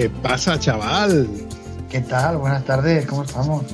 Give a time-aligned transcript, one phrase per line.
[0.00, 1.28] ¿Qué pasa, chaval?
[1.90, 2.38] ¿Qué tal?
[2.38, 3.64] Buenas tardes, ¿cómo estamos?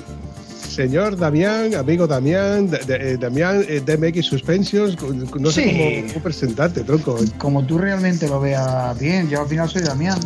[0.69, 4.97] Señor Damián, amigo Damián, eh, Damián eh, DMX Suspensions,
[5.39, 7.17] no sé cómo, presentarte, tronco.
[7.39, 10.19] Como tú realmente lo veas bien, yo al final soy Damián.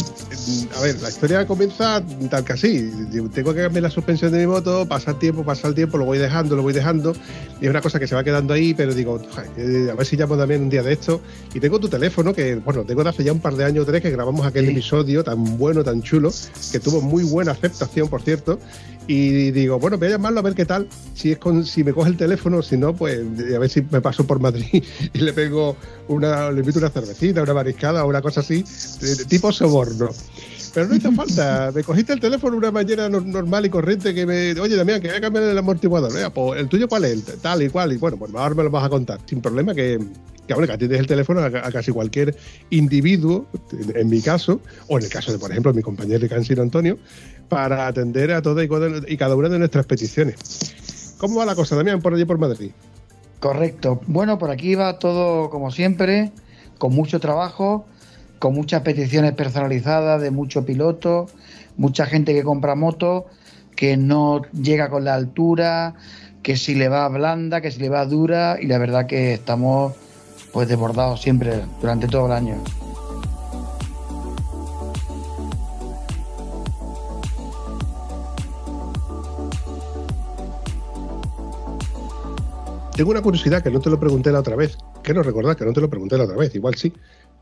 [0.77, 2.91] A ver, la historia comienza tal que así.
[3.35, 6.05] Tengo que cambiar la suspensión de mi moto, pasa el tiempo, pasa el tiempo, lo
[6.05, 7.13] voy dejando, lo voy dejando.
[7.61, 9.21] Y es una cosa que se va quedando ahí, pero digo,
[9.57, 11.21] eh, a ver si llamo Damián un día de esto.
[11.53, 13.87] Y tengo tu teléfono, que bueno, tengo de hace ya un par de años o
[13.87, 16.33] tres que grabamos aquel episodio tan bueno, tan chulo,
[16.73, 18.59] que tuvo muy buena aceptación, por cierto.
[19.13, 20.87] Y digo, bueno, voy a llamarlo a ver qué tal.
[21.15, 24.01] Si es con, si me coge el teléfono, si no, pues a ver si me
[24.01, 28.23] paso por Madrid y le pego una, le invito una cervecita, una mariscada o una
[28.23, 28.65] cosa así,
[29.27, 30.11] tipo soborno.
[30.73, 31.71] Pero no hizo falta.
[31.75, 34.59] Me cogiste el teléfono una mañana normal y corriente que me.
[34.61, 36.13] Oye, Damián, que voy a cambiar el amortiguador.
[36.33, 37.25] pues, ¿El tuyo cuál es?
[37.41, 37.93] Tal y cual.
[37.93, 39.21] Y bueno, pues ahora me lo vas a contar.
[39.27, 39.99] Sin problema que,
[40.47, 42.37] que, bueno, que atiendes el teléfono a, casi cualquier
[42.71, 43.47] individuo,
[43.95, 46.99] en, mi caso, o en el caso de, por ejemplo, mi compañero Cansino Antonio,
[47.49, 48.67] para atender a todas
[49.09, 50.37] y cada una de nuestras peticiones.
[51.19, 52.71] ¿Cómo va la cosa, Damián, por allí por Madrid?
[53.41, 54.01] Correcto.
[54.07, 56.33] Bueno, por aquí va todo como siempre,
[56.79, 57.87] con mucho trabajo,
[58.41, 61.27] con muchas peticiones personalizadas de mucho piloto,
[61.77, 63.27] mucha gente que compra moto,
[63.77, 65.95] que no llega con la altura,
[66.43, 69.93] que si le va blanda, que si le va dura, y la verdad que estamos
[70.53, 72.57] pues desbordados siempre durante todo el año.
[82.97, 84.77] Tengo una curiosidad que no te lo pregunté la otra vez.
[85.03, 86.93] Quiero recordar que no te lo pregunté la otra vez, igual sí.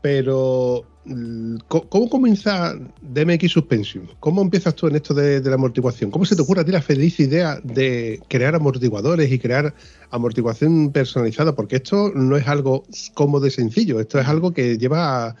[0.01, 4.09] Pero, mm, ¿cómo comienza DMX Suspension?
[4.19, 6.11] ¿Cómo empiezas tú en esto de, la amortiguación?
[6.11, 9.73] ¿Cómo se te ocurre a ti la feliz idea de crear amortiguadores y crear
[10.11, 11.55] amortiguación personalizada?
[11.55, 12.83] Porque esto no es algo
[13.13, 15.35] cómodo y sencillo, esto es algo que lleva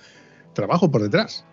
[0.53, 1.45] trabajo por detrás.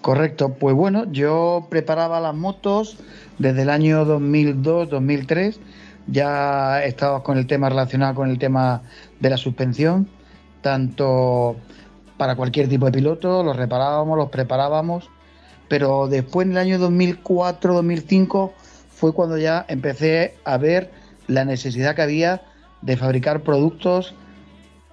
[0.00, 2.96] Correcto, pues bueno, yo preparaba las motos
[3.38, 5.58] desde el año 2002-2003
[6.06, 8.82] ya estaba con el tema relacionado con el tema
[9.20, 10.08] de la suspensión,
[10.60, 11.56] tanto
[12.22, 15.10] para cualquier tipo de piloto, los reparábamos, los preparábamos,
[15.66, 18.52] pero después en el año 2004-2005
[18.92, 20.92] fue cuando ya empecé a ver
[21.26, 22.42] la necesidad que había
[22.80, 24.14] de fabricar productos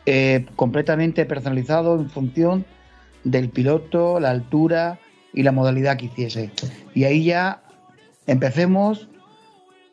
[0.08, 2.66] eh, completamente personalizados en función
[3.24, 4.98] del piloto, la altura
[5.32, 6.50] y la modalidad que hiciese.
[6.96, 7.62] Y ahí ya
[8.26, 9.08] empecemos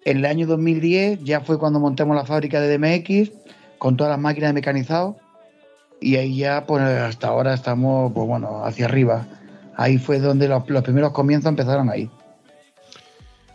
[0.06, 3.30] en el año 2010 ya fue cuando montamos la fábrica de DMX
[3.76, 5.16] con todas las máquinas mecanizadas
[6.00, 9.26] y ahí ya pues hasta ahora estamos pues bueno hacia arriba.
[9.76, 12.10] Ahí fue donde los, primeros comienzos empezaron ahí.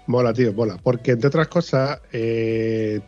[0.08, 0.78] Mola, tío, mola.
[0.82, 3.02] Porque entre otras cosas, eh,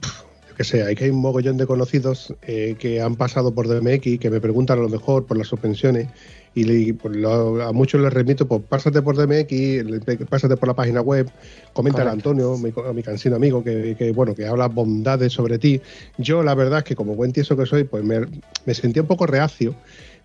[0.50, 3.68] yo qué sé, hay que hay un mogollón de conocidos eh, que han pasado por
[3.68, 6.08] DMX que me preguntan a lo mejor por las suspensiones
[6.56, 11.30] y pues, a muchos les remito, pues pásate por DMX, pásate por la página web,
[11.74, 15.82] comenta a Antonio, mi, mi cansino amigo, que, bueno, que habla bondades sobre ti.
[16.18, 18.22] Yo la verdad es que como buen tieso que soy, pues me,
[18.66, 19.76] me sentí un poco reacio,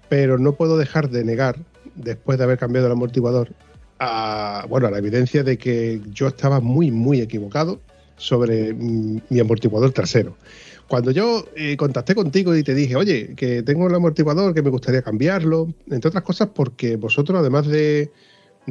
[0.08, 1.56] pero no puedo dejar de negar,
[1.94, 3.48] después de haber cambiado el amortiguador,
[3.98, 7.80] a, bueno, a la evidencia de que yo estaba muy, muy equivocado
[8.16, 10.36] sobre mm, mi amortiguador trasero.
[10.88, 14.70] Cuando yo eh, contacté contigo y te dije, oye, que tengo el amortiguador, que me
[14.70, 18.10] gustaría cambiarlo, entre otras cosas porque vosotros, además de,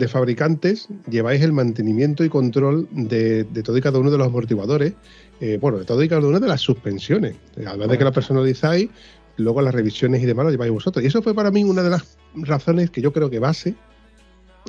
[0.07, 4.93] fabricantes, lleváis el mantenimiento y control de, todo y cada uno de los amortiguadores,
[5.41, 7.35] eh, bueno, de todo y cada una de las suspensiones.
[7.55, 8.89] Además de que la personalizáis,
[9.37, 11.03] luego las revisiones y demás lo lleváis vosotros.
[11.03, 13.75] Y eso fue para mí una de las razones que yo creo que base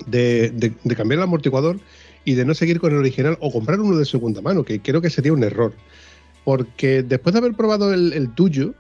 [0.07, 1.79] de, de cambiar el amortiguador
[2.27, 5.01] y de no seguir con el original o comprar uno de segunda mano, que creo
[5.01, 5.73] que sería un error.
[6.49, 8.73] Porque después de haber probado el, tuyo,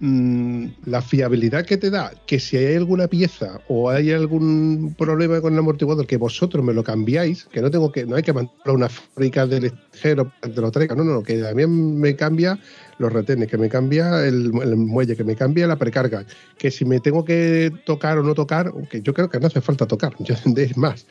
[0.00, 5.40] mm, la fiabilidad que te da, que si hay alguna pieza o hay algún problema
[5.40, 8.34] con el amortiguador, que vosotros me lo cambiáis, que no tengo que, no hay que
[8.34, 12.58] mandar una fábrica del extranjero que lo traiga, no, no, que a mí me cambia
[12.98, 16.26] los retenes, que me cambia el, muelle, que me cambia la precarga,
[16.58, 19.62] que si me tengo que tocar o no tocar, aunque yo creo que no hace
[19.62, 21.06] falta tocar, yo es más.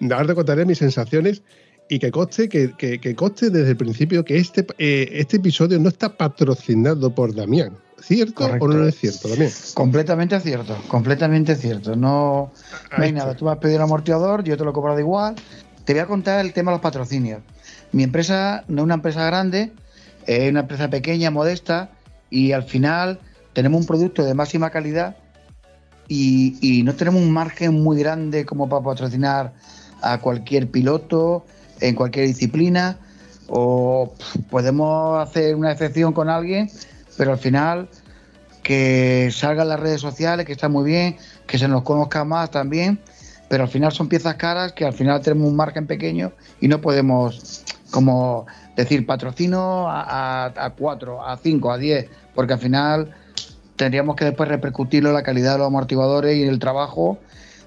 [0.00, 1.42] Ahora te contaré mis sensaciones
[1.88, 6.16] y que coste, que, que, desde el principio que este, eh, este episodio no está
[6.16, 7.76] patrocinado por Damián.
[8.00, 9.50] cierto o no es cierto también?
[9.74, 11.94] Completamente cierto, completamente cierto.
[11.94, 12.52] No,
[12.96, 13.34] no hay nada.
[13.36, 15.34] Tú vas a pedir un amortiguador, yo te lo he cobrado igual.
[15.84, 17.42] Te voy a contar el tema de los patrocinios.
[17.92, 19.72] Mi empresa no es una empresa grande,
[20.26, 21.90] es una empresa pequeña, modesta,
[22.30, 23.20] y al final
[23.52, 25.16] tenemos un producto de máxima calidad
[26.08, 29.54] y, no tenemos un margen muy grande como para patrocinar
[30.02, 31.46] a cualquier piloto
[31.80, 32.98] en cualquier disciplina
[33.48, 34.14] o
[34.50, 36.70] podemos hacer una excepción con alguien,
[37.16, 37.88] pero al final
[38.62, 41.16] que salga en las redes sociales, que está muy bien,
[41.46, 42.98] que se nos conozca más también,
[43.48, 46.80] pero al final son piezas caras que al final tenemos un margen pequeño y no
[46.80, 53.14] podemos como decir patrocino a, a, a 4, a 5, a 10, porque al final
[53.76, 57.18] tendríamos que después repercutirlo en la calidad de los amortiguadores y en el trabajo,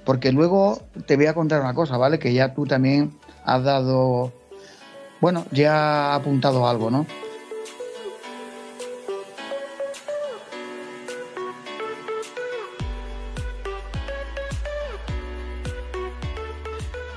[0.04, 2.18] porque luego te voy a contar una cosa, ¿vale?
[2.20, 3.12] Que ya tú también
[3.48, 4.34] has dado,
[5.22, 7.08] bueno, ya has apuntado algo, ¿no?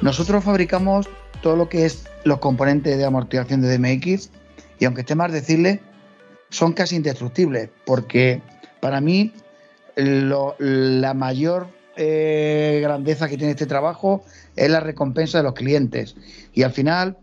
[0.00, 1.08] Nosotros fabricamos
[1.42, 4.30] todo lo que es los componentes de amortiguación de DMX
[4.78, 5.82] y aunque esté más decirle,
[6.48, 8.40] son casi indestructibles porque
[8.80, 9.34] para mí
[9.96, 14.22] la mayor eh, grandeza que tiene este trabajo
[14.56, 16.16] es la recompensa de los clientes
[16.52, 17.18] y al final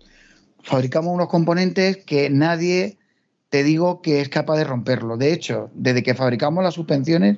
[0.64, 2.98] fabricamos unos componentes que nadie
[3.50, 5.18] te digo que es capaz de romperlo.
[5.18, 7.38] De hecho, desde que fabricamos las suspensiones,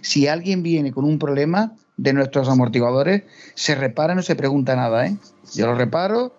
[0.00, 3.24] si alguien viene con un problema de nuestros amortiguadores,
[3.54, 5.16] se repara, no se pregunta nada, ¿eh?
[5.54, 6.34] Yo lo reparo.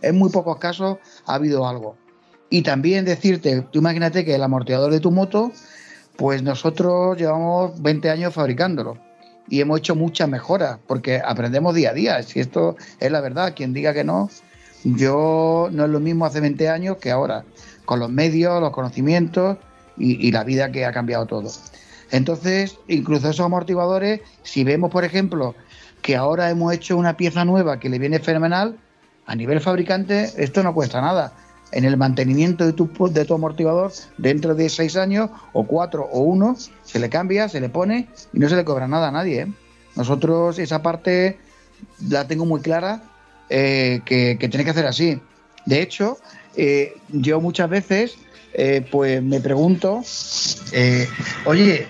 [0.00, 0.96] En muy pocos casos
[1.26, 1.96] ha habido algo.
[2.48, 5.52] Y también decirte, tú imagínate que el amortiguador de tu moto,
[6.16, 8.98] pues nosotros llevamos 20 años fabricándolo
[9.48, 12.22] y hemos hecho muchas mejoras porque aprendemos día a día.
[12.22, 14.30] Si esto es la verdad, quien diga que no,
[14.84, 17.44] yo no es lo mismo hace 20 años que ahora,
[17.84, 19.58] con los medios, los conocimientos
[19.96, 21.50] y, y la vida que ha cambiado todo.
[22.10, 25.54] Entonces, incluso esos amortiguadores, si vemos, por ejemplo,
[26.02, 28.78] que ahora hemos hecho una pieza nueva que le viene fenomenal,
[29.26, 31.32] a nivel fabricante esto no cuesta nada.
[31.74, 36.20] En el mantenimiento de tu, de tu amortiguador, dentro de seis años, o cuatro, o
[36.20, 39.42] uno, se le cambia, se le pone y no se le cobra nada a nadie.
[39.42, 39.52] ¿eh?
[39.96, 41.36] Nosotros esa parte
[42.08, 43.02] la tengo muy clara
[43.50, 45.20] eh, que, tiene que hacer así.
[45.66, 46.18] De hecho,
[46.56, 48.16] eh, yo muchas veces
[48.92, 50.04] pues me pregunto,
[51.44, 51.88] oye,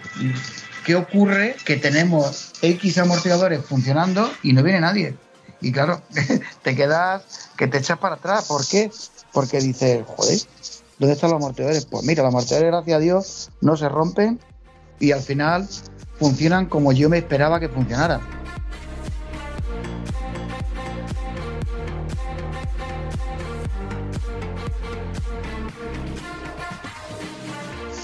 [0.87, 5.15] ¿qué ocurre que tenemos X amortiguadores funcionando y no viene nadie?
[5.61, 6.03] Y claro,
[6.63, 8.45] te quedas que te echas para atrás.
[8.47, 8.91] ¿Por qué?
[9.35, 10.39] Porque dices, joder,
[10.99, 11.85] ¿dónde están los amortiguadores?
[11.85, 14.41] Pues mira, los amortiguadores, gracias a Dios, no se rompen
[15.01, 15.69] y al final
[16.19, 18.21] funcionan como yo me esperaba que funcionaran.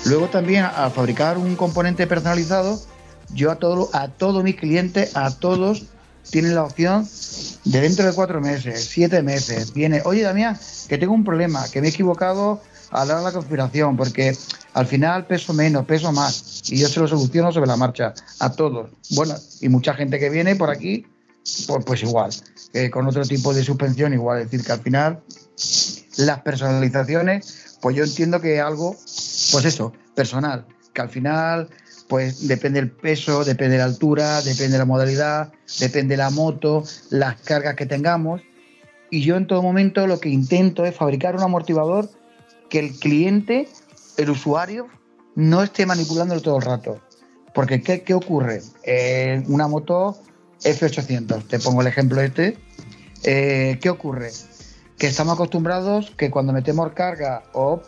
[0.06, 2.80] Luego también al fabricar un componente personalizado,
[3.32, 5.84] yo a, todo, a todos mis clientes, a todos,
[6.30, 7.08] tienen la opción
[7.64, 10.58] de dentro de cuatro meses, siete meses, viene, oye Damián,
[10.88, 12.60] que tengo un problema, que me he equivocado
[12.90, 14.36] a la hora de la conspiración, porque
[14.74, 18.52] al final peso menos, peso más, y yo se lo soluciono sobre la marcha, a
[18.52, 18.90] todos.
[19.10, 21.06] Bueno, y mucha gente que viene por aquí,
[21.66, 22.30] pues, pues igual,
[22.90, 25.20] con otro tipo de suspensión igual, es decir, que al final
[26.16, 28.96] las personalizaciones, pues yo entiendo que algo
[29.52, 31.68] pues eso, personal, que al final
[32.10, 37.76] pues depende el peso, depende la altura, depende la modalidad, depende la moto, las cargas
[37.76, 38.42] que tengamos.
[39.10, 42.10] Y yo en todo momento lo que intento es fabricar un amortiguador
[42.68, 43.68] que el cliente,
[44.16, 44.88] el usuario,
[45.36, 47.00] no esté manipulándolo todo el rato.
[47.54, 48.60] Porque ¿qué, ocurre?
[48.82, 50.18] en una moto
[50.64, 52.58] F800, te pongo el ejemplo este,
[53.22, 54.32] eh, ¿qué ocurre?
[54.98, 57.80] Que estamos acostumbrados que cuando metemos carga o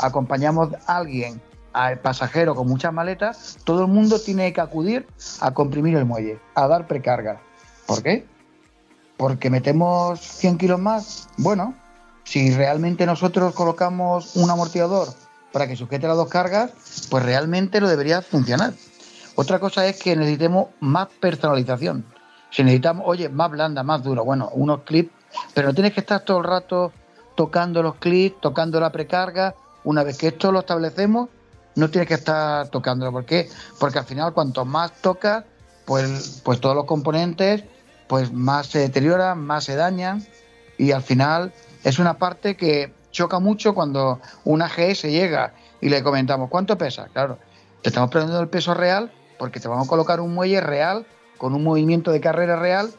[0.00, 1.42] acompañamos a alguien,
[1.74, 5.06] al pasajero con muchas maletas, todo el mundo tiene que acudir
[5.40, 7.40] a comprimir el muelle, a dar precarga.
[7.86, 8.24] ¿Por qué?
[9.16, 11.28] Porque metemos 100 kilos más.
[11.36, 11.74] Bueno,
[12.22, 15.08] si realmente nosotros colocamos un amortiguador
[15.52, 16.70] para que sujete las dos cargas,
[17.10, 18.72] pues realmente lo debería funcionar.
[19.34, 22.04] Otra cosa es que necesitemos más personalización.
[22.50, 25.12] Si necesitamos, oye, más blanda, más duro, bueno, unos clips,
[25.54, 26.92] pero no tienes que estar todo el rato
[27.34, 31.28] tocando los clips, tocando la precarga, una vez que esto lo establecemos,
[31.76, 33.12] no tienes que estar tocándolo.
[33.12, 33.48] ¿Por qué?
[33.78, 35.44] Porque al final, cuanto más tocas,
[35.84, 37.64] pues, pues todos los componentes
[38.06, 40.24] pues más se deterioran, más se dañan
[40.78, 41.52] y al final
[41.84, 47.08] es una parte que choca mucho cuando una GS llega y le comentamos cuánto pesa.
[47.12, 47.38] Claro,
[47.82, 51.06] te estamos preguntando el peso real porque te vamos a colocar un muelle real
[51.38, 52.90] con un movimiento de carrera real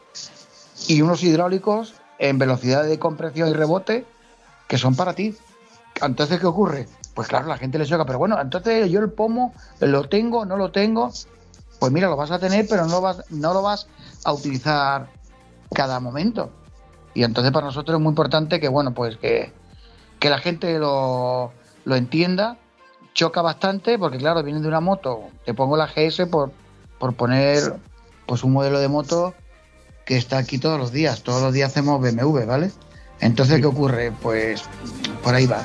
[0.88, 4.06] y unos hidráulicos en velocidad de compresión y rebote
[4.68, 5.36] que son para ti.
[6.02, 6.88] Entonces, ¿qué ocurre?
[7.16, 8.06] Pues claro, la gente le choca.
[8.06, 11.12] Pero bueno, entonces yo el pomo lo tengo, no lo tengo.
[11.80, 13.88] Pues mira, lo vas a tener, pero no, vas, no lo vas
[14.24, 15.08] a utilizar
[15.74, 16.52] cada momento.
[17.14, 19.54] Y entonces para nosotros es muy importante que, bueno, pues que,
[20.20, 21.54] que la gente lo,
[21.86, 22.58] lo entienda.
[23.14, 25.30] Choca bastante porque, claro, viene de una moto.
[25.46, 26.52] Te pongo la GS por,
[27.00, 27.78] por poner
[28.26, 29.34] pues un modelo de moto
[30.06, 31.24] que está aquí todos los días.
[31.24, 32.72] Todos los días hacemos BMW, ¿vale?
[33.22, 34.12] Entonces, ¿qué ocurre?
[34.22, 34.64] Pues
[35.24, 35.64] por ahí va.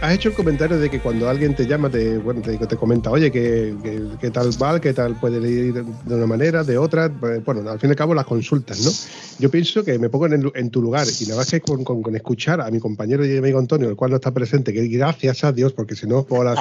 [0.00, 3.10] Has hecho el comentario de que cuando alguien te llama, te, bueno, te, te comenta,
[3.10, 3.74] oye, ¿qué,
[4.20, 4.80] qué, tal va?
[4.80, 7.10] ¿Qué tal puede ir de una manera, de otra?
[7.10, 8.90] Pues, bueno, al fin y al cabo las consultas, ¿no?
[9.38, 12.60] Yo pienso que me pongo en, tu lugar y nada más que con, con, escuchar
[12.60, 15.72] a mi compañero y amigo Antonio, el cual no está presente, que gracias a Dios,
[15.72, 16.54] porque si no, bueno,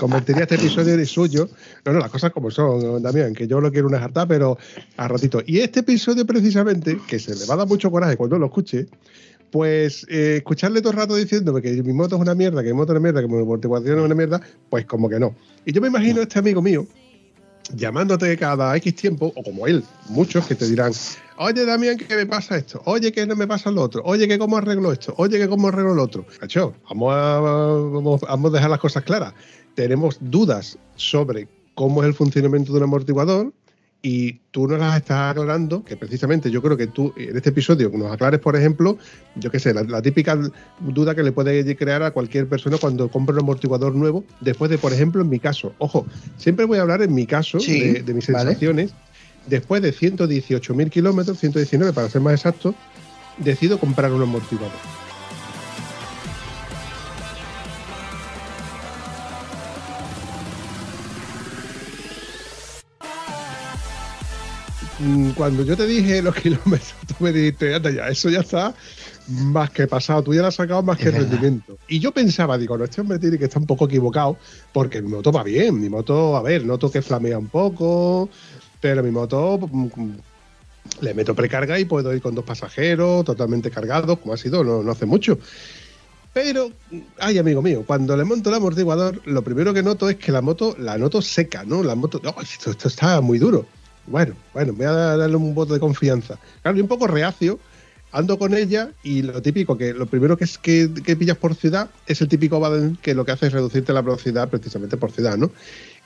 [0.00, 1.48] convertiría este episodio en suyo.
[1.84, 4.58] No, no, las cosas como son, Damián, que yo lo quiero una jarta, pero
[4.96, 5.42] a ratito.
[5.46, 8.86] Y este episodio precisamente, que se le va a dar mucho coraje cuando lo escuche,
[9.54, 12.74] pues eh, escucharle todo el rato diciéndome que mi moto es una mierda, que mi
[12.74, 15.32] moto es una mierda, que mi amortiguación es una mierda, pues como que no.
[15.64, 16.84] Y yo me imagino a este amigo mío
[17.72, 20.90] llamándote cada X tiempo, o como él, muchos que te dirán,
[21.38, 24.40] oye Damián, que me pasa esto, oye que no me pasa lo otro, oye que
[24.40, 26.26] cómo arreglo esto, oye que cómo arreglo lo otro.
[26.40, 27.38] Cacho, vamos a,
[28.26, 29.34] vamos a dejar las cosas claras.
[29.76, 31.46] Tenemos dudas sobre
[31.76, 33.52] cómo es el funcionamiento de un amortiguador,
[34.06, 37.90] y tú nos las estás aclarando, que precisamente yo creo que tú en este episodio
[37.94, 38.98] nos aclares, por ejemplo,
[39.34, 40.38] yo qué sé, la, típica
[40.80, 44.76] duda que le puede crear a cualquier persona cuando compra un amortiguador nuevo, después de,
[44.76, 46.06] por ejemplo, en mi caso, ojo,
[46.36, 48.92] siempre voy a hablar en mi caso de, mis sensaciones,
[49.46, 52.74] después de 118.000 kilómetros, 119 para ser más exacto,
[53.38, 55.03] decido comprar un amortiguador.
[65.36, 68.74] Cuando yo te dije los kilómetros, tú me dijiste, anda ya, eso ya está
[69.28, 71.78] más que pasado, tú ya lo has sacado más que rendimiento.
[71.88, 74.36] Y yo pensaba, digo, no, este hombre tiene que estar un poco equivocado,
[74.72, 78.28] porque mi moto va bien, mi moto, a ver, noto que flamea un poco,
[78.80, 79.88] pero mi moto mm,
[81.00, 84.90] le meto precarga y puedo ir con dos pasajeros totalmente cargados, como ha sido, no,
[84.90, 85.38] hace mucho.
[86.32, 86.72] Pero,
[87.18, 90.42] ay, amigo mío, cuando le monto el amortiguador, lo primero que noto es que la
[90.42, 91.82] moto, la noto seca, ¿no?
[91.82, 93.66] La moto, esto, esto está muy duro.
[94.06, 96.38] Bueno, bueno, voy a darle un voto de confianza.
[96.62, 97.58] Claro, y un poco reacio,
[98.12, 101.90] ando con ella y lo típico, que lo primero que es que, pillas por ciudad
[102.06, 105.36] es el típico Baden que lo que hace es reducirte la velocidad precisamente por ciudad,
[105.36, 105.50] ¿no?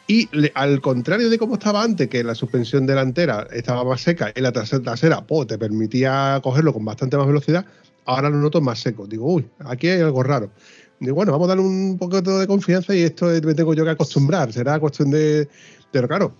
[0.06, 4.40] Y al contrario de cómo estaba antes, que la suspensión delantera estaba más seca y
[4.40, 7.66] la trasera, te permitía cogerlo con bastante más velocidad,
[8.06, 9.06] ahora lo noto más seco.
[9.06, 10.50] Digo, uy, aquí hay algo raro.
[10.98, 13.90] Digo, bueno, vamos a darle un poquito de confianza y esto me tengo yo que
[13.90, 14.50] acostumbrar.
[14.50, 15.46] Será cuestión de.
[15.92, 16.32] Pero claro,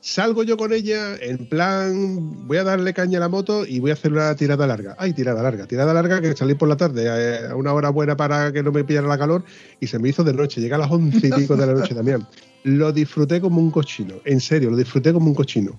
[0.00, 3.90] Salgo yo con ella en plan, voy a darle caña a la moto y voy
[3.90, 4.94] a hacer una tirada larga.
[4.96, 8.16] Ay, tirada larga, tirada larga que salí por la tarde eh, a una hora buena
[8.16, 9.44] para que no me pillara la calor
[9.80, 10.60] y se me hizo de noche.
[10.60, 12.24] Llega a las once y pico de la noche también.
[12.62, 15.78] Lo disfruté como un cochino, en serio, lo disfruté como un cochino.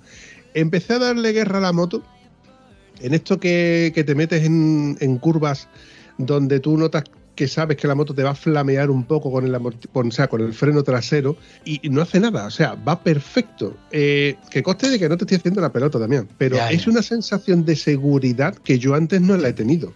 [0.54, 2.04] Empecé a darle guerra a la moto.
[3.02, 5.70] En esto que, te metes en, en curvas
[6.18, 7.06] donde tú notas
[7.40, 10.28] que sabes que la moto te va a flamear un poco con el, o sea,
[10.28, 13.78] con el freno trasero y no hace nada, o sea, va perfecto.
[13.92, 17.02] Eh, que coste de que no te estoy haciendo la pelota también, pero es una
[17.02, 19.94] sensación de seguridad que yo antes no la he tenido.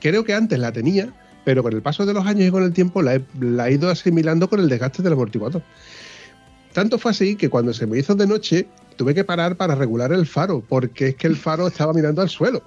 [0.00, 1.12] Creo que antes la tenía,
[1.44, 3.72] pero con el paso de los años y con el tiempo la he, la he
[3.72, 5.64] ido asimilando con el desgaste del amortiguador.
[6.74, 10.12] Tanto fue así que cuando se me hizo de noche tuve que parar para regular
[10.12, 12.62] el faro, porque es que el faro estaba mirando al suelo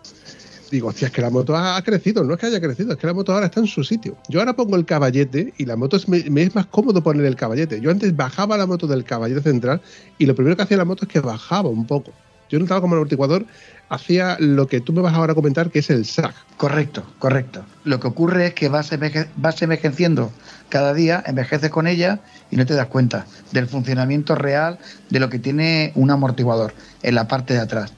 [0.71, 3.07] digo, hostia, es que la moto ha, crecido, no es que haya crecido, es que
[3.07, 4.17] la moto ahora está en su sitio.
[4.29, 7.35] Yo ahora pongo el caballete y la moto es, me, es más cómodo poner el
[7.35, 7.81] caballete.
[7.81, 9.81] Yo antes bajaba la moto del caballete central
[10.17, 12.11] y lo primero que hacía la moto es que bajaba un poco.
[12.49, 13.45] Yo notaba como el amortiguador
[13.87, 16.33] hacía lo que tú me vas ahora a comentar, que es el SAG.
[16.57, 17.65] Correcto, correcto.
[17.83, 18.89] Lo que ocurre es que vas,
[19.35, 20.31] vas envejeciendo
[20.69, 25.29] cada día, envejeces con ella y no te das cuenta del funcionamiento real de lo
[25.29, 26.73] que tiene un amortiguador
[27.03, 27.93] en la parte de atrás.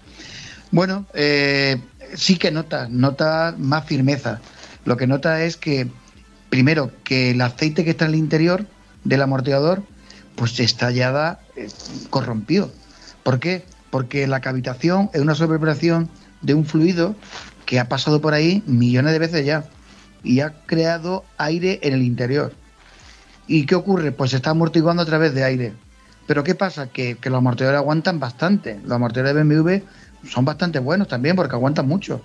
[0.73, 1.79] Bueno, eh,
[2.15, 4.39] sí que nota, nota más firmeza.
[4.85, 5.87] Lo que nota es que,
[6.49, 8.65] primero, que el aceite que está en el interior
[9.03, 9.83] del amortiguador,
[10.35, 11.67] pues está ya eh,
[12.09, 12.71] corrompido.
[13.23, 13.65] ¿Por qué?
[13.89, 16.09] Porque la cavitación es una sobrepresión
[16.41, 17.15] de un fluido
[17.65, 19.65] que ha pasado por ahí millones de veces ya
[20.23, 22.53] y ha creado aire en el interior.
[23.47, 24.11] ¿Y qué ocurre?
[24.11, 25.73] Pues se está amortiguando a través de aire.
[26.27, 26.87] Pero ¿qué pasa?
[26.87, 28.79] Que, los amortiguadores aguantan bastante.
[28.83, 29.85] Los amortiguadores de BMW
[30.25, 32.21] son bastante buenos también porque aguantan mucho.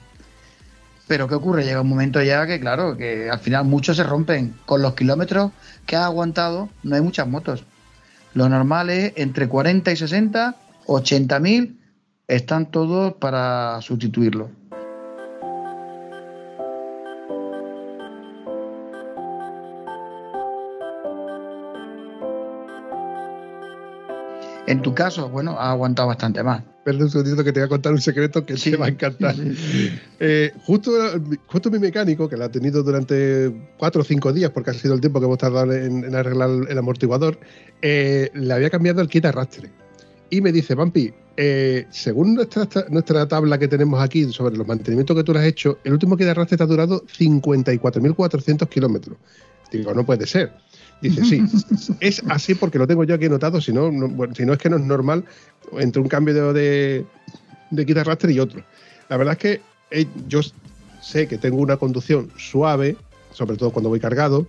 [1.07, 1.65] Pero ¿qué ocurre?
[1.65, 4.55] Llega un momento ya que, claro, que al final muchos se rompen.
[4.67, 5.53] Con los kilómetros
[5.87, 7.65] que ha aguantado, no hay muchas motos.
[8.35, 10.57] Lo normal es entre 40 y 60
[10.89, 11.77] 80.000
[12.27, 14.51] están todos para sustituirlo.
[24.69, 26.63] En tu caso, bueno, ha aguantado bastante más.
[26.85, 29.35] Perdón un segundito que te voy a contar un secreto que te va a encantar.
[30.21, 30.91] Eh, justo,
[31.47, 34.93] justo mi mecánico, que lo ha tenido durante cuatro o cinco días, porque ha sido
[34.93, 37.39] el tiempo que hemos tardado en, arreglar el amortiguador,
[37.81, 39.71] eh, le había cambiado el kit arrastre.
[40.29, 45.17] Y me dice, Vampi, eh, según nuestra, nuestra tabla que tenemos aquí sobre los mantenimientos
[45.17, 49.17] que tú le has hecho, el último kit de arrastre te ha durado 54.400 kilómetros.
[49.73, 50.53] Digo, no puede ser.
[51.01, 51.43] Dice, sí,
[52.01, 53.91] es así porque lo tengo yo aquí anotado, si no,
[54.35, 55.25] si no es que no es normal
[55.79, 57.05] entre un cambio de,
[57.71, 58.65] de, de y otro.
[59.09, 60.41] La verdad es que eh, yo
[61.01, 62.97] sé que tengo una conducción suave,
[63.33, 64.47] sobre todo cuando voy cargado,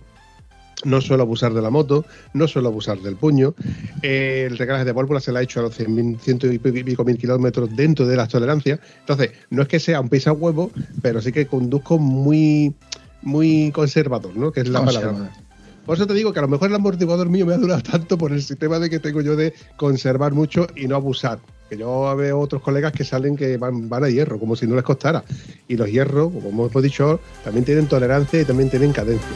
[0.84, 3.54] no suelo abusar de la moto, no suelo abusar del puño.
[4.02, 7.04] Eh, el regalaje de válvula se la ha hecho a los 100, ciento y pico
[7.04, 8.80] mil kilómetros dentro de las tolerancias.
[9.00, 10.70] Entonces, no es que sea un pisa huevo,
[11.02, 12.74] pero sí que conduzco muy,
[13.22, 14.52] muy conservador, ¿no?
[14.52, 15.30] Que es la palabra.
[15.86, 18.18] Por eso te digo que a lo mejor el amortiguador mío me ha durado tanto
[18.18, 21.38] por el sistema de que tengo yo de conservar mucho y no abusar.
[21.68, 24.74] Que yo veo otros colegas que salen que van, van a hierro, como si no
[24.74, 25.24] les costara.
[25.68, 29.28] Y los hierros, como hemos dicho, también tienen tolerancia y también tienen cadencia.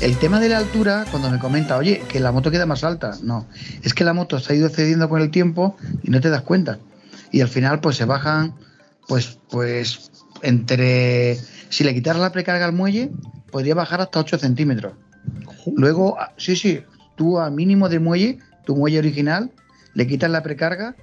[0.00, 3.18] El tema de la altura, cuando me comenta, oye, que la moto queda más alta,
[3.22, 3.46] no,
[3.82, 6.42] es que la moto se ha ido cediendo con el tiempo y no te das
[6.42, 6.78] cuenta
[7.30, 8.54] y al final pues se bajan
[9.08, 10.10] pues pues
[10.42, 11.36] entre
[11.68, 13.10] si le quitaras la precarga al muelle
[13.50, 14.94] podría bajar hasta 8 centímetros.
[15.76, 16.82] Luego ah, sí sí
[17.16, 19.50] tú a mínimo de muelle tu muelle original
[19.94, 20.94] le quitas la precarga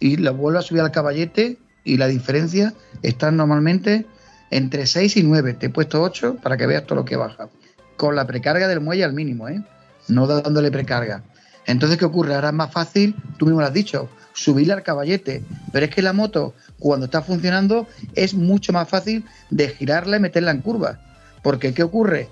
[0.00, 4.06] y lo vuelves a subir al caballete y la diferencia está normalmente
[4.50, 7.48] entre 6 y 9 te he puesto 8 para que veas todo lo que baja.
[7.96, 9.62] Con la precarga del muelle al mínimo ¿eh?
[10.08, 11.22] no dándole precarga.
[11.66, 12.34] Entonces, ¿qué ocurre?
[12.34, 15.42] Ahora es más fácil, tú mismo lo has dicho, subirle al caballete.
[15.72, 20.20] Pero es que la moto, cuando está funcionando, es mucho más fácil de girarla y
[20.20, 21.00] meterla en curva.
[21.42, 22.28] Porque, ¿qué ocurre?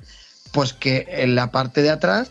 [0.53, 2.31] Pues que en la parte de atrás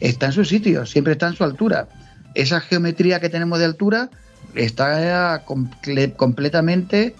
[0.00, 1.88] está en su sitio, siempre está en su altura.
[2.34, 4.10] Esa geometría que tenemos de altura
[4.54, 5.44] está
[6.16, 7.14] completamente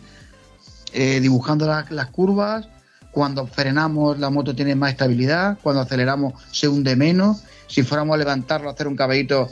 [0.92, 2.68] eh, dibujando las curvas.
[3.12, 5.56] Cuando frenamos, la moto tiene más estabilidad.
[5.62, 7.44] Cuando aceleramos, se hunde menos.
[7.68, 9.48] Si fuéramos a levantarlo, a hacer un caballito,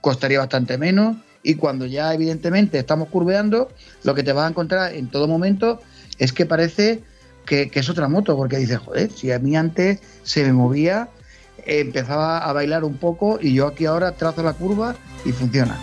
[0.00, 1.16] costaría bastante menos.
[1.46, 3.68] Y cuando ya evidentemente estamos curveando,
[4.02, 5.78] lo que te vas a encontrar en todo momento
[6.18, 7.04] es que parece
[7.44, 11.10] que, es otra moto, porque dices, joder, si a mí antes se me movía,
[11.66, 15.78] empezaba a bailar un poco y yo aquí ahora trazo la curva y funciona.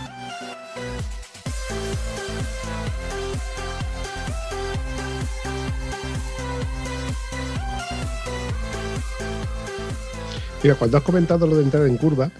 [10.64, 12.32] Mira, cuando has comentado lo de entrar en curva,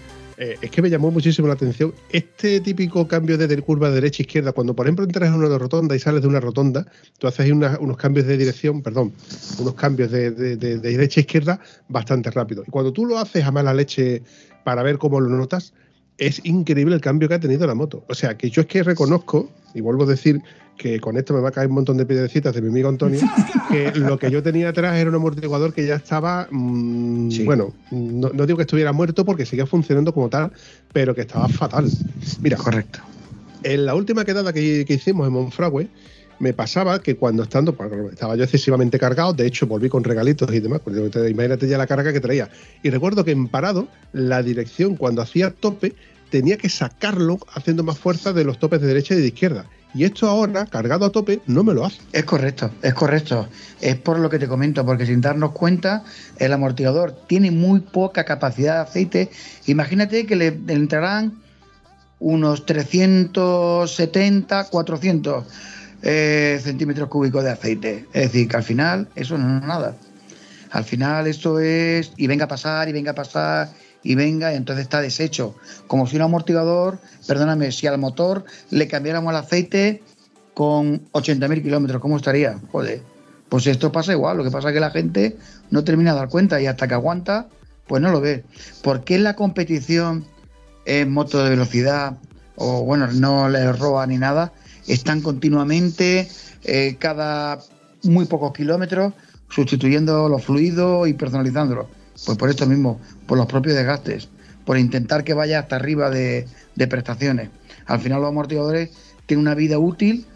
[0.42, 4.24] eh, es que me llamó muchísimo la atención este típico cambio de curva derecha a
[4.24, 4.50] izquierda.
[4.50, 6.84] Cuando, por ejemplo, entras en una rotonda y sales de una rotonda,
[7.18, 9.12] tú haces unos cambios de dirección, perdón,
[9.60, 12.64] unos cambios de, de derecha a izquierda bastante rápido.
[12.66, 14.24] Y cuando tú lo haces a mala leche
[14.64, 15.74] para ver cómo lo notas,
[16.18, 18.04] es increíble el cambio que ha tenido la moto.
[18.08, 20.42] O sea, que yo es que reconozco, y vuelvo a decir
[20.76, 23.20] que con esto me va a caer un montón de piedecitas de mi amigo Antonio,
[23.70, 28.30] que lo que yo tenía atrás era un amortiguador que ya estaba, mm, bueno, no,
[28.46, 30.50] digo que estuviera muerto porque seguía funcionando como tal,
[30.92, 31.88] pero que estaba fatal.
[32.40, 33.00] Mira, correcto.
[33.62, 35.88] En la última quedada que, hicimos en Monfragüe,
[36.40, 37.76] me pasaba que cuando estando,
[38.10, 40.96] estaba yo excesivamente cargado, de hecho volví con regalitos y demás, pues,
[41.30, 42.48] imagínate ya la carga que traía.
[42.82, 45.94] Y recuerdo que en parado, la dirección cuando hacía tope,
[46.30, 49.66] tenía que sacarlo haciendo más fuerza de los topes de derecha y de izquierda.
[49.94, 52.00] Y esto ahora, cargado a tope, no me lo hace.
[52.12, 53.48] Es correcto, es correcto.
[53.80, 56.02] Es por lo que te comento, porque sin darnos cuenta,
[56.38, 59.30] el amortiguador tiene muy poca capacidad de aceite.
[59.66, 61.42] Imagínate que le entrarán
[62.18, 65.44] unos 370, 400
[66.02, 68.06] eh, centímetros cúbicos de aceite.
[68.12, 69.96] Es decir, que al final eso no es nada.
[70.70, 73.68] Al final esto es y venga a pasar y venga a pasar
[74.02, 75.54] y venga, y entonces está deshecho.
[75.86, 80.02] Como si un amortiguador, perdóname, si al motor le cambiáramos el aceite
[80.54, 82.58] con 80.000 kilómetros, ¿cómo estaría?
[82.70, 83.02] Joder,
[83.48, 85.36] pues esto pasa igual, lo que pasa es que la gente
[85.70, 87.48] no termina de dar cuenta y hasta que aguanta,
[87.86, 88.44] pues no lo ve.
[88.82, 90.24] ¿Por qué la competición
[90.84, 92.16] en moto de velocidad,
[92.56, 94.52] o bueno, no le roba ni nada,
[94.86, 96.28] están continuamente,
[96.64, 97.60] eh, cada
[98.02, 99.12] muy pocos kilómetros,
[99.48, 101.86] sustituyendo los fluidos y personalizándolos?
[102.24, 104.28] Pues por esto mismo, por los propios desgastes,
[104.64, 106.46] por intentar que vaya hasta arriba de,
[106.88, 107.50] prestaciones.
[107.86, 108.90] Al final los amortiguadores
[109.26, 110.26] tienen una vida útil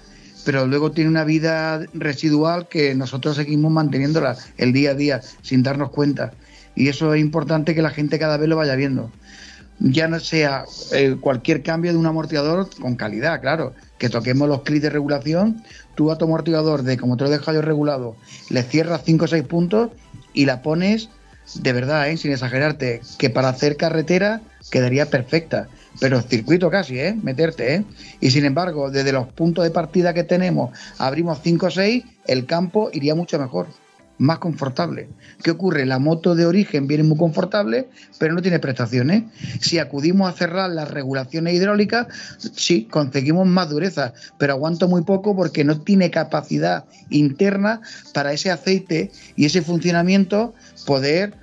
[0.44, 5.64] pero luego tiene una vida residual que nosotros seguimos manteniéndola el día a día sin
[5.64, 6.34] darnos cuenta.
[6.76, 9.10] Y eso es importante que la gente cada vez lo vaya viendo.
[9.80, 14.62] Ya no sea eh, cualquier cambio de un amortiguador con calidad, claro, que toquemos los
[14.62, 15.64] clics de regulación,
[15.96, 18.16] tú a tu amortiguador de como te lo dejas yo regulado,
[18.48, 19.90] le cierras 5 o 6 puntos
[20.32, 21.08] y la pones
[21.54, 22.16] de verdad, ¿eh?
[22.16, 25.68] sin exagerarte, que para hacer carretera quedaría perfecta.
[26.00, 27.16] Pero circuito casi, ¿eh?
[27.22, 27.84] Meterte, ¿eh?
[28.20, 32.46] Y sin embargo, desde los puntos de partida que tenemos, abrimos 5 o 6, el
[32.46, 33.68] campo iría mucho mejor,
[34.18, 35.08] más confortable.
[35.42, 35.84] ¿Qué ocurre?
[35.86, 39.24] La moto de origen viene muy confortable, pero no tiene prestaciones.
[39.60, 42.06] Si acudimos a cerrar las regulaciones hidráulicas,
[42.54, 47.80] sí, conseguimos más dureza, pero aguanto muy poco porque no tiene capacidad interna
[48.14, 50.54] para ese aceite y ese funcionamiento
[50.86, 51.34] poder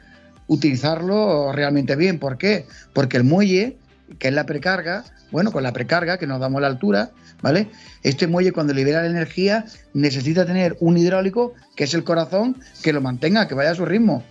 [0.48, 2.20] utilizarlo realmente bien.
[2.20, 2.66] ¿Por qué?
[2.94, 3.78] Porque el muelle,
[4.20, 7.12] que es la precarga, bueno, con la precarga, que nos damos la altura,
[7.43, 7.69] ¿vale?
[8.01, 12.93] Este muelle cuando libera la energía necesita tener un hidráulico, que es el corazón, que
[12.93, 14.23] lo mantenga, que vaya a su ritmo.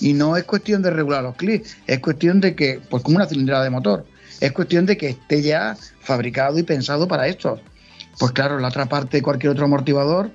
[0.00, 3.26] Y no es cuestión de regular los clics, es cuestión de que, pues como una
[3.26, 4.06] cilindrada de motor,
[4.40, 7.60] es cuestión de que esté ya fabricado y pensado para esto.
[8.18, 10.30] Pues claro, la otra parte de cualquier otro amortiguador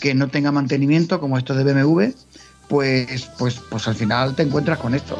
[0.00, 2.12] que no tenga mantenimiento, como estos de BMW,
[2.68, 5.18] pues, pues, pues al final te encuentras con esto.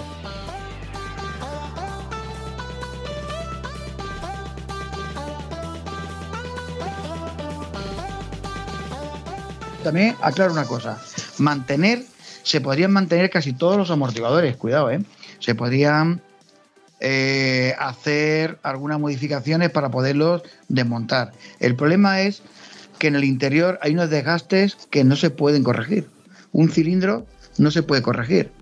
[9.82, 11.00] También aclaro una cosa,
[11.38, 12.04] mantener,
[12.42, 15.00] se podrían mantener casi todos los amortiguadores, cuidado, ¿eh?
[15.38, 16.20] Se podrían
[17.00, 21.32] eh, hacer algunas modificaciones para poderlos desmontar.
[21.58, 22.42] El problema es
[22.98, 26.06] que en el interior hay unos desgastes que no se pueden corregir.
[26.52, 28.52] Un cilindro no se puede corregir.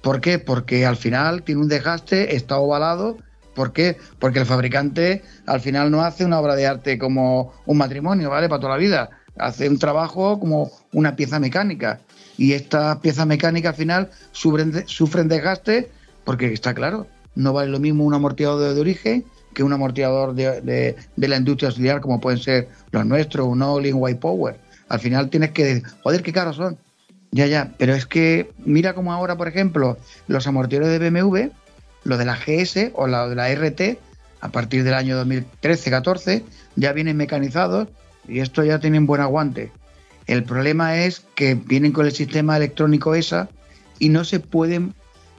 [0.00, 0.38] ¿Por qué?
[0.38, 3.18] Porque al final tiene un desgaste, está ovalado.
[3.54, 3.98] ¿Por qué?
[4.18, 8.48] Porque el fabricante al final no hace una obra de arte como un matrimonio, ¿vale?
[8.48, 9.10] Para toda la vida.
[9.38, 12.00] Hace un trabajo como una pieza mecánica.
[12.36, 15.90] Y estas piezas mecánicas al final sufren, sufren desgaste
[16.24, 20.96] porque está claro, no vale lo mismo un amortiguador de origen que un amortiguador de,
[21.16, 24.58] la industria auxiliar como pueden ser los nuestros, un Olin, White Power.
[24.88, 26.76] Al final tienes que decir, joder, qué caros son.
[27.30, 31.50] Ya, ya, pero es que mira como ahora, por ejemplo, los amortiguadores de BMW,
[32.04, 33.98] los de la GS o los de la RT,
[34.40, 36.42] a partir del año 2013-14,
[36.76, 37.88] ya vienen mecanizados
[38.28, 39.72] y esto ya tienen buen aguante.
[40.26, 43.48] El problema es que vienen con el sistema electrónico ESA
[43.98, 44.94] y no se pueden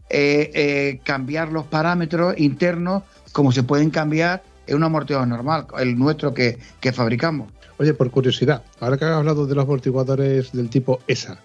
[0.10, 5.98] eh, eh, cambiar los parámetros internos como se pueden cambiar en un amortiguador normal, el
[5.98, 7.52] nuestro que, que fabricamos.
[7.78, 11.38] Oye, por curiosidad, ahora que has hablado de los amortiguadores del tipo ESA,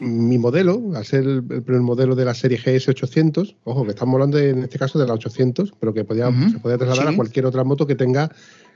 [0.00, 4.38] mi modelo, al ser el, primer modelo de la serie GS800, ojo, que estamos hablando
[4.38, 7.64] en este caso de la 800, pero que podía, se podía trasladar a cualquier otra
[7.64, 8.30] moto que tenga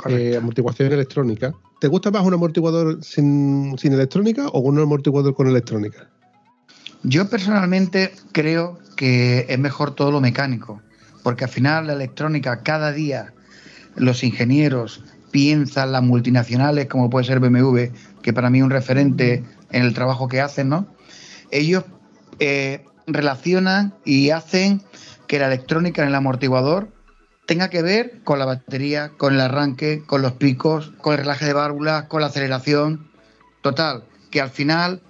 [0.08, 1.52] eh, amortiguación electrónica.
[1.80, 6.08] ¿Te gusta más un amortiguador sin, sin electrónica o un amortiguador con electrónica?
[7.02, 10.82] Yo personalmente creo que es mejor todo lo mecánico,
[11.22, 13.32] porque al final la electrónica cada día
[13.96, 17.92] los ingenieros piensan las multinacionales como puede ser BMW,
[18.22, 20.86] que para mí es un referente en el trabajo que hacen, ¿no?
[21.50, 21.84] Ellos
[22.38, 24.82] eh, relacionan y hacen
[25.26, 26.88] que la electrónica en el amortiguador
[27.46, 31.46] tenga que ver con la batería, con el arranque, con los picos, con el relaje
[31.46, 33.10] de válvulas, con la aceleración.
[33.62, 35.02] Total, que al final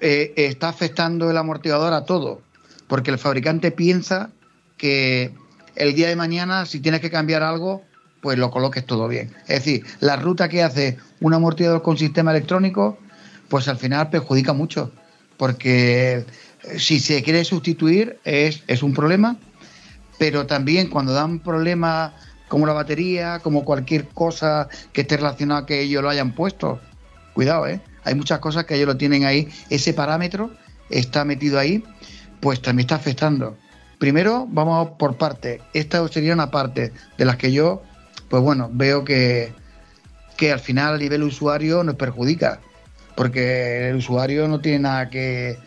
[0.00, 2.42] eh, está afectando el amortiguador a todo,
[2.88, 4.30] porque el fabricante piensa
[4.76, 5.32] que
[5.76, 7.82] el día de mañana, si tienes que cambiar algo,
[8.20, 9.32] pues lo coloques todo bien.
[9.42, 12.98] Es decir, la ruta que hace un amortiguador con sistema electrónico,
[13.48, 14.92] pues al final perjudica mucho
[15.40, 16.26] porque
[16.76, 19.38] si se quiere sustituir es, es un problema,
[20.18, 22.12] pero también cuando dan problemas
[22.46, 26.78] como la batería, como cualquier cosa que esté relacionada que ellos lo hayan puesto,
[27.32, 27.80] cuidado, ¿eh?
[28.04, 30.50] hay muchas cosas que ellos lo tienen ahí, ese parámetro
[30.90, 31.82] está metido ahí,
[32.40, 33.56] pues también está afectando.
[33.98, 35.62] Primero, vamos por parte.
[35.72, 37.82] Esta sería una parte de las que yo,
[38.28, 39.54] pues bueno, veo que,
[40.36, 42.60] que al final a nivel usuario nos perjudica
[43.14, 45.58] porque el usuario no tiene nada que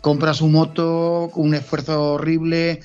[0.00, 2.80] compra su moto con un esfuerzo horrible,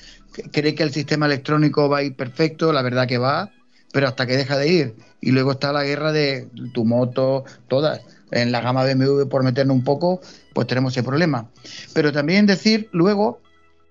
[0.52, 3.50] cree que el sistema electrónico va a ir perfecto, la verdad que va,
[3.92, 4.94] pero hasta que deja de ir.
[5.20, 8.00] Y luego está la guerra de tu moto, todas.
[8.30, 10.20] En la gama BMW, por meternos un poco,
[10.54, 11.50] pues tenemos ese problema.
[11.92, 13.40] Pero también decir luego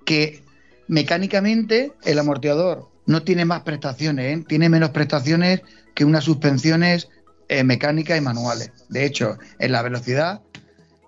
[0.06, 0.42] que
[0.88, 4.44] mecánicamente el amortiguador no tiene más prestaciones, ¿eh?
[4.48, 5.62] tiene menos prestaciones
[5.94, 7.10] que unas suspensiones
[7.50, 8.72] eh, mecánicas y manuales.
[8.88, 10.42] De hecho, en la velocidad,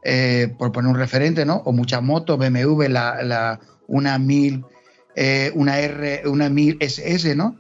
[0.04, 1.58] eh, por poner un referente, ¿no?
[1.66, 4.66] O muchas motos, BMW, la, la una 1000,
[5.16, 6.80] eh, una R, una 1000
[7.36, 7.56] ¿no?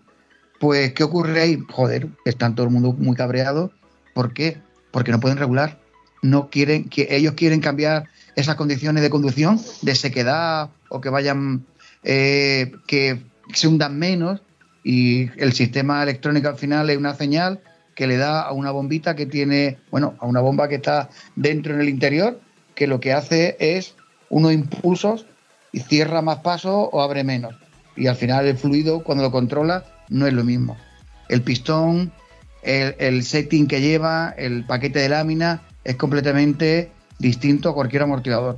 [0.59, 1.63] Pues, ¿qué ocurre ahí?
[1.71, 3.71] Joder, están todo el mundo muy cabreado.
[4.13, 4.61] ¿Por qué?
[4.91, 5.79] porque no pueden regular.
[6.21, 11.65] No quieren, que ellos quieren cambiar esas condiciones de conducción, de sequedad o que vayan,
[12.03, 14.41] eh, que se hundan menos
[14.83, 17.61] y el sistema electrónico al final es una señal
[18.01, 21.75] que le da a una bombita que tiene, bueno, a una bomba que está dentro
[21.75, 22.41] en el interior,
[22.73, 23.93] que lo que hace es
[24.31, 25.27] unos impulsos
[25.71, 27.53] y cierra más pasos o abre menos.
[27.95, 30.77] Y al final el fluido, cuando lo controla, no es lo mismo.
[31.29, 32.11] El pistón,
[32.63, 38.57] el, setting que lleva, el paquete de lámina, es completamente distinto a cualquier amortiguador.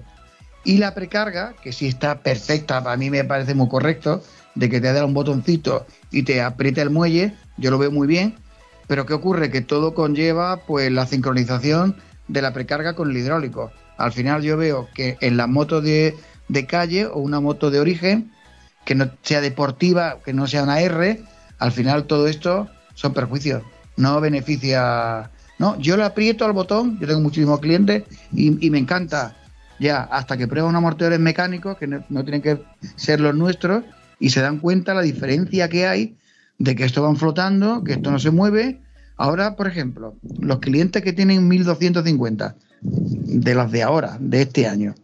[0.64, 4.24] Y la precarga, que sí está perfecta, para mí me parece muy correcto,
[4.56, 8.08] de que te da un botoncito y te aprieta el muelle, yo lo veo muy
[8.08, 8.38] bien,
[8.88, 9.52] pero ¿qué ocurre?
[9.52, 11.96] Que todo conlleva pues la sincronización
[12.28, 13.72] de la precarga con el hidráulico.
[13.98, 16.16] Al final yo veo que en las motos de,
[16.68, 18.32] calle o una moto de origen,
[18.86, 21.22] que no sea deportiva, que no sea una R,
[21.60, 23.64] al final todo esto son perjuicios,
[23.98, 25.32] no beneficia.
[25.60, 29.36] No, yo le aprieto al botón, yo tengo muchísimos clientes y, me encanta
[29.80, 32.62] ya hasta que prueban amortiguadores mecánicos que no, tienen que
[32.96, 33.84] ser los nuestros
[34.20, 36.16] y se dan cuenta la diferencia que hay
[36.60, 38.82] de que esto van flotando, que esto no se mueve.
[39.18, 44.96] Ahora, por ejemplo, los clientes que tienen 1250 de las de ahora, de este año,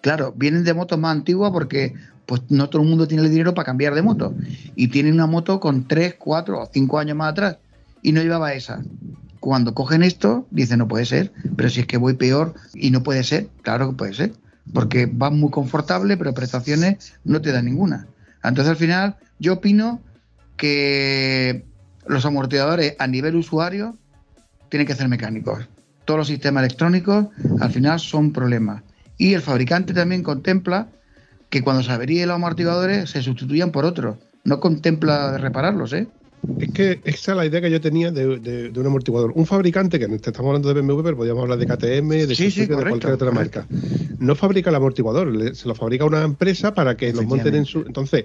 [0.00, 1.94] claro, vienen de motos más antiguas porque
[2.26, 4.34] pues no todo el mundo tiene el dinero para cambiar de moto.
[4.76, 7.58] Y tienen una moto con 3, 4 o 5 años más atrás
[8.02, 8.82] y no llevaba esa.
[9.40, 13.02] Cuando cogen esto, dicen, no puede ser, pero si es que voy peor y no
[13.02, 14.32] puede ser, claro que puede ser,
[14.72, 18.06] porque va muy confortable, pero prestaciones no te dan ninguna.
[18.44, 20.00] Entonces al final yo opino
[20.60, 21.64] que
[22.06, 23.96] los amortiguadores a nivel usuario
[24.68, 25.66] tienen que ser mecánicos.
[26.04, 27.28] Todos los sistemas electrónicos
[27.60, 28.82] al final son problemas.
[29.16, 30.88] Y el fabricante también contempla
[31.48, 34.18] que cuando se averíen los amortiguadores se sustituyan por otros.
[34.44, 36.08] No contempla repararlos, ¿eh?
[36.58, 39.32] Es que esa es la idea que yo tenía de, un amortiguador.
[39.34, 42.68] Un fabricante, que estamos hablando de BMW, pero podríamos hablar de KTM, de, sí, de
[42.68, 43.66] cualquier otra marca.
[44.18, 47.80] No fabrica el amortiguador, se lo fabrica una empresa para que los monten en su.
[47.80, 48.24] Entonces,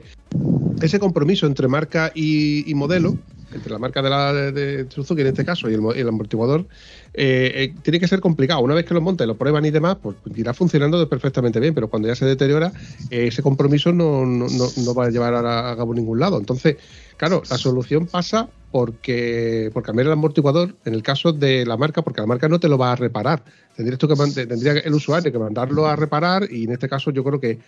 [0.82, 3.18] ese compromiso entre marca y modelo
[3.56, 6.66] entre la marca de, la, de Suzuki en este caso y el, amortiguador,
[7.14, 8.62] eh, eh, tiene que ser complicado.
[8.62, 11.74] Una vez que lo monta y lo prueban y demás, pues irá funcionando perfectamente bien,
[11.74, 12.72] pero cuando ya se deteriora,
[13.10, 14.48] eh, ese compromiso no,
[14.94, 16.38] va a llevar a, cabo ningún lado.
[16.38, 16.78] Entonces,
[17.18, 22.02] claro, la solución pasa porque por cambiar el amortiguador en el caso de la marca,
[22.02, 23.44] porque la marca no te lo va a reparar.
[23.76, 24.16] Tendrías tú que
[24.46, 27.60] tendría el usuario que mandarlo a reparar y en este caso yo creo que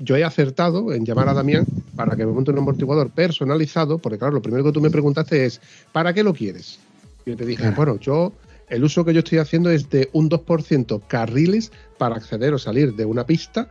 [0.00, 4.18] yo he acertado en llamar a Damián para que me monte un amortiguador personalizado, porque
[4.18, 5.60] claro, lo primero que tú me preguntaste es,
[5.92, 6.80] ¿para qué lo quieres?
[7.24, 8.32] Y yo te dije, bueno, yo,
[8.68, 12.94] el uso que yo estoy haciendo es de un 2% carriles para acceder o salir
[12.94, 13.70] de una pista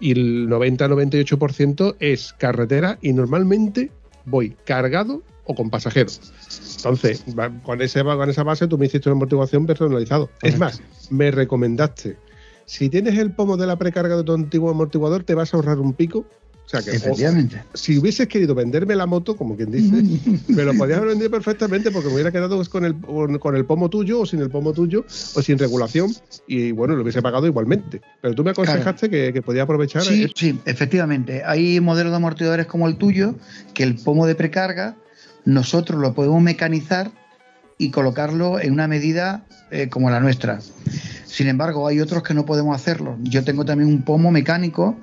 [0.00, 3.90] y el 90-98% es carretera y normalmente
[4.24, 6.32] voy cargado o con pasajeros.
[6.76, 7.24] Entonces,
[7.62, 10.30] con, ese, con esa base tú me hiciste una amortiguación personalizado.
[10.42, 12.16] Es más, me recomendaste
[12.70, 15.80] si tienes el pomo de la precarga de tu antiguo amortiguador, te vas a ahorrar
[15.80, 16.20] un pico.
[16.20, 17.64] O sea que, Efectivamente.
[17.74, 21.90] si hubieses querido venderme la moto, como quien dice, me lo podías haber vendido perfectamente
[21.90, 22.94] porque me hubiera quedado con el,
[23.40, 25.04] con el pomo tuyo o sin el pomo tuyo
[25.34, 26.14] o sin regulación
[26.46, 28.02] y bueno, lo hubiese pagado igualmente.
[28.22, 30.02] Pero tú me aconsejaste que, que, podía aprovechar.
[30.02, 31.42] Sí, sí, efectivamente.
[31.44, 33.34] Hay modelos de amortiguadores como el tuyo
[33.74, 34.94] que el pomo de precarga
[35.44, 37.10] nosotros lo podemos mecanizar
[37.78, 40.60] y colocarlo en una medida eh, como la nuestra.
[41.30, 43.16] Sin embargo, hay otros que no podemos hacerlo.
[43.22, 44.96] Yo tengo también un pomo mecánico,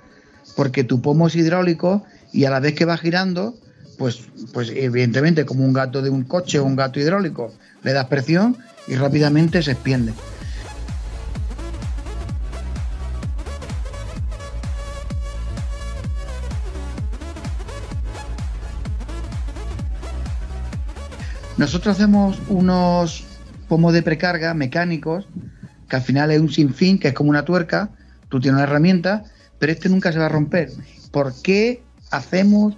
[0.58, 3.56] porque tu pomo es hidráulico y a la vez que va girando,
[3.98, 8.08] pues, pues evidentemente como un gato de un coche o un gato hidráulico, le das
[8.08, 10.14] presión y rápidamente se extiende.
[21.56, 23.24] Nosotros hacemos unos
[23.70, 25.26] pomos de precarga mecánicos
[25.90, 27.90] que al final es un sinfín, que es como una tuerca,
[28.30, 29.24] tú tienes una herramienta,
[29.60, 30.72] pero este nunca se va a romper.
[31.12, 32.76] ¿Por qué hacemos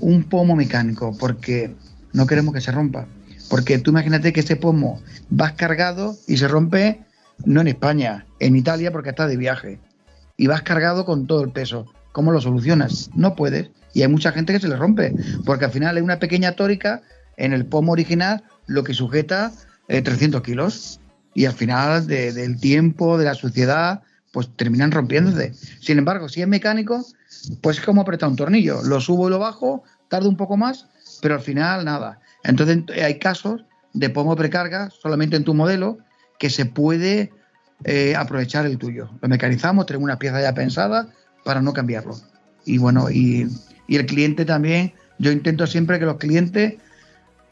[0.00, 1.16] un pomo mecánico?
[1.18, 1.74] Porque
[2.12, 3.06] no queremos que se rompa.
[3.48, 7.00] Porque tú imagínate que ese pomo vas cargado y se rompe,
[7.44, 9.78] no en España, en Italia porque estás de viaje.
[10.36, 11.86] Y vas cargado con todo el peso.
[12.12, 13.10] ¿Cómo lo solucionas?
[13.14, 13.70] No puedes.
[13.94, 15.14] Y hay mucha gente que se le rompe.
[15.44, 17.02] Porque al final es una pequeña tórica
[17.36, 19.52] en el pomo original lo que sujeta
[19.88, 21.00] 300 eh, kilos
[21.38, 25.54] y al final del tiempo, de la suciedad, pues terminan rompiéndose.
[25.80, 27.06] Sin embargo, si es mecánico,
[27.60, 28.82] pues es como apretar un tornillo.
[28.82, 30.88] Lo subo y lo bajo, tarda un poco más,
[31.22, 32.18] pero al final nada.
[32.42, 35.98] Entonces hay casos de pomo precarga solamente en tu modelo
[36.40, 37.30] que se puede
[37.84, 39.08] eh, aprovechar el tuyo.
[39.22, 41.06] Lo mecanizamos, tenemos una pieza ya pensada
[41.44, 42.16] para no cambiarlo.
[42.64, 43.46] Y bueno, y,
[43.86, 46.74] y el cliente también, yo intento siempre que los clientes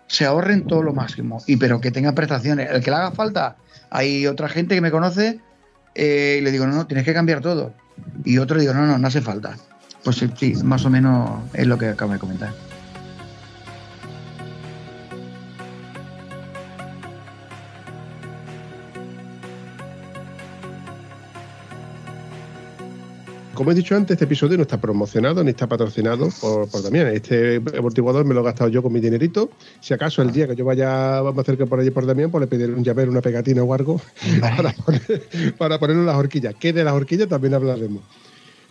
[0.08, 1.40] se ahorren todo lo máximo.
[1.46, 2.68] Y pero que tenga prestaciones.
[2.70, 3.56] El que le haga falta,
[3.90, 5.40] hay otra gente que me conoce
[5.94, 7.74] eh, y le digo, no, no, tienes que cambiar todo.
[8.24, 9.56] Y otro digo, no, no, no hace falta.
[10.04, 12.52] Pues sí, más o menos es lo que acabo de comentar.
[23.56, 27.06] Como he dicho antes, este episodio no está promocionado ni está patrocinado por, por Damián.
[27.06, 29.48] Este amortiguador me lo he gastado yo con mi dinerito.
[29.80, 32.30] Si acaso el día que yo vaya, vamos a hacer que por allí por Damián,
[32.30, 33.98] pues le pediré un llavero, una pegatina o algo
[34.40, 36.54] para, poner, ponerlo en las horquillas.
[36.54, 38.02] Que de las horquillas también hablaremos.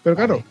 [0.03, 0.43] Pero claro,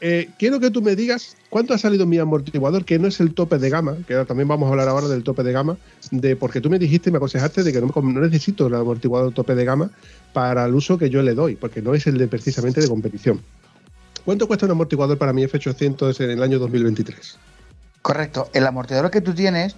[0.00, 3.34] eh, quiero que tú me digas cuánto ha salido mi amortiguador, que no es el
[3.34, 5.76] tope de gama, que también vamos a hablar ahora del tope de gama,
[6.10, 9.34] de porque tú me dijiste y me aconsejaste de que no, no, necesito el amortiguador
[9.34, 9.90] tope de gama
[10.32, 13.42] para el uso que yo le doy, porque no es el de precisamente de competición.
[14.24, 17.38] ¿Cuánto cuesta un amortiguador para mi F800 en el año 2023?
[18.02, 18.48] Correcto.
[18.52, 19.74] El amortiguador que tú tienes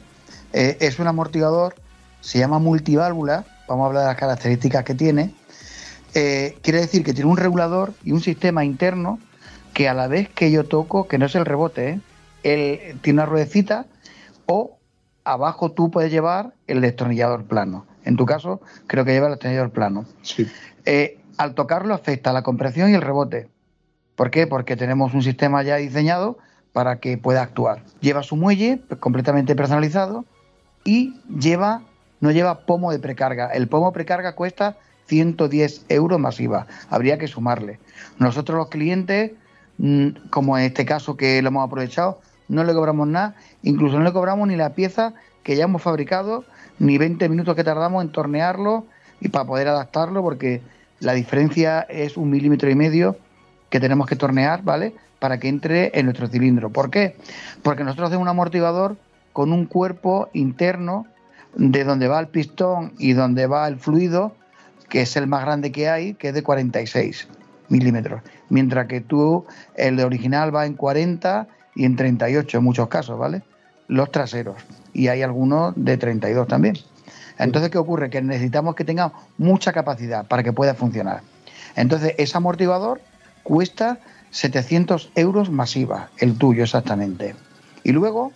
[0.53, 1.75] eh, es un amortiguador,
[2.21, 5.35] se llama multiválvula, vamos a hablar de las características que tiene.
[6.15, 9.19] Eh, quiere decir que tiene un regulador y un sistema interno
[9.73, 12.01] que a la vez que yo toco, que no es el rebote, ¿eh?
[12.91, 13.87] él tiene una ruedecita
[14.45, 14.79] o
[15.25, 17.87] abajo tú puedes llevar el destornillador plano.
[18.05, 20.05] En tu caso, creo que lleva el destornillador plano.
[20.21, 20.47] Sí.
[21.39, 23.49] al tocarlo afecta la compresión y el rebote.
[24.17, 24.47] ¿Por qué?
[24.47, 26.39] Porque tenemos un sistema ya diseñado
[26.73, 27.83] para que pueda actuar.
[28.01, 30.25] Lleva su muelle completamente personalizado
[30.85, 31.83] y lleva
[32.25, 33.49] no lleva pomo de precarga.
[33.49, 36.67] El pomo precarga cuesta 110 euros masiva.
[36.89, 37.79] Habría que sumarle.
[38.19, 39.33] Nosotros los clientes,
[39.77, 43.35] mm, como en este caso que lo hemos aprovechado, no le cobramos nada.
[43.63, 46.45] Incluso no le cobramos ni la pieza que ya hemos fabricado,
[46.79, 48.87] ni 20 minutos que tardamos en tornearlo
[49.21, 50.63] y para poder adaptarlo, porque
[51.01, 53.19] la diferencia es un milímetro y medio
[53.75, 54.95] que tenemos que tornear, ¿vale?
[55.19, 56.71] Para que entre en nuestro cilindro.
[56.71, 57.17] ¿Por qué?
[57.65, 58.97] Porque nosotros hacemos un amortiguador
[59.33, 61.09] con un cuerpo interno
[61.57, 64.33] de donde va el pistón y donde va el fluido,
[64.89, 67.27] que es el más grande que hay, que es de 46
[67.69, 68.23] milímetros.
[68.49, 73.19] Mientras que tú, el de original va en 40 y en 38 en muchos casos,
[73.19, 73.43] ¿vale?
[73.89, 74.55] Los traseros.
[74.93, 76.77] Y hay algunos de 32 también.
[77.41, 78.09] Entonces, ¿qué ocurre?
[78.09, 81.23] Que necesitamos que tenga mucha capacidad para que pueda funcionar.
[81.75, 83.01] Entonces, ese amortiguador
[83.45, 83.99] cuesta
[84.33, 87.37] 700 euros masiva, el tuyo exactamente.
[87.85, 88.33] Y luego,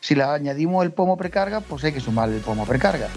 [0.00, 3.08] si le añadimos el pomo precarga, pues hay que sumarle el pomo precarga.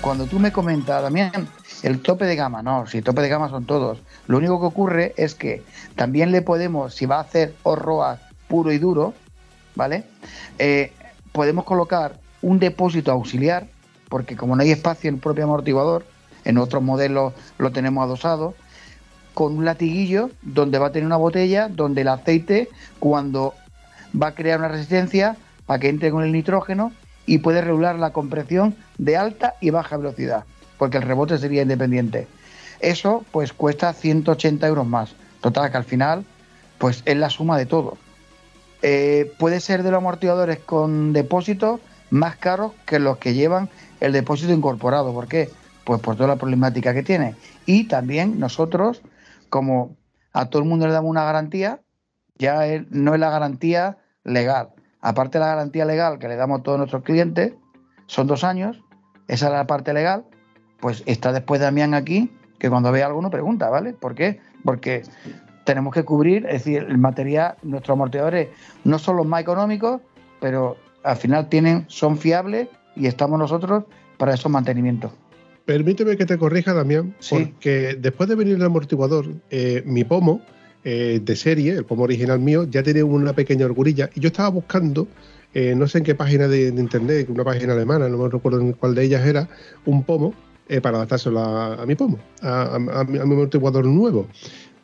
[0.00, 1.32] Cuando tú me comentas, también
[1.82, 4.02] el tope de gama, no, si tope de gama son todos.
[4.26, 5.62] Lo único que ocurre es que
[5.96, 9.14] también le podemos, si va a hacer horroa puro y duro,
[9.74, 10.04] ¿vale?
[10.58, 10.92] Eh,
[11.32, 13.66] podemos colocar un depósito auxiliar,
[14.08, 16.04] porque como no hay espacio en el propio amortiguador,
[16.44, 18.54] en otros modelos lo tenemos adosado,
[19.32, 22.68] con un latiguillo donde va a tener una botella donde el aceite,
[23.00, 23.54] cuando
[24.20, 26.92] va a crear una resistencia para que entre con el nitrógeno
[27.26, 30.44] y puede regular la compresión de alta y baja velocidad,
[30.78, 32.28] porque el rebote sería independiente.
[32.80, 35.14] Eso pues cuesta 180 euros más.
[35.40, 36.24] Total, que al final
[36.78, 37.96] pues es la suma de todo.
[38.86, 43.70] Eh, puede ser de los amortiguadores con depósito más caros que los que llevan
[44.00, 45.14] el depósito incorporado.
[45.14, 45.48] ¿Por qué?
[45.84, 47.34] Pues por toda la problemática que tiene.
[47.64, 49.00] Y también nosotros,
[49.48, 49.96] como
[50.34, 51.80] a todo el mundo le damos una garantía,
[52.36, 54.74] ya no es la garantía legal.
[55.00, 57.54] Aparte de la garantía legal que le damos a todos nuestros clientes,
[58.04, 58.82] son dos años,
[59.28, 60.26] esa es la parte legal,
[60.80, 63.94] pues está después Damián aquí, que cuando ve algo no pregunta, ¿vale?
[63.94, 64.40] ¿Por qué?
[64.62, 65.04] Porque
[65.64, 68.48] tenemos que cubrir, es decir, el material, nuestros amortiguadores
[68.84, 70.00] no son los más económicos,
[70.40, 73.84] pero al final tienen, son fiables y estamos nosotros
[74.16, 75.12] para esos mantenimientos.
[75.64, 80.42] Permíteme que te corrija, Damián, porque después de venir el amortiguador, eh, mi pomo
[80.84, 84.50] eh, de serie, el pomo original mío, ya tiene una pequeña orgurilla y yo estaba
[84.50, 85.08] buscando,
[85.54, 88.72] eh, no sé en qué página de, internet, una página alemana, no me recuerdo en
[88.74, 89.48] cuál de ellas era,
[89.86, 90.34] un pomo
[90.82, 94.26] para adaptárselo a, mi pomo, a, a, mi amortiguador nuevo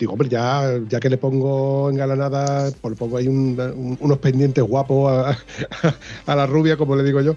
[0.00, 5.36] digo, hombre, ya, ya que le pongo engalanada, pues le pongo ahí unos pendientes guapos
[6.26, 7.36] a, la rubia, como le digo yo.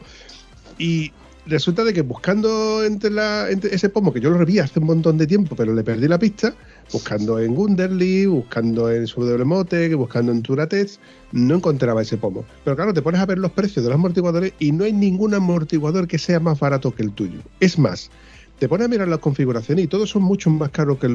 [0.80, 1.12] Y
[1.46, 5.18] resulta de que buscando entre, la, ese pomo, que yo lo reví hace un montón
[5.18, 6.56] de tiempo, pero le perdí la pista,
[6.94, 11.02] buscando en Gunderly, buscando en WMote, buscando en Turatex,
[11.34, 12.46] no encontraba ese pomo.
[12.64, 15.34] Pero claro, te pones a ver los precios de los amortiguadores y no hay ningún
[15.34, 17.42] amortiguador que sea más barato que el tuyo.
[17.60, 18.10] Es más,
[18.58, 21.08] te pones a mirar las configuraciones y todos son mucho más caros que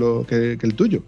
[0.60, 1.02] el tuyo.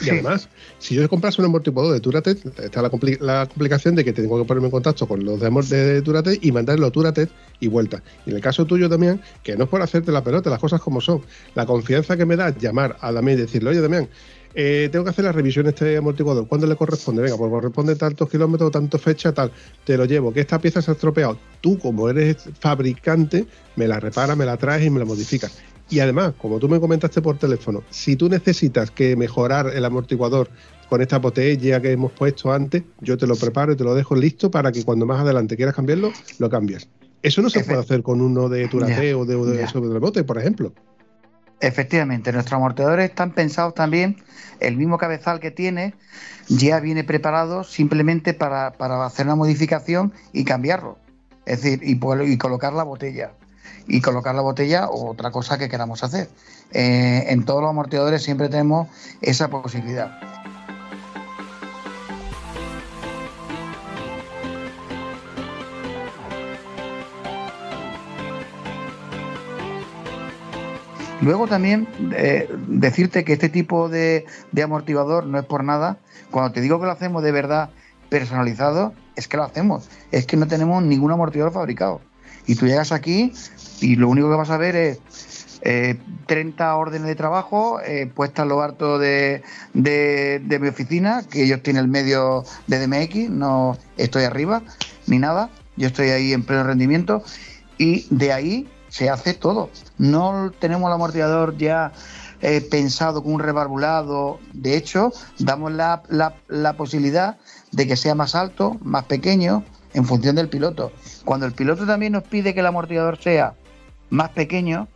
[0.00, 4.38] Y además, si yo compras un amortiguador de Turatet, está la, complicación de que tengo
[4.38, 7.30] que ponerme en contacto con los de, de Turatet y mandarlo a Turatet
[7.60, 8.02] y vuelta.
[8.26, 10.80] Y en el caso tuyo también, que no es por hacerte la pelota, las cosas
[10.80, 11.22] como son.
[11.54, 14.08] La confianza que me da llamar a Damián y decirle, oye Damián,
[14.54, 16.46] eh, tengo que hacer la revisión este amortiguador.
[16.48, 17.22] ¿Cuándo le corresponde?
[17.22, 19.52] Venga, pues corresponde tantos kilómetros, tanto fecha, tal.
[19.84, 20.32] Te lo llevo.
[20.32, 21.38] Que esta pieza se ha estropeado.
[21.60, 23.46] Tú, como eres fabricante,
[23.76, 25.58] me la reparas, me la traes y me la modificas.
[25.90, 30.50] Y además, como tú me comentaste por teléfono, si tú necesitas que mejorar el amortiguador
[30.88, 34.14] con esta botella que hemos puesto antes, yo te lo preparo y te lo dejo
[34.14, 36.88] listo para que cuando más adelante quieras cambiarlo, lo cambies.
[37.22, 40.38] Eso no se puede hacer con uno de Turate o de, de, de bote, por
[40.38, 40.72] ejemplo.
[41.60, 44.16] Efectivamente, nuestros amortiguadores están pensados también,
[44.60, 45.94] el mismo cabezal que tiene
[46.48, 48.68] ya viene preparado simplemente para,
[49.04, 50.98] hacer una modificación y cambiarlo.
[51.46, 51.98] Es decir, y,
[52.32, 53.32] y, colocar la botella.
[53.86, 56.28] Y colocar la botella o otra cosa que queramos hacer.
[56.72, 58.88] Eh, en todos los amortiguadores siempre tenemos
[59.20, 60.18] esa posibilidad.
[71.20, 74.24] Luego también eh, decirte que este tipo de,
[74.62, 75.98] amortiguador no es por nada.
[76.30, 77.70] Cuando te digo que lo hacemos de verdad
[78.08, 79.88] personalizado, es que lo hacemos.
[80.12, 82.00] Es que no tenemos ningún amortiguador fabricado.
[82.48, 83.32] Y tú llegas aquí
[83.80, 84.98] y lo único que vas a ver es
[86.26, 89.42] 30 eh, órdenes de trabajo eh, puestas lo harto de,
[89.74, 94.62] de, mi oficina, que ellos tienen el medio de DMX, no estoy arriba
[95.06, 97.22] ni nada, yo estoy ahí en pleno rendimiento
[97.76, 99.70] y de ahí se hace todo.
[99.98, 101.92] No tenemos el amortiguador ya
[102.40, 104.38] eh, pensado con un rebarbulado.
[104.52, 107.36] De hecho, damos la, la, posibilidad
[107.72, 109.64] de que sea más alto, más pequeño,
[109.94, 110.92] en función del piloto.
[111.24, 113.54] Cuando el piloto también nos pide que el amortiguador sea
[114.10, 114.88] más pequeño,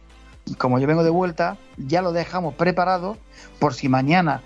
[0.59, 3.17] como yo vengo de vuelta, ya lo dejamos preparado
[3.59, 4.43] por si mañana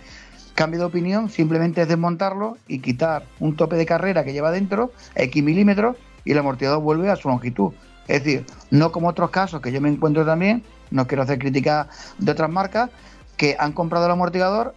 [0.55, 4.91] cambia de opinión, simplemente es desmontarlo y quitar un tope de carrera que lleva dentro,
[5.15, 7.73] X milímetros, y el amortiguador vuelve a su longitud.
[8.09, 11.89] Es decir, no como otros casos que yo me encuentro también, no quiero hacer crítica
[12.19, 12.91] de otras marcas,
[13.37, 14.75] que han comprado el amortiguador,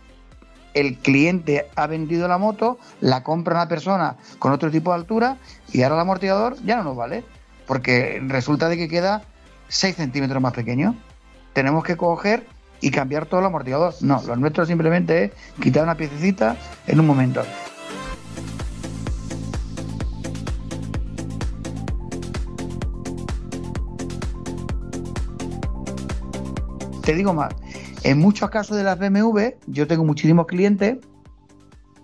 [0.73, 5.37] el cliente ha vendido la moto, la compra una persona con otro tipo de altura
[5.71, 7.23] y ahora el amortiguador ya no nos vale,
[7.67, 9.23] porque resulta de que queda
[9.67, 10.95] 6 centímetros más pequeño.
[11.53, 12.45] Tenemos que coger
[12.81, 13.93] y cambiar todo el amortiguador.
[14.01, 16.55] No, lo nuestro simplemente es quitar una piececita
[16.87, 17.43] en un momento.
[27.03, 27.55] Te digo más,
[28.03, 30.97] en muchos casos de las BMW, yo tengo muchísimos clientes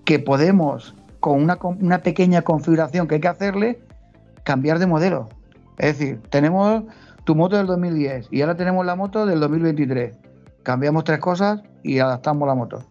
[0.03, 3.79] que podemos, con una, pequeña configuración que hay que hacerle,
[4.43, 5.29] cambiar de modelo.
[5.77, 6.83] Es decir, tenemos
[7.23, 10.15] tu moto del 2010 y ahora tenemos la moto del 2023.
[10.63, 12.83] Cambiamos tres cosas y adaptamos la moto.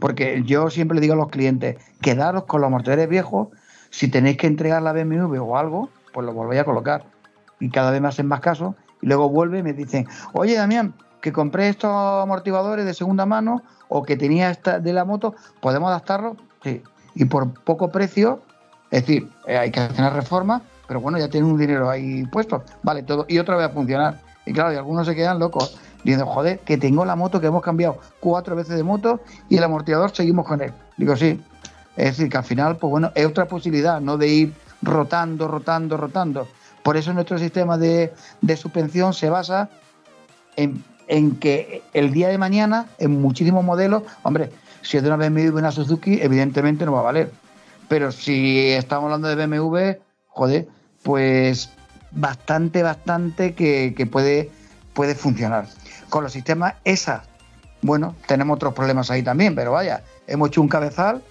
[0.00, 3.48] Porque yo siempre le digo a los clientes, quedaros con los motores viejos,
[3.90, 7.04] si tenéis que entregar la BMW o algo, pues lo volvéis a colocar.
[7.60, 10.94] Y cada vez me hacen más caso y luego vuelve y me dicen, oye Damián,
[11.26, 15.88] que compré estos amortiguadores de segunda mano o que tenía esta de la moto, ¿podemos
[15.88, 16.36] adaptarlo?
[17.16, 18.42] Y por poco precio,
[18.92, 22.24] es decir, eh, hay que hacer una reforma, pero bueno, ya tiene un dinero ahí
[22.26, 24.20] puesto, vale, todo, y otra vez a funcionar.
[24.44, 27.64] Y claro, y algunos se quedan locos, diciendo, joder, que tengo la moto que hemos
[27.64, 29.18] cambiado cuatro veces de moto
[29.48, 30.72] y el amortiguador seguimos con él.
[30.96, 31.42] Digo, sí.
[31.96, 35.96] Es decir, que al final, pues bueno, es otra posibilidad, no de ir rotando, rotando,
[35.96, 36.46] rotando.
[36.84, 39.68] Por eso nuestro sistema de, de suspensión se basa
[40.54, 44.50] en en que el día de mañana, en muchísimos modelos, hombre,
[44.82, 47.32] si es de una BMW una Suzuki, evidentemente no va a valer.
[47.88, 50.68] Pero si estamos hablando de BMW, joder,
[51.02, 51.70] pues
[52.10, 54.50] bastante, bastante que, puede,
[54.94, 55.66] puede funcionar.
[56.08, 57.24] Con los sistemas ESA,
[57.82, 61.22] bueno, tenemos otros problemas ahí también, pero vaya, hemos hecho un cabezal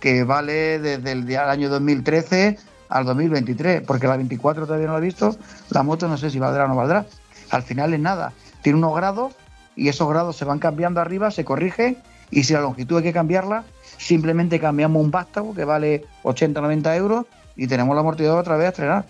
[0.00, 2.58] que vale desde el año 2013
[2.88, 5.36] al 2023, porque la 24 todavía no la he visto,
[5.70, 7.06] la moto no sé si valdrá o no valdrá.
[7.50, 8.32] Al final es nada,
[8.62, 9.34] tiene unos grados
[9.76, 11.96] y esos grados se van cambiando arriba, se corrige
[12.30, 13.64] y si la longitud hay que cambiarla,
[13.98, 18.66] simplemente cambiamos un vástago que vale 80 90 euros y tenemos la amortiguador otra vez
[18.66, 19.06] a estrenar.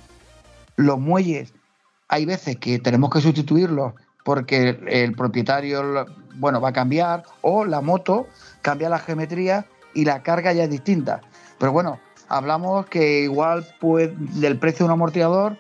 [0.76, 1.53] Los muelles,
[2.09, 3.94] hay veces que tenemos que sustituirlos
[4.24, 8.26] porque el propietario bueno, va a cambiar o la moto
[8.62, 11.20] cambia la geometría y la carga ya es distinta.
[11.59, 11.98] Pero bueno,
[12.28, 15.57] hablamos que igual pues, del precio de un amortiguador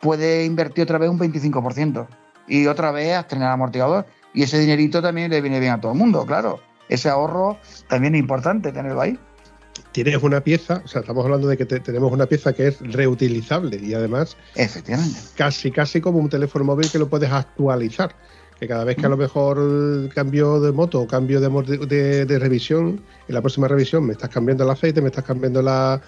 [0.00, 2.06] puede invertir otra vez un 25%
[2.48, 4.06] y otra vez a estrenar amortiguador.
[4.34, 6.60] Y ese dinerito también le viene bien a todo el mundo, claro.
[6.88, 9.18] Ese ahorro también es importante tenerlo ahí.
[9.92, 13.78] Tienes una pieza, o sea, estamos hablando de que tenemos una pieza que es reutilizable
[13.78, 15.18] y además Efectivamente.
[15.36, 18.14] casi casi como un teléfono móvil que lo puedes actualizar.
[18.60, 23.02] que cada vez que a lo mejor cambio de moto o cambio de, de, revisión,
[23.28, 26.00] en la próxima revisión me estás cambiando el aceite, me estás cambiando la,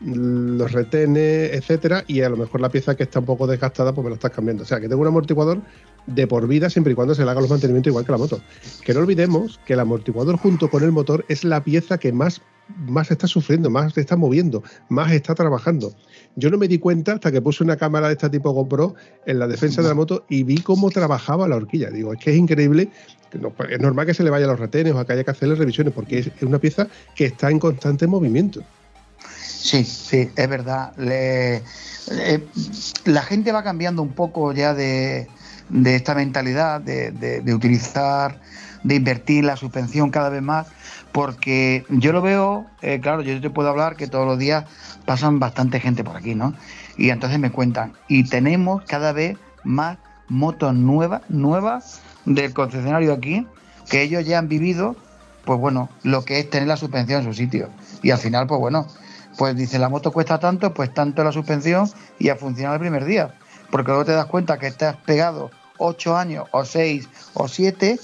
[0.00, 4.04] los retenes, etcétera, y a lo mejor la pieza que está un poco desgastada, pues
[4.04, 4.62] me la estás cambiando.
[4.64, 5.60] O sea, que tengo un amortiguador
[6.06, 8.40] de por vida siempre y cuando se le haga los mantenimientos igual que la moto.
[8.84, 12.42] Que no olvidemos que el amortiguador junto con el motor es la pieza que más,
[12.86, 15.92] más está sufriendo, más está moviendo, más está trabajando.
[16.36, 18.94] Yo no me di cuenta hasta que puse una cámara de este tipo GoPro
[19.24, 21.90] en la defensa de la moto y vi cómo trabajaba la horquilla.
[21.90, 22.90] Digo, es que es increíble,
[23.32, 26.18] es normal que se le vaya los retenes o que haya que hacerle revisiones, porque
[26.18, 28.62] es una pieza que está en constante movimiento.
[29.66, 30.92] Sí, sí, es verdad.
[33.04, 35.26] La gente va cambiando un poco ya de,
[35.84, 38.40] esta mentalidad de, utilizar,
[38.84, 40.68] de invertir la suspensión cada vez más,
[41.10, 44.66] porque yo lo veo, eh, claro, yo te puedo hablar que todos los días
[45.04, 46.54] pasan bastante gente por aquí, ¿no?
[46.96, 49.98] Y entonces me cuentan, y tenemos cada vez más
[50.28, 53.44] motos nuevas, nuevas del concesionario aquí,
[53.90, 54.94] que ellos ya han vivido,
[55.44, 57.68] pues bueno, lo que es tener la suspensión en su sitio.
[58.04, 58.86] Y al final, pues bueno,
[59.36, 63.04] pues dice, la moto cuesta tanto, pues tanto la suspensión y a funcionar el primer
[63.04, 63.34] día.
[63.70, 67.98] Porque luego te das cuenta que estás pegado ocho años o seis o siete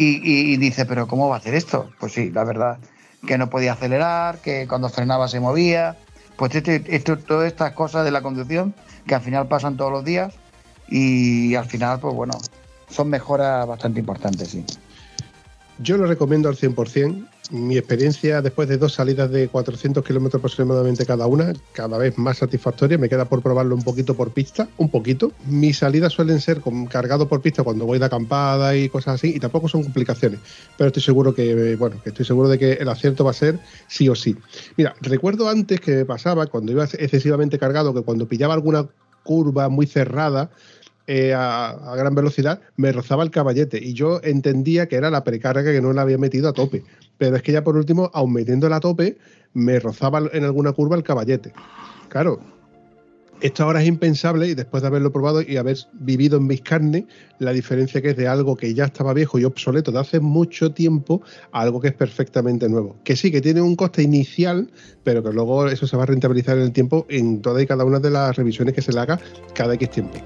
[0.00, 1.90] y, dice, pero ¿cómo va a hacer esto?
[1.98, 2.78] Pues sí, la verdad,
[3.26, 5.96] que no podía acelerar, que cuando frenaba se movía.
[6.36, 8.74] Pues este, esto, todas estas cosas de la conducción
[9.06, 10.34] que al final pasan todos los días
[10.88, 12.38] y al final, pues bueno,
[12.88, 14.64] son mejoras bastante importantes, sí.
[15.78, 21.06] Yo lo recomiendo al 100% mi experiencia después de dos salidas de 400 kilómetros aproximadamente
[21.06, 22.98] cada una, cada vez más satisfactoria.
[22.98, 25.32] Me queda por probarlo un poquito por pista, un poquito.
[25.46, 26.60] Mis salidas suelen ser
[26.90, 30.40] cargado por pista cuando voy de acampada y cosas así, y tampoco son complicaciones.
[30.76, 33.58] Pero estoy seguro que, bueno, que estoy seguro de que el acierto va a ser
[33.86, 34.36] sí o sí.
[34.76, 38.88] Mira, recuerdo antes que me pasaba cuando iba excesivamente cargado que cuando pillaba alguna
[39.22, 40.50] curva muy cerrada,
[41.10, 45.72] eh, a, gran velocidad, me rozaba el caballete y yo entendía que era la precarga
[45.72, 46.84] que no la había metido a tope.
[47.16, 49.16] Pero es que ya por último, aun metiéndola a tope,
[49.54, 51.54] me rozaba en alguna curva el caballete.
[52.10, 52.40] Claro,
[53.40, 57.04] esto ahora es impensable y después de haberlo probado y haber vivido en mis carnes,
[57.38, 60.72] la diferencia que es de algo que ya estaba viejo y obsoleto de hace mucho
[60.72, 62.96] tiempo a algo que es perfectamente nuevo.
[63.02, 64.70] Que sí, que tiene un coste inicial,
[65.04, 67.86] pero que luego eso se va a rentabilizar en el tiempo en toda y cada
[67.86, 69.18] una de las revisiones que se le haga
[69.54, 70.18] cada X tiempo.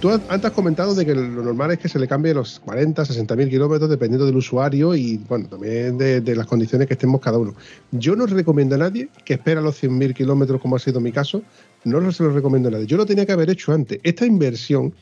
[0.00, 3.04] Tú antes has comentado de que lo normal es que se le cambie los 40,
[3.04, 7.36] 60 mil kilómetros dependiendo del usuario y bueno, también de, las condiciones que estemos cada
[7.36, 7.54] uno.
[7.90, 11.10] Yo no recomiendo a nadie que espera los 100 mil kilómetros como ha sido mi
[11.10, 11.42] caso,
[11.84, 12.86] no se lo recomiendo a nadie.
[12.86, 13.98] Yo lo tenía que haber hecho antes.
[14.04, 14.94] Esta inversión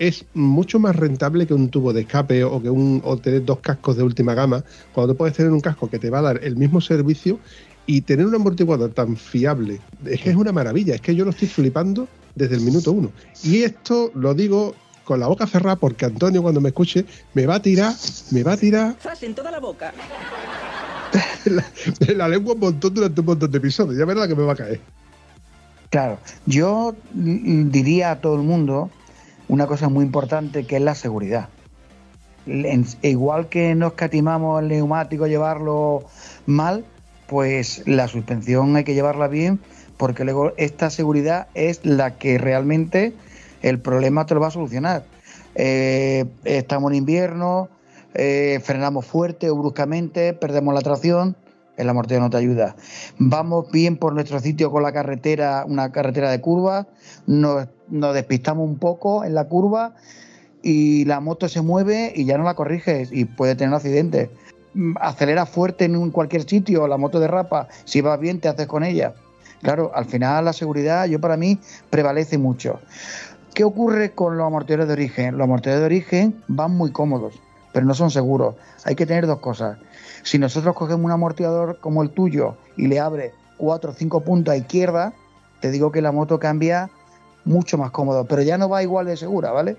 [0.00, 3.98] es mucho más rentable que un tubo de escape o que un, tener dos cascos
[3.98, 6.56] de última gama, cuando tú puedes tener un casco que te va a dar el
[6.56, 7.38] mismo servicio
[7.86, 9.80] y tener un amortiguador tan fiable.
[10.06, 13.10] Es que es una maravilla, es que yo lo estoy flipando desde el minuto uno.
[13.42, 14.74] Y esto lo digo
[15.04, 17.04] con la boca cerrada porque Antonio cuando me escuche
[17.34, 17.94] me va a tirar,
[18.30, 18.96] me va a tirar...
[19.20, 19.92] en toda la boca!
[22.14, 24.56] la, lengua un montón durante un montón de episodios, ya verá que me va a
[24.56, 24.80] caer.
[25.90, 28.90] Claro, yo diría a todo el mundo
[29.48, 31.48] una cosa muy importante que es la seguridad.
[33.02, 36.04] igual que nos catimamos el neumático llevarlo
[36.46, 36.84] mal,
[37.26, 39.58] pues la suspensión hay que llevarla bien
[40.00, 43.12] porque luego esta seguridad es la que realmente
[43.60, 45.04] el problema te lo va a solucionar.
[45.56, 47.68] Eh, estamos en invierno,
[48.14, 51.36] eh, frenamos fuerte o bruscamente, perdemos la tracción,
[51.76, 52.76] el amortiguador no te ayuda.
[53.18, 56.86] Vamos bien por nuestro sitio con la carretera, una carretera de curva,
[57.26, 59.96] nos, despistamos un poco en la curva
[60.62, 64.30] y la moto se mueve y ya no la corriges y puede tener un accidente.
[64.98, 69.12] Acelera fuerte en cualquier sitio, la moto derrapa, si vas bien te haces con ella.
[69.62, 71.58] Claro, al final la seguridad, yo para mí,
[71.90, 72.80] prevalece mucho.
[73.54, 75.36] ¿Qué ocurre con los amortiguadores de origen?
[75.36, 77.40] Los amortiguadores de origen van muy cómodos,
[77.72, 78.54] pero no son seguros.
[78.84, 79.78] Hay que tener dos cosas.
[80.22, 84.52] Si nosotros cogemos un amortiguador como el tuyo y le abre cuatro o cinco puntos
[84.52, 85.12] a izquierda,
[85.60, 86.90] te digo que la moto cambia
[87.44, 89.76] mucho más cómodo, pero ya no va igual de segura, ¿vale?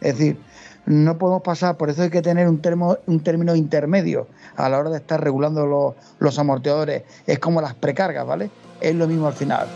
[0.00, 0.38] Es decir,
[0.84, 2.60] no podemos pasar, por eso hay que tener un,
[3.06, 4.26] un término intermedio
[4.56, 7.04] a la hora de estar regulando los, los amortiguadores.
[7.26, 8.50] Es como las precargas, ¿vale?
[8.82, 9.66] Es lo mismo al final.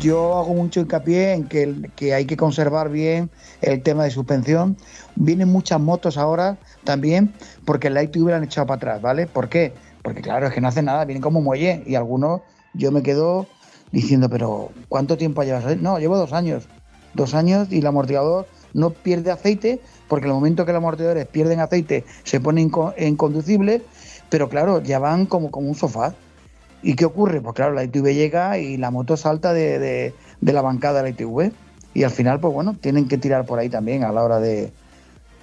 [0.00, 3.30] Yo hago mucho hincapié en que, que, hay que conservar bien
[3.60, 4.76] el tema de suspensión.
[5.16, 7.34] Vienen muchas motos ahora también
[7.64, 9.26] porque la ITV la han echado para atrás, ¿vale?
[9.26, 9.72] ¿Por qué?
[10.02, 12.42] Porque claro, es que no hacen nada, vienen como muelle y algunos
[12.74, 13.46] yo me quedo
[13.90, 15.76] diciendo, pero ¿cuánto tiempo llevas?
[15.78, 16.68] No, llevo dos años.
[17.14, 21.26] dos años y el amortiguador no pierde aceite, porque en el momento que los amortiguadores
[21.26, 22.60] pierden aceite se pone
[22.98, 23.82] inconducible,
[24.30, 26.14] pero claro, ya van como, como un sofá.
[26.82, 27.40] ¿Y qué ocurre?
[27.40, 29.78] Pues claro, la ITV llega y la moto salta de,
[30.40, 31.52] de, la bancada de la ITV.
[31.94, 34.70] Y al final, pues bueno, tienen que tirar por ahí también a la hora de,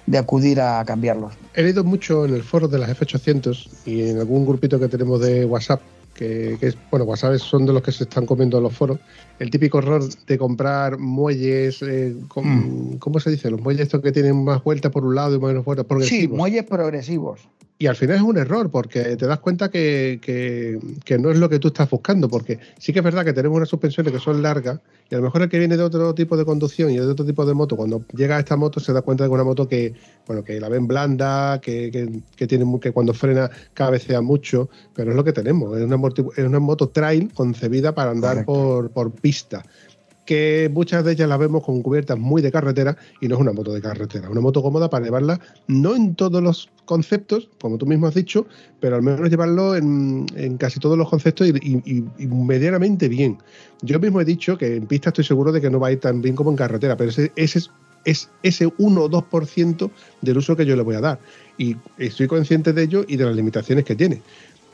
[0.06, 1.34] de acudir a cambiarlos.
[1.54, 5.20] He leído mucho en el foro de las F800 y en algún grupito que tenemos
[5.20, 5.82] de WhatsApp
[6.16, 8.98] que, es, bueno, WhatsApp son de los que se están comiendo en los foros,
[9.38, 12.96] el típico error de comprar muelles, eh, mm.
[12.96, 13.50] ¿cómo se dice?
[13.50, 16.22] Los muelles estos que tienen más vueltas por un lado y menos vueltas progresivos.
[16.22, 17.40] Sí, muelles progresivos.
[17.78, 21.50] Y al final es un error porque te das cuenta que, que, no es lo
[21.50, 24.40] que tú estás buscando, porque sí que es verdad que tenemos unas suspensiones que son
[24.40, 27.06] largas y a lo mejor el que viene de otro tipo de conducción y de
[27.06, 29.44] otro tipo de moto, cuando llega a esta moto se da cuenta de que una
[29.44, 29.92] moto que,
[30.26, 35.16] bueno, que la ven blanda, que, que, tiene, que cuando frena cabecea mucho, pero es
[35.16, 36.05] lo que tenemos, es una, es
[36.38, 39.64] una moto trail concebida para andar por, por pista
[40.26, 43.52] que muchas de ellas las vemos con cubiertas muy de carretera y no es una
[43.52, 47.86] moto de carretera, una moto cómoda para llevarla no en todos los conceptos, como tú
[47.86, 48.46] mismo has dicho,
[48.80, 50.26] pero al menos llevarlo en,
[50.58, 53.38] casi todos los conceptos y, medianamente bien.
[53.82, 56.00] Yo mismo he dicho que en pista estoy seguro de que no va a ir
[56.00, 57.70] tan bien como en carretera, pero ese, ese es
[58.04, 59.90] es ese 1 o 2%
[60.22, 61.18] del uso que yo le voy a dar.
[61.58, 64.22] Y estoy consciente de ello y de las limitaciones que tiene.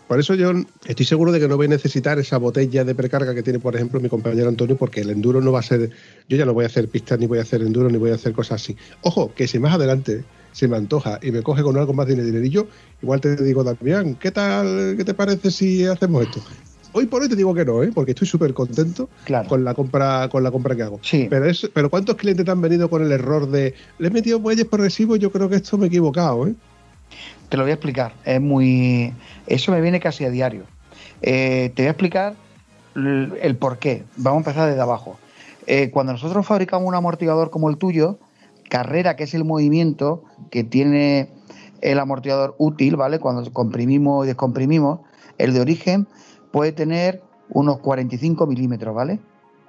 [0.09, 0.53] Por eso yo
[0.85, 3.75] estoy seguro de que no voy a necesitar esa botella de precarga que tiene, por
[3.75, 5.91] ejemplo, mi compañero Antonio, porque el enduro no va a ser.
[6.29, 8.15] Yo ya no voy a hacer pistas, ni voy a hacer enduro, ni voy a
[8.15, 8.77] hacer cosas así.
[9.03, 12.23] Ojo, que si más adelante se me antoja y me coge con algo más de
[12.23, 12.67] dinerillo,
[13.03, 14.95] igual te digo, Damián, ¿qué tal?
[14.97, 16.43] ¿Qué te parece si hacemos esto?
[16.95, 17.91] Hoy por hoy te digo que no, ¿eh?
[17.95, 19.09] porque estoy súper contento
[19.49, 21.01] con la compra con la compra que hago.
[21.03, 21.27] Sí.
[21.31, 24.39] Pero, es, pero ¿cuántos clientes te han venido con el error de le he metido
[24.39, 25.19] muelles progresivos?
[25.19, 26.47] Yo creo que esto me he equivocado.
[26.47, 26.55] ¿eh?
[27.53, 28.15] Te lo voy a explicar.
[28.25, 29.13] Es muy.
[29.47, 30.65] Eso me viene casi a diario.
[31.21, 32.35] Eh, te voy a explicar
[32.95, 34.05] el, por qué.
[34.17, 35.19] Vamos a empezar desde abajo.
[35.67, 38.19] Eh, cuando nosotros fabricamos un amortiguador como el tuyo,
[38.71, 41.29] carrera, que es el movimiento que tiene
[41.83, 43.19] el amortiguador útil, ¿vale?
[43.19, 45.01] Cuando comprimimos y descomprimimos,
[45.37, 46.09] el de origen
[46.53, 49.21] puede tener unos 45 milímetros, ¿vale?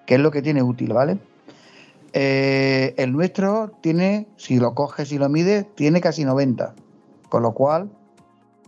[0.08, 1.18] Que es lo que tiene útil, ¿vale?
[2.14, 6.76] Eh, el nuestro tiene, si lo coges y lo mides, tiene casi 90.
[7.34, 7.90] Con lo cual,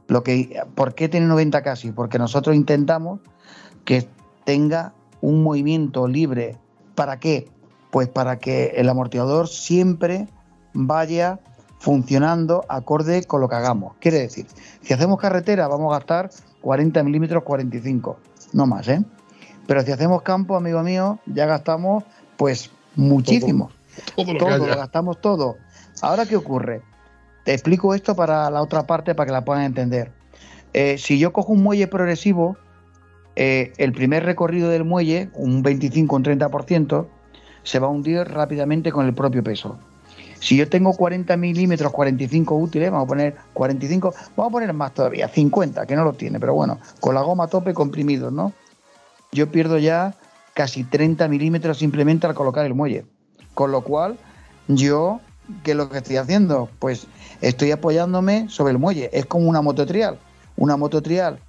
[0.08, 1.92] lo que, ¿por qué tiene 90 casi?
[1.92, 3.20] Porque nosotros intentamos
[3.84, 4.10] que
[4.44, 4.92] tenga
[5.22, 6.58] un movimiento libre.
[6.96, 7.48] ¿Para qué?
[7.92, 10.28] Pues para que el amortiguador siempre
[10.74, 11.40] vaya
[11.78, 13.98] funcionando acorde con lo que hagamos.
[14.00, 14.48] Quiere decir,
[14.82, 18.18] si hacemos carretera vamos a gastar 40 milímetros 45,
[18.54, 19.06] no más, ¿eh?
[19.68, 22.04] Pero si hacemos campo, amigo mío, ya gastamos
[22.36, 23.70] pues muchísimo.
[24.16, 25.56] Todo, todo, lo, gastamos todo.
[26.02, 26.82] Ahora, ¿qué ocurre?
[27.46, 30.12] Te explico esto para la otra parte para que la puedan entender.
[30.74, 32.58] Eh, si yo cojo un muelle progresivo,
[33.36, 37.06] eh, el primer recorrido del muelle, un 25 o un 30%,
[37.62, 39.78] se va a hundir rápidamente con el propio peso.
[40.40, 44.96] Si yo tengo 40 milímetros, 45 útiles, vamos a poner 45, vamos a poner más
[44.96, 48.54] todavía, 50, que no lo tiene, pero bueno, con la goma tope comprimidos, ¿no?
[49.32, 50.16] Yo pierdo ya
[50.56, 53.06] casi 30 milímetros simplemente al colocar el muelle.
[53.54, 54.18] Con lo cual,
[54.68, 55.22] yo
[55.64, 56.70] ¿qué es lo que estoy haciendo?
[56.80, 57.08] Pues
[57.42, 59.10] estoy apoyándome sobre el muelle.
[59.14, 60.18] Es como una moto trial.
[60.58, 61.40] Una moto trial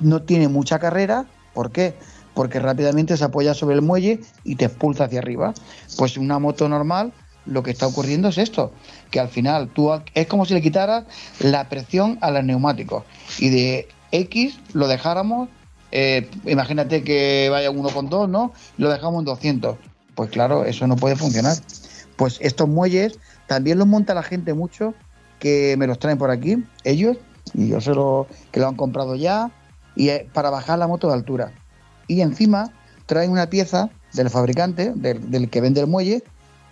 [0.00, 1.26] no tiene mucha carrera.
[1.54, 1.94] ¿Por qué?
[2.34, 5.54] Porque rápidamente se apoya sobre el muelle y te expulsa hacia arriba.
[5.96, 7.12] Pues una moto normal,
[7.46, 8.72] lo que está ocurriendo es esto,
[9.10, 11.04] que al final tú es como si le quitaras
[11.40, 13.04] la presión a los neumáticos
[13.38, 15.48] y de X lo dejáramos,
[15.92, 18.52] eh, imagínate que vaya uno con dos, ¿no?
[18.76, 19.76] Lo dejamos en 200.
[20.14, 21.56] Pues claro, eso no puede funcionar.
[22.16, 24.94] Pues estos muelles también los monta la gente mucho
[25.40, 27.16] que me los traen por aquí, ellos,
[27.52, 29.50] y yo sé lo, que lo han comprado ya,
[29.96, 31.52] y para bajar la moto de altura.
[32.06, 32.72] Y encima
[33.06, 36.22] traen una pieza del fabricante, del, que vende el muelle,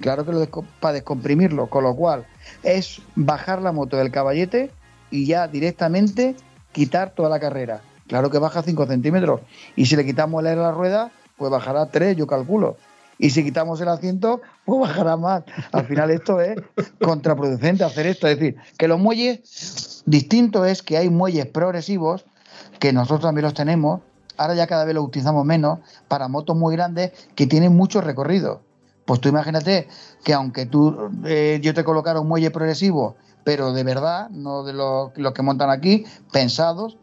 [0.01, 0.47] claro que lo
[0.79, 2.27] para descomprimirlo, con lo cual
[2.63, 4.71] es bajar la moto del caballete
[5.11, 6.37] y ya directamente
[6.73, 7.81] quitar toda la carrera.
[8.07, 9.41] Claro que baja 5 centímetros.
[9.77, 12.77] Y si le quitamos la, la rueda, pues bajará 3, yo calculo
[13.19, 15.43] y si quitamos el asiento, pues bajará más.
[15.73, 16.57] Al final esto es
[17.03, 18.29] contraproducente hacer esto.
[18.29, 22.25] Es decir, que los muelles, distinto es que hay muelles progresivos,
[22.79, 24.01] que nosotros también los tenemos,
[24.37, 28.63] ahora ya cada vez los utilizamos menos, para motos muy grandes que tienen mucho recorrido.
[29.05, 29.89] Pues tú imagínate
[30.23, 34.75] que aunque tú, eh, yo te colocara un muelle progresivo, pero de verdad, no de
[34.75, 36.99] los, los que montan aquí, pensados,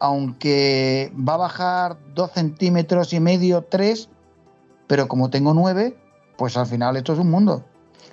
[0.00, 4.08] aunque va a bajar dos centímetros y medio, tres,
[4.86, 5.96] pero como tengo nueve,
[6.36, 7.64] pues al final esto es un mundo.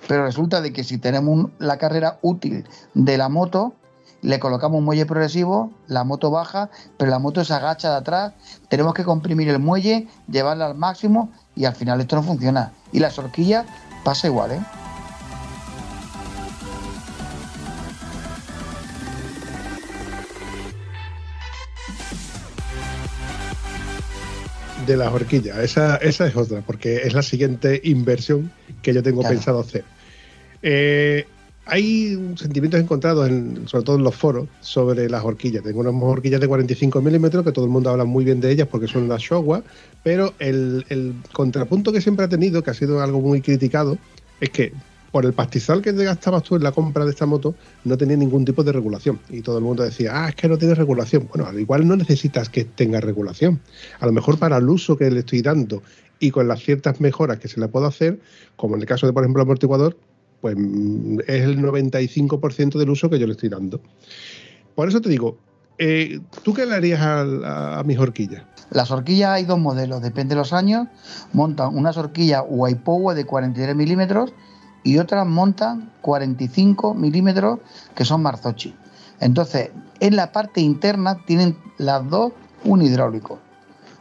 [0.08, 3.74] Pero resulta de que si tenemos la carrera útil de la moto,
[4.22, 8.34] le colocamos un muelle progresivo, la moto baja, pero la moto se agacha de atrás,
[8.70, 12.72] tenemos que comprimir el muelle, llevarla al máximo y al final esto no funciona.
[12.92, 13.66] Y la horquilla
[14.04, 14.62] pasa igual, ¿eh?
[24.86, 25.58] De las horquillas.
[25.60, 29.84] Esa, esa es otra, porque es la siguiente inversión que yo tengo pensado hacer.
[30.62, 31.26] Eh,
[31.66, 35.64] hay sentimientos encontrados, en, sobre todo en los foros, sobre las horquillas.
[35.64, 38.68] Tengo unas horquillas de 45 milímetros que todo el mundo habla muy bien de ellas
[38.70, 39.64] porque son las Showa,
[40.04, 43.98] pero el, el contrapunto que siempre ha tenido, que ha sido algo muy criticado,
[44.42, 44.74] es que
[45.14, 47.54] por el pastizal que te gastabas tú en la compra de esta moto,
[47.84, 49.20] no tenía ningún tipo de regulación.
[49.30, 51.30] Y todo el mundo decía, ah, es que no tiene regulación.
[51.32, 53.62] Bueno, al igual no necesitas que tenga regulación.
[54.00, 55.84] A lo mejor para el uso que le estoy dando
[56.20, 58.20] y con las ciertas mejoras que se le puedo hacer,
[58.56, 59.96] como en el caso de, por ejemplo, el amortiguador,
[60.42, 63.82] pues mm, es el 95% del uso que yo le estoy dando.
[64.74, 65.38] Por eso te digo,
[65.78, 68.46] eh, ¿tú qué le harías a, mis horquillas?
[68.72, 70.88] Las horquillas hay dos modelos, depende de los años.
[71.34, 74.34] Montan unas horquillas Waipowa de 43 milímetros
[74.84, 77.60] y otras montan 45 milímetros
[77.96, 78.76] que son Marzocchi.
[79.20, 82.34] Entonces, en la parte interna tienen las dos
[82.66, 83.40] un hidráulico.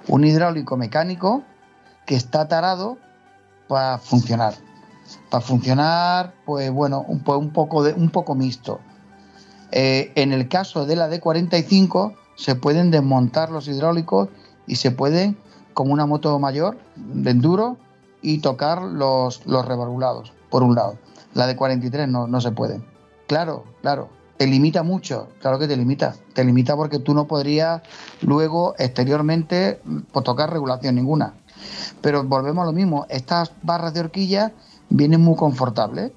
[0.09, 1.43] Un hidráulico mecánico
[2.07, 2.99] que está tarado
[3.69, 4.55] para funcionar.
[5.31, 8.81] Para funcionar, pues bueno, un, poco, un poco mixto.
[9.71, 14.29] Eh, en el caso de la D45 se pueden desmontar los hidráulicos
[14.67, 15.37] y se pueden,
[15.75, 17.79] como una moto mayor de enduro,
[18.21, 19.65] y tocar los, los
[20.53, 20.99] por un lado.
[21.35, 22.81] La de 43 no, no se puede.
[23.27, 26.15] Claro, claro, te limita mucho, claro que te limita.
[26.35, 27.81] Te limita porque tú no podrías
[28.21, 29.81] luego exteriormente
[30.13, 31.33] pues, tocar regulación ninguna.
[32.03, 34.53] Pero volvemos a lo mismo, estas barras de horquilla
[34.91, 36.13] vienen muy confortables,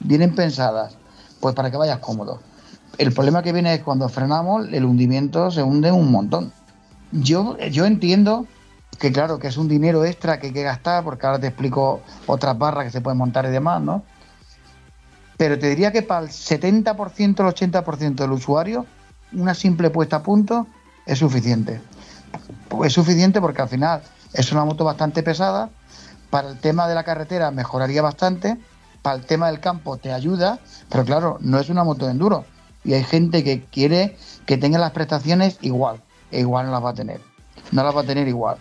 [0.00, 0.96] vienen pensadas,
[1.40, 2.40] pues para que vayas cómodo.
[2.98, 6.52] El problema que viene es cuando frenamos, el hundimiento se hunde un montón.
[7.12, 8.46] Yo, yo entiendo
[8.96, 12.00] que claro, que es un dinero extra que hay que gastar, porque ahora te explico
[12.26, 14.02] otras barras que se pueden montar y demás, ¿no?
[15.36, 18.86] Pero te diría que para el 70%, el 80% del usuario,
[19.32, 20.66] una simple puesta a punto
[21.04, 21.80] es suficiente.
[22.84, 25.68] Es suficiente porque al final es una moto bastante pesada,
[26.30, 28.56] para el tema de la carretera mejoraría bastante,
[29.02, 32.44] para el tema del campo te ayuda, pero claro, no es una moto de enduro.
[32.82, 34.16] Y hay gente que quiere
[34.46, 37.35] que tenga las prestaciones igual, e igual no las va a tener
[37.72, 38.56] no la va a tener igual.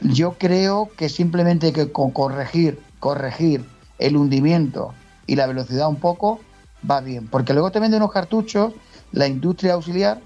[0.00, 3.64] Yo creo que simplemente que corregir, corregir
[3.98, 4.94] el hundimiento
[5.26, 6.40] y la velocidad un poco,
[6.88, 7.26] va bien.
[7.28, 8.72] Porque luego te venden unos cartuchos,
[9.12, 10.20] la industria auxiliar,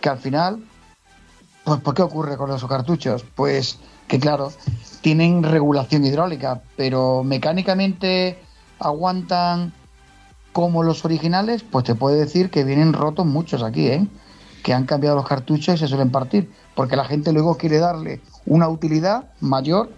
[0.00, 0.64] que al final,
[1.64, 3.24] pues ¿por qué ocurre con esos cartuchos?
[3.34, 4.52] Pues que claro,
[5.00, 8.38] tienen regulación hidráulica, pero mecánicamente
[8.78, 9.72] aguantan
[10.52, 14.06] como los originales, pues te puedo decir que vienen rotos muchos aquí, ¿eh?
[14.62, 18.20] que han cambiado los cartuchos y se suelen partir porque la gente luego quiere darle
[18.46, 19.90] una utilidad mayor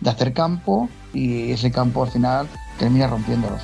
[0.00, 3.56] de hacer campo y ese campo al final termina rompiéndolo.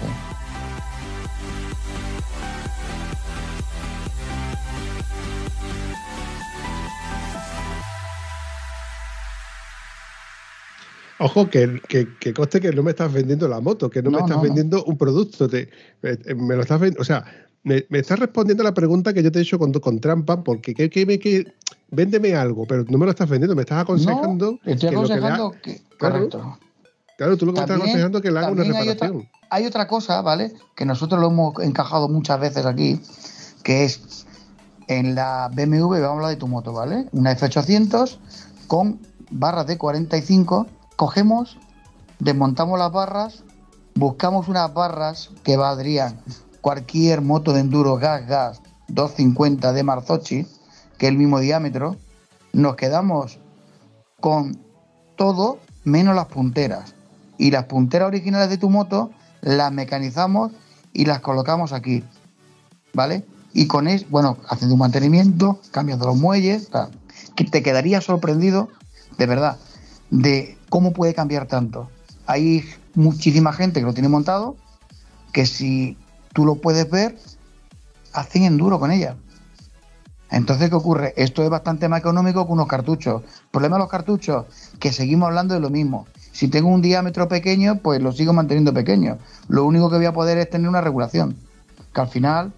[11.19, 14.41] Ojo, que, que, coste que no me estás vendiendo la moto, que no, me estás
[14.41, 15.49] vendiendo un producto.
[15.49, 15.71] Te,
[16.03, 17.01] eh, me, lo estás vendiendo.
[17.01, 17.25] O sea,
[17.63, 20.75] me, estás respondiendo a la pregunta que yo te he hecho con, con trampa, porque
[20.75, 21.53] que, que,
[21.91, 24.59] véndeme algo, pero no me lo estás vendiendo, me estás aconsejando.
[24.65, 26.59] estoy aconsejando que, correcto.
[27.17, 29.29] Claro, tú lo que me estás aconsejando es que le haga una reparación.
[29.49, 30.53] Hay otra, cosa, ¿vale?
[30.75, 33.01] Que nosotros lo hemos encajado muchas veces aquí,
[33.63, 34.27] que es
[34.89, 37.07] en la BMW, vamos a hablar de tu moto, ¿vale?
[37.13, 38.19] Una F800
[38.67, 40.67] con barras de 45,
[40.97, 41.59] cogemos,
[42.19, 43.45] desmontamos las barras,
[43.95, 46.21] buscamos unas barras que valdrían
[46.61, 50.47] cualquier moto de enduro gas gas 250 de Marzocchi,
[50.99, 51.97] que el mismo diámetro,
[52.53, 53.39] nos quedamos
[54.21, 54.59] con
[55.17, 56.95] todo menos las punteras.
[57.39, 59.11] Y las punteras originales de tu moto
[59.43, 60.53] las mecanizamos
[60.93, 62.03] y las colocamos aquí.
[62.95, 63.25] ¿Vale?
[63.53, 66.71] Y con eso, bueno, haciendo un mantenimiento, cambiando los muelles,
[67.35, 68.69] que te quedaría sorprendido,
[69.19, 69.59] de verdad,
[70.11, 71.91] de cómo puede cambiar tanto.
[72.27, 74.57] Hay muchísima gente que lo tiene montado,
[75.33, 75.97] que si
[76.33, 77.19] tú lo puedes ver,
[78.13, 79.17] hacen enduro con ella.
[80.31, 81.15] Entonces, ¿qué ocurre?
[81.17, 83.23] Esto es bastante más económico que unos cartuchos.
[83.51, 84.47] Problema de los cartuchos,
[84.81, 86.07] que seguimos hablando de lo mismo.
[86.33, 89.19] Si tengo un diámetro pequeño, pues lo sigo manteniendo pequeño.
[89.49, 91.37] Lo único que voy a poder es tener una regulación.
[91.95, 92.53] Que al final,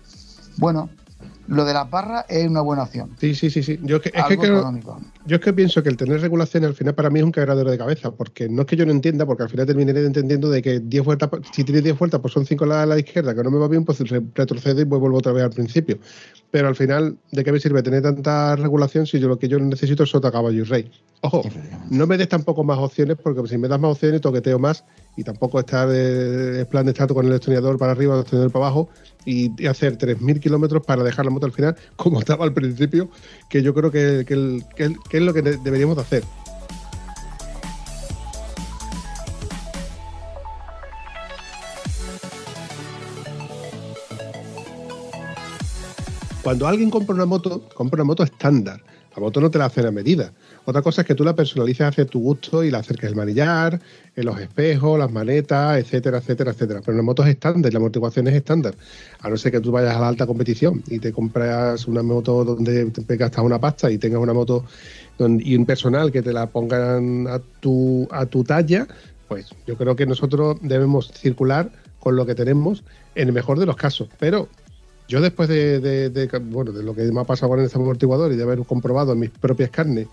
[0.56, 0.88] bueno,
[1.48, 3.10] lo de las barras es una buena opción.
[3.18, 3.80] Sí, sí, sí, sí.
[3.82, 4.70] Yo, es que creo,
[5.24, 7.70] yo es que pienso que el tener regulación al final para mí es un quebradero
[7.70, 10.60] de cabeza, porque no es que yo no entienda, porque al final terminaré entendiendo de
[10.60, 13.50] que 10 vueltas, si tienes 10 vueltas, pues son 5 a la, izquierda, que no
[13.50, 13.98] me va bien, pues
[14.34, 15.98] retrocedo y vuelvo otra vez al principio.
[16.50, 19.58] Pero al final, ¿de qué me sirve tener tanta regulación si yo lo que yo
[19.58, 20.90] necesito es sota, caballo y rey?
[21.22, 21.42] Ojo,
[21.90, 24.84] no me des tampoco más opciones, porque si me das más opciones, toqueteo más
[25.16, 28.66] y tampoco estar en plan de estar con el destornillador para arriba, el destornillador para
[28.66, 28.88] abajo
[29.28, 33.10] y, hacer 3.000 kilómetros para dejar la moto al final, como estaba al principio,
[33.48, 36.24] que yo creo que, es lo que deberíamos de hacer.
[46.42, 48.82] Cuando alguien compra una moto, compra una moto estándar.
[49.14, 50.32] La moto no te la hacen a medida.
[50.68, 53.80] Otra cosa es que tú la personalices hacia tu gusto y la acerques el manillar,
[54.14, 56.82] en los espejos, las manetas, etcétera, etcétera, etcétera.
[56.84, 58.74] Pero la moto es estándar, la amortiguación es estándar.
[59.20, 62.44] A no ser que tú vayas a la alta competición y te compras una moto
[62.44, 64.66] donde te gastas una pasta y tengas una moto
[65.18, 68.86] y un personal que te la pongan a tu, a tu talla,
[69.26, 73.64] pues yo creo que nosotros debemos circular con lo que tenemos en el mejor de
[73.64, 74.10] los casos.
[74.20, 74.50] Pero
[75.08, 78.42] yo después de, bueno, de lo que me ha pasado con este amortiguador y de
[78.42, 80.08] haber comprobado en mis propias carnes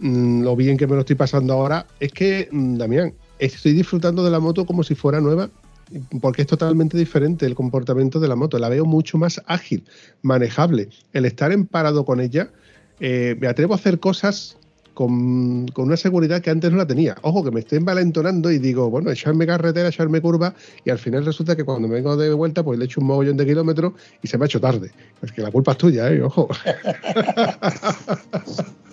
[0.00, 4.24] Mm, lo bien que me lo estoy pasando ahora, es que, mm, Damián, estoy disfrutando
[4.24, 5.50] de la moto como si fuera nueva,
[6.20, 8.58] porque es totalmente diferente el comportamiento de la moto.
[8.58, 9.84] La veo mucho más ágil,
[10.22, 10.88] manejable.
[11.12, 12.50] El estar en parado con ella,
[13.00, 14.56] eh, me atrevo a hacer cosas
[14.94, 17.16] con, una seguridad que antes no la tenía.
[17.22, 21.26] Ojo, que me estoy envalentonando y digo, bueno, echarme carretera, echarme curva, y al final
[21.26, 23.92] resulta que cuando me vengo de vuelta, pues le echo un mogollón de kilómetros
[24.22, 24.90] y se me ha hecho tarde.
[25.22, 26.22] Es que la culpa es tuya, ¿eh?
[26.22, 26.48] Ojo.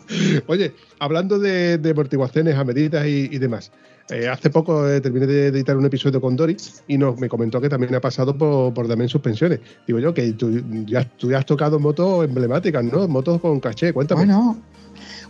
[0.47, 3.71] Oye, hablando de, amortiguaciones a medidas y, demás,
[4.09, 6.55] eh, hace poco eh, terminé de editar un episodio con Dori
[6.87, 9.59] y nos, me comentó que también ha pasado por, por también suspensiones.
[9.85, 13.07] Digo yo que tú ya, tú has tocado motos emblemáticas, ¿no?
[13.07, 14.25] Motos con caché, cuéntame.
[14.25, 14.57] Bueno,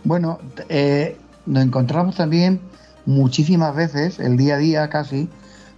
[0.04, 1.16] bueno eh,
[1.46, 2.60] nos encontramos también
[3.06, 5.28] muchísimas veces, el día a día casi,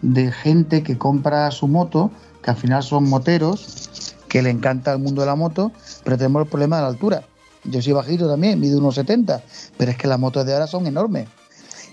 [0.03, 2.11] de gente que compra su moto,
[2.42, 5.72] que al final son moteros, que le encanta el mundo de la moto,
[6.05, 7.22] pero tenemos el problema de la altura.
[7.65, 9.43] Yo soy bajito también, mido unos 70,
[9.77, 11.29] pero es que las motos de ahora son enormes.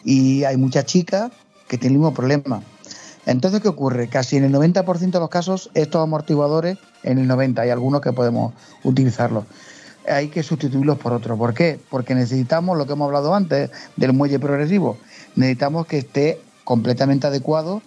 [0.04, 1.32] Y hay muchas chicas
[1.68, 2.64] que tienen el mismo problema.
[3.26, 4.08] Entonces, ¿qué ocurre?
[4.08, 8.14] Casi en el 90% de los casos, estos amortiguadores, en el 90% hay algunos que
[8.14, 8.54] podemos
[8.84, 9.44] utilizarlos.
[10.10, 11.38] Hay que sustituirlos por otros.
[11.38, 11.78] ¿Por qué?
[11.90, 14.98] Porque necesitamos lo que hemos hablado antes del muelle progresivo.
[15.36, 17.82] Necesitamos que esté completamente adecuado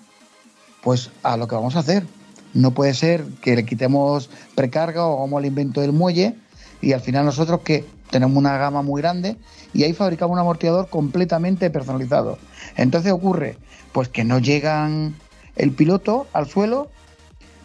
[0.83, 2.07] pues a lo que vamos a hacer.
[2.53, 6.37] No puede ser que le quitemos precarga o hagamos el invento del muelle
[6.81, 9.37] y al final nosotros que tenemos una gama muy grande
[9.72, 12.39] y ahí fabricamos un amortiguador completamente personalizado.
[12.76, 13.57] Entonces ocurre
[13.93, 15.14] pues que no llegan
[15.57, 16.89] el piloto al suelo,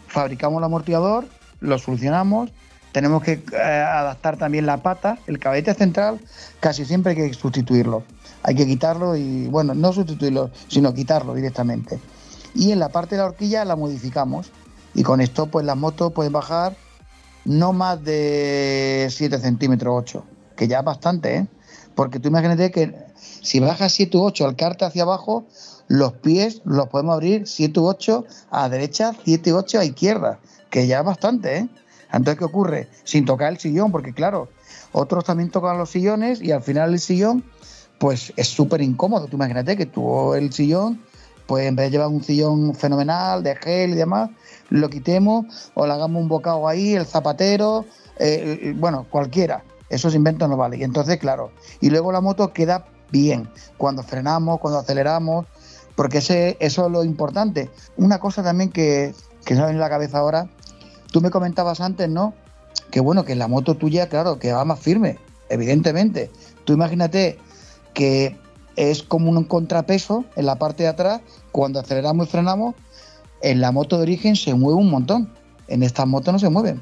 [0.08, 1.26] fabricamos el amortiguador,
[1.60, 2.52] lo solucionamos,
[2.92, 6.20] tenemos que eh, adaptar también la pata, el caballete central,
[6.62, 8.04] casi siempre hay que sustituirlo.
[8.44, 12.00] Hay que quitarlo y, bueno, no sustituirlo, sino quitarlo directamente.
[12.54, 14.52] Y en la parte de la horquilla la modificamos
[14.94, 16.78] y con esto pues las motos pueden bajar
[17.46, 20.24] no más de 7 centímetros 8,
[20.56, 21.48] que ya es bastante, ¿eh?
[21.96, 25.46] Porque tú imagínate que si bajas 7 u 8 al carte hacia abajo,
[25.88, 30.40] los pies los podemos abrir 7 u 8 a derecha, 7 u 8 a izquierda,
[30.70, 31.70] que ya es bastante, ¿eh?
[32.12, 32.88] Entonces, ¿qué ocurre?
[33.04, 34.50] Sin tocar el sillón, porque claro,
[34.92, 37.44] otros también tocan los sillones y al final el sillón,
[38.00, 39.28] pues es súper incómodo.
[39.28, 41.02] Tú imagínate que tú el sillón,
[41.48, 44.30] pues en vez de llevar un sillón fenomenal de gel y demás,
[44.70, 47.86] lo quitemos o le hagamos un bocado ahí, el zapatero,
[48.18, 49.64] eh, eh, bueno, cualquiera.
[49.90, 50.82] Esos inventos no valen.
[50.82, 55.46] Y entonces, claro, y luego la moto queda bien cuando frenamos, cuando aceleramos,
[55.96, 57.70] porque ese, eso es lo importante.
[57.98, 59.14] Una cosa también que,
[59.46, 60.50] que me en la cabeza ahora,
[61.12, 62.34] tú me comentabas antes, ¿no?
[62.92, 65.20] Que bueno, que la moto tuya, claro, que va más firme,
[65.50, 66.32] evidentemente.
[66.66, 67.38] Tú imagínate
[67.94, 68.38] que
[68.76, 71.22] es como un contrapeso en la parte de atrás,
[71.52, 72.76] cuando aceleramos y frenamos,
[73.42, 75.32] en la moto de origen se mueve un montón.
[75.68, 76.82] En estas motos no se mueven.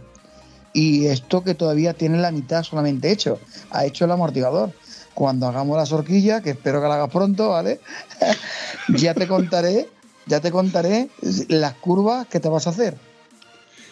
[0.73, 3.39] Y esto que todavía tiene la mitad solamente hecho,
[3.69, 4.71] ha hecho el amortiguador.
[5.13, 7.79] Cuando hagamos las horquillas, que espero que la hagas pronto, ¿vale?
[8.97, 9.87] ya te contaré,
[10.25, 11.09] ya te contaré
[11.49, 12.97] las curvas que te vas a hacer.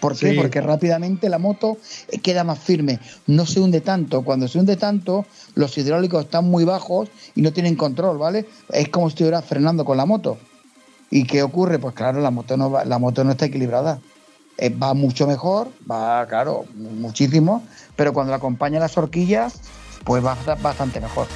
[0.01, 0.33] ¿Por qué?
[0.33, 1.77] Porque rápidamente la moto
[2.23, 4.23] queda más firme, no se hunde tanto.
[4.23, 8.47] Cuando se hunde tanto, los hidráulicos están muy bajos y no tienen control, ¿vale?
[8.73, 10.39] Es como si estuvieras frenando con la moto.
[11.11, 11.77] ¿Y qué ocurre?
[11.77, 13.99] Pues claro, la moto no, va, la moto no está equilibrada.
[14.57, 17.63] Eh, va mucho mejor, va, claro, muchísimo,
[17.95, 19.61] pero cuando la acompaña las horquillas,
[20.03, 21.27] pues va bastante mejor.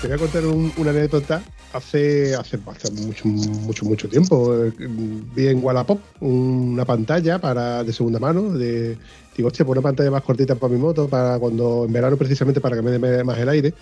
[0.00, 1.42] Te voy a contar una anécdota
[1.72, 4.54] hace, hace, mucho, mucho, mucho tiempo.
[4.54, 8.50] eh, Vi en Wallapop una pantalla para de segunda mano.
[8.52, 8.96] De,
[9.36, 12.60] digo, hostia, pues una pantalla más cortita para mi moto, para cuando en verano precisamente
[12.60, 13.74] para que me dé más el aire.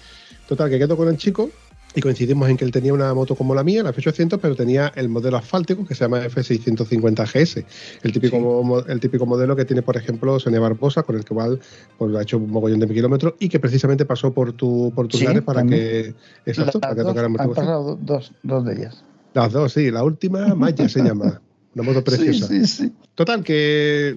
[0.49, 1.51] Total, que quedo con el chico
[1.97, 4.93] y coincidimos en que él tenía una moto como la mía, la F800, pero tenía
[4.95, 7.65] el modelo asfáltico que se llama F650 GS,
[8.03, 8.93] el típico, Sí.
[8.93, 12.37] el típico modelo que tiene, por ejemplo, Sonia Barbosa, con el que pues, ha hecho
[12.37, 15.61] un mogollón de kilómetros y que precisamente pasó por, tu, por tus Sí, lares para
[15.61, 15.81] también.
[15.81, 16.15] que,
[16.51, 19.03] exacto, para que dos, tocara han pasado dos, dos de ellas.
[19.35, 19.91] Las dos, sí.
[19.91, 21.41] La última, Maya se llama.
[21.75, 22.47] Una moto preciosa.
[22.47, 22.93] Sí, sí, sí.
[23.15, 24.17] Total, que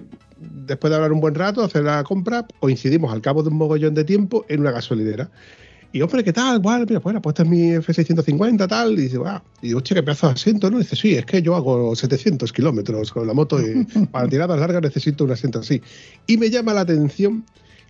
[0.66, 3.94] después de hablar un buen rato, hacer la compra, coincidimos al cabo de un mogollón
[3.94, 5.30] de tiempo en una gasolinera.
[5.92, 6.60] Y hombre, ¿qué tal?
[6.60, 8.92] Bueno, mira, bueno, pues esta es mi F650, tal.
[8.92, 10.78] Y dice, ah, y digo, hostia, qué pedazo de asiento, ¿no?
[10.78, 14.60] Y dice, sí, es que yo hago 700 kilómetros con la moto y para tiradas
[14.60, 15.82] largas necesito un asiento así.
[16.28, 17.44] Y me llama la atención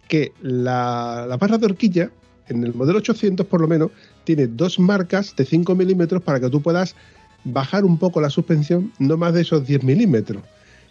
[0.08, 2.10] que la, la barra de horquilla,
[2.48, 3.90] en el modelo 800 por lo menos,
[4.24, 6.96] tiene dos marcas de 5 milímetros para que tú puedas
[7.44, 10.42] bajar un poco la suspensión, no más de esos 10 milímetros.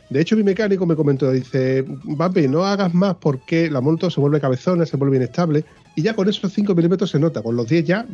[0.10, 4.20] De hecho, mi mecánico me comentó, dice, Bambi, no hagas más porque la moto se
[4.20, 5.64] vuelve cabezona, se vuelve inestable,
[5.96, 8.08] y ya con esos 5 milímetros se nota, con los 10 ya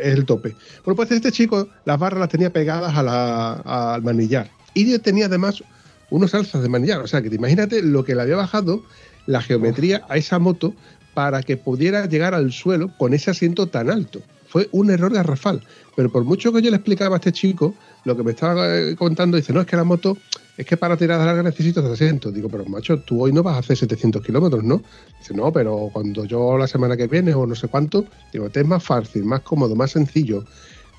[0.00, 0.54] es el tope.
[0.84, 4.50] Bueno, pues este chico las barras las tenía pegadas a la- al manillar.
[4.74, 5.62] Y yo tenía además
[6.10, 8.82] unos alzas de manillar, o sea que te imagínate lo que le había bajado
[9.26, 10.74] la geometría a esa moto
[11.14, 14.20] para que pudiera llegar al suelo con ese asiento tan alto.
[14.46, 15.62] Fue un error garrafal.
[15.96, 17.74] Pero por mucho que yo le explicaba a este chico,
[18.04, 20.16] lo que me estaba eh, contando, dice, no, es que la moto,
[20.56, 22.30] es que para tirar larga necesito este asiento.
[22.32, 24.82] Digo, pero macho, tú hoy no vas a hacer 700 kilómetros, ¿no?
[25.18, 28.60] Dice, no, pero cuando yo la semana que viene o no sé cuánto, digo, te
[28.60, 30.44] es más fácil, más cómodo, más sencillo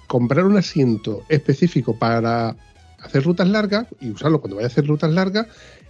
[0.07, 2.55] comprar un asiento específico para
[3.01, 5.47] hacer rutas largas y usarlo cuando vaya a hacer rutas largas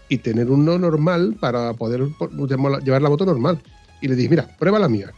[0.09, 2.29] y tener uno normal para poder po-
[2.79, 3.59] llevar la moto normal.
[4.01, 5.11] Y le dije, mira, prueba la mía,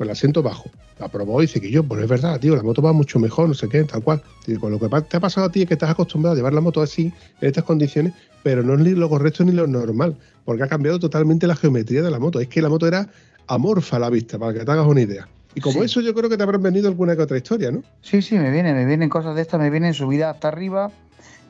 [0.00, 0.70] con el asiento bajo.
[0.98, 3.48] La probó y dice que yo, pues es verdad, tío, la moto va mucho mejor,
[3.48, 4.22] no sé qué, tal cual.
[4.46, 6.54] Digo, con lo que te ha pasado a ti es que estás acostumbrado a llevar
[6.54, 10.16] la moto así, en estas condiciones, pero no es ni lo correcto ni lo normal,
[10.46, 12.40] porque ha cambiado totalmente la geometría de la moto.
[12.40, 13.10] Es que la moto era
[13.46, 15.28] amorfa a la vista, para que te hagas una idea.
[15.54, 15.84] Y como Sí.
[15.84, 17.82] eso, yo creo que te habrán venido alguna que otra historia, ¿no?
[18.00, 20.90] Sí, sí, me vienen, me vienen cosas de estas, me vienen subidas hasta arriba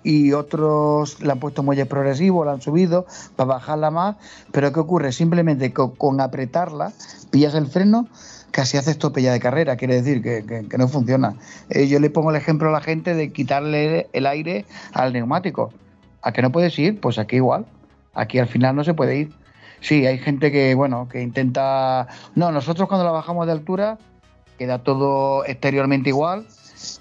[0.02, 4.16] y otros le han puesto muelles progresivos, la han subido para bajarla más,
[4.50, 5.12] pero ¿qué ocurre?
[5.12, 6.92] Simplemente co- con, apretarla,
[7.30, 8.08] pillas el freno,
[8.50, 11.34] casi haces tope ya de carrera, quiere decir que no funciona.
[11.68, 15.72] Eh, yo le pongo el ejemplo a la gente de quitarle el aire al neumático.
[16.22, 17.00] ¿A que no puedes ir?
[17.00, 17.66] Pues aquí igual,
[18.14, 19.32] aquí al final no se puede ir.
[19.80, 22.06] Sí, hay gente que, bueno, que intenta...
[22.34, 23.98] No, nosotros cuando la bajamos de altura
[24.58, 26.46] queda todo exteriormente igual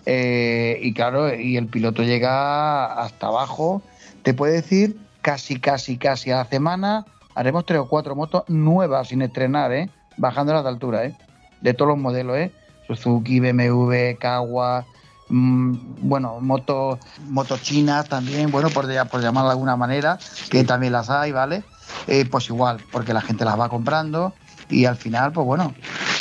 [0.06, 3.82] eh, y claro, y el piloto llega hasta abajo.
[4.24, 9.10] Te puede decir casi, casi, casi a la semana haremos tres o cuatro motos nuevas
[9.10, 9.90] sin estrenar, ¿eh?
[10.18, 11.16] Bajándolas de altura, ¿eh?
[11.62, 12.52] De todos los modelos, ¿eh?
[12.88, 14.86] Suzuki, BMW, Kawa,
[15.30, 20.18] mm, bueno, motos motos chinas también, bueno, por, llamarlo de alguna manera,
[20.50, 21.64] que también las hay, ¿vale?
[22.08, 24.34] Eh, pues igual, porque la gente las va comprando
[24.70, 25.74] y al final, pues bueno,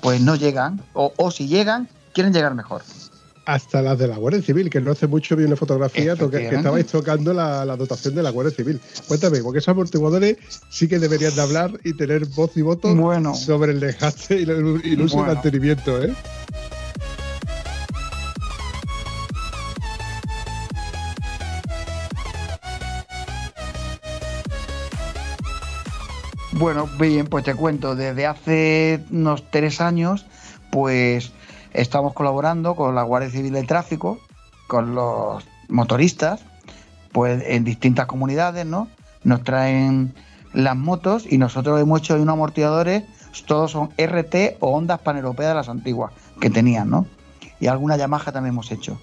[0.02, 2.82] pues no llegan, o, o si llegan, quieren llegar mejor.
[3.48, 6.56] Hasta las de la Guardia Civil, que no hace mucho vi una fotografía toque- que
[6.56, 8.78] estabais tocando la, la dotación de la Guardia Civil.
[9.06, 10.36] Cuéntame, porque esos amortiguadores
[10.68, 13.34] sí que deberían de hablar y tener voz y voto Bueno.
[13.34, 16.12] sobre el desgaste y el, y el uso y mantenimiento, ¿eh?
[26.52, 30.26] Bueno, bien, pues te cuento, desde hace unos tres años,
[30.70, 31.30] pues
[31.72, 34.18] estamos colaborando con la Guardia Civil de Tráfico,
[34.66, 36.40] con los motoristas,
[37.12, 38.88] pues en distintas comunidades, ¿no?
[39.24, 40.14] Nos traen
[40.52, 43.04] las motos y nosotros hemos hecho unos amortiguadores,
[43.46, 47.06] todos son RT o ondas paneuropeas de las antiguas que tenían, ¿no?
[47.60, 48.98] Y alguna Yamaha también hemos hecho.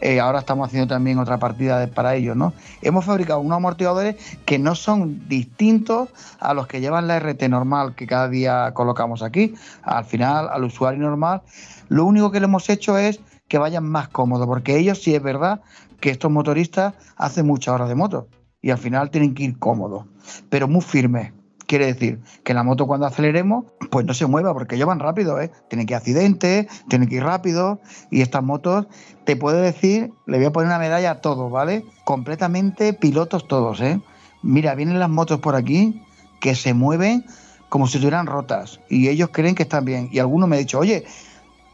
[0.00, 2.52] Eh, ahora estamos haciendo también otra partida para ellos, ¿no?
[2.80, 7.94] Hemos fabricado unos amortiguadores que no son distintos a los que llevan la RT normal
[7.94, 9.54] que cada día colocamos aquí.
[9.82, 11.42] Al final, al usuario normal,
[11.88, 15.22] lo único que le hemos hecho es que vayan más cómodos, porque ellos sí es
[15.22, 15.60] verdad
[16.00, 18.28] que estos motoristas hacen muchas horas de moto
[18.62, 20.06] y al final tienen que ir cómodos,
[20.48, 21.32] pero muy firmes.
[21.70, 25.40] Quiere decir que la moto cuando aceleremos, pues no se mueva, porque ellos van rápido,
[25.40, 25.52] ¿eh?
[25.68, 27.78] Tienen que ir accidentes, tienen que ir rápido,
[28.10, 28.88] y estas motos,
[29.24, 31.84] te puedo decir, le voy a poner una medalla a todos, ¿vale?
[32.02, 34.00] Completamente pilotos todos, ¿eh?
[34.42, 36.02] Mira, vienen las motos por aquí
[36.40, 37.24] que se mueven
[37.68, 40.08] como si estuvieran rotas, y ellos creen que están bien.
[40.10, 41.04] Y algunos me han dicho, oye,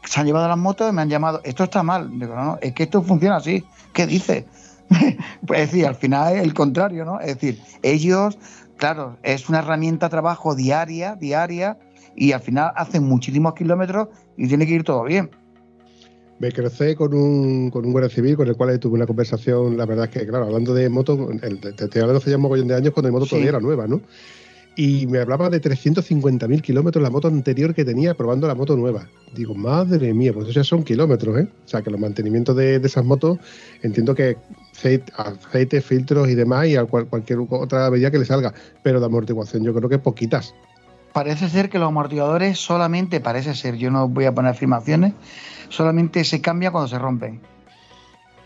[0.03, 2.11] se han llevado las motos y me han llamado, esto está mal.
[2.61, 3.65] Es que esto funciona así.
[3.93, 4.45] ¿Qué dice?
[5.45, 7.19] pues es decir, al final es el contrario, ¿no?
[7.19, 8.37] Es decir, ellos,
[8.77, 11.77] claro, es una herramienta de trabajo diaria, diaria,
[12.15, 14.07] y al final hacen muchísimos kilómetros
[14.37, 15.29] y tiene que ir todo bien.
[16.39, 19.85] Me crucé con un, con un guardia civil con el cual tuve una conversación, la
[19.85, 22.75] verdad es que, claro, hablando de moto, te estoy hablando hace ya un mogollón de
[22.75, 24.01] años cuando mi moto todavía era nueva, ¿no?
[24.77, 29.07] Y me hablaba de 350.000 kilómetros la moto anterior que tenía probando la moto nueva.
[29.33, 31.47] Digo, madre mía, pues eso ya son kilómetros, ¿eh?
[31.65, 33.39] O sea, que los mantenimientos de, esas motos,
[33.81, 34.37] entiendo que
[35.17, 38.53] aceite, filtros y demás, y a cualquier otra medida que le salga.
[38.83, 40.53] Pero de amortiguación yo creo que poquitas.
[41.11, 45.13] Parece ser que los amortiguadores solamente, parece ser, yo no voy a poner afirmaciones,
[45.69, 47.41] solamente se cambia cuando se rompen.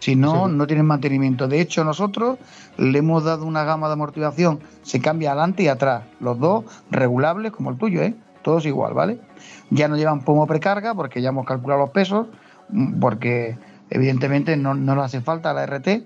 [0.01, 1.47] Si no, no tienen mantenimiento.
[1.47, 2.39] De hecho, nosotros
[2.77, 7.51] le hemos dado una gama de amortiguación, se cambia adelante y atrás, los dos regulables
[7.51, 8.15] como el tuyo, ¿eh?
[8.41, 9.19] todos igual, ¿vale?
[9.69, 12.25] Ya no llevan pomo precarga porque ya hemos calculado los pesos,
[12.69, 13.55] mm, porque
[13.91, 16.03] evidentemente no, no le hace falta la RT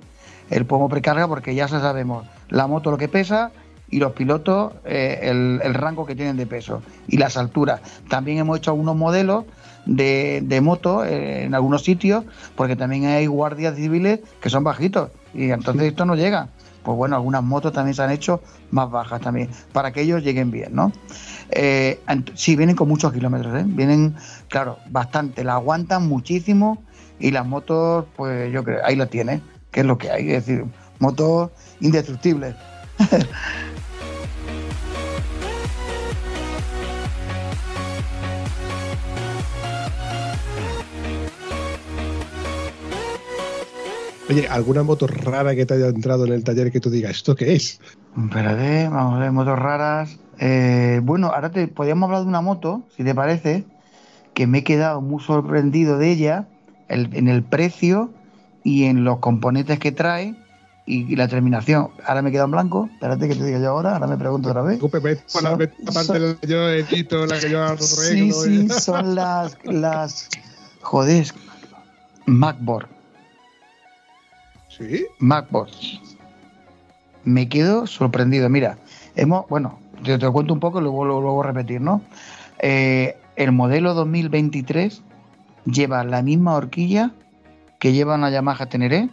[0.50, 3.52] el pomo precarga porque ya sabemos la moto lo que pesa
[3.90, 7.82] y los pilotos eh, el, el, rango que tienen de peso y las alturas.
[8.10, 9.46] También hemos hecho algunos modelos
[9.86, 12.24] de, moto eh, en algunos sitios,
[12.56, 16.50] porque también hay guardias civiles que son bajitos y entonces esto no llega.
[16.84, 20.52] Pues bueno, algunas motos también se han hecho más bajas también, para que ellos lleguen
[20.52, 20.92] bien, ¿no?
[21.50, 22.00] Eh,
[22.36, 23.64] sí, vienen con muchos kilómetros, ¿eh?
[23.66, 24.16] Vienen,
[24.50, 26.84] claro, bastante, la aguantan muchísimo
[27.20, 30.46] y las motos, pues yo creo, ahí la tiene, que es lo que hay, es
[30.46, 30.66] decir,
[31.00, 32.56] motos indestructibles.
[44.28, 47.36] Oye, ¿alguna moto rara que te haya entrado en el taller que tú digas, ¿esto
[47.36, 47.80] qué es?
[48.18, 50.18] Espérate, vamos a ver, motos raras.
[50.40, 53.66] Eh, bueno, ahora te podríamos hablar de una moto, si te parece,
[54.34, 56.48] que me he quedado muy sorprendido de ella
[56.88, 58.12] en el precio
[58.64, 60.36] y en los componentes que trae
[60.86, 61.90] y, la terminación.
[62.06, 62.90] Ahora me he quedado en blanco.
[62.94, 64.80] Espérate que te diga yo ahora, ahora me pregunto otra vez.
[67.28, 70.30] la que yo Sí, sí, son las, las
[70.82, 71.28] joder,
[72.26, 72.95] MacBook.
[74.78, 75.06] ¿Sí?
[77.24, 78.50] Me quedo sorprendido.
[78.50, 78.78] Mira,
[79.16, 82.02] hemos, bueno, te, te cuento un poco y luego, luego, repetir, ¿no?
[82.60, 85.02] Eh, el modelo 2023
[85.66, 87.12] lleva la misma horquilla
[87.80, 89.10] que lleva una Yamaha Teneré,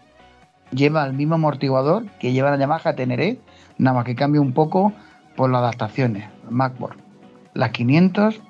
[0.71, 3.39] lleva el mismo amortiguador que lleva la Yamaha Teneré,
[3.79, 4.93] nada más que cambia un poco
[5.37, 6.97] por las adaptaciones, MacBook.
[7.55, 8.41] Las 500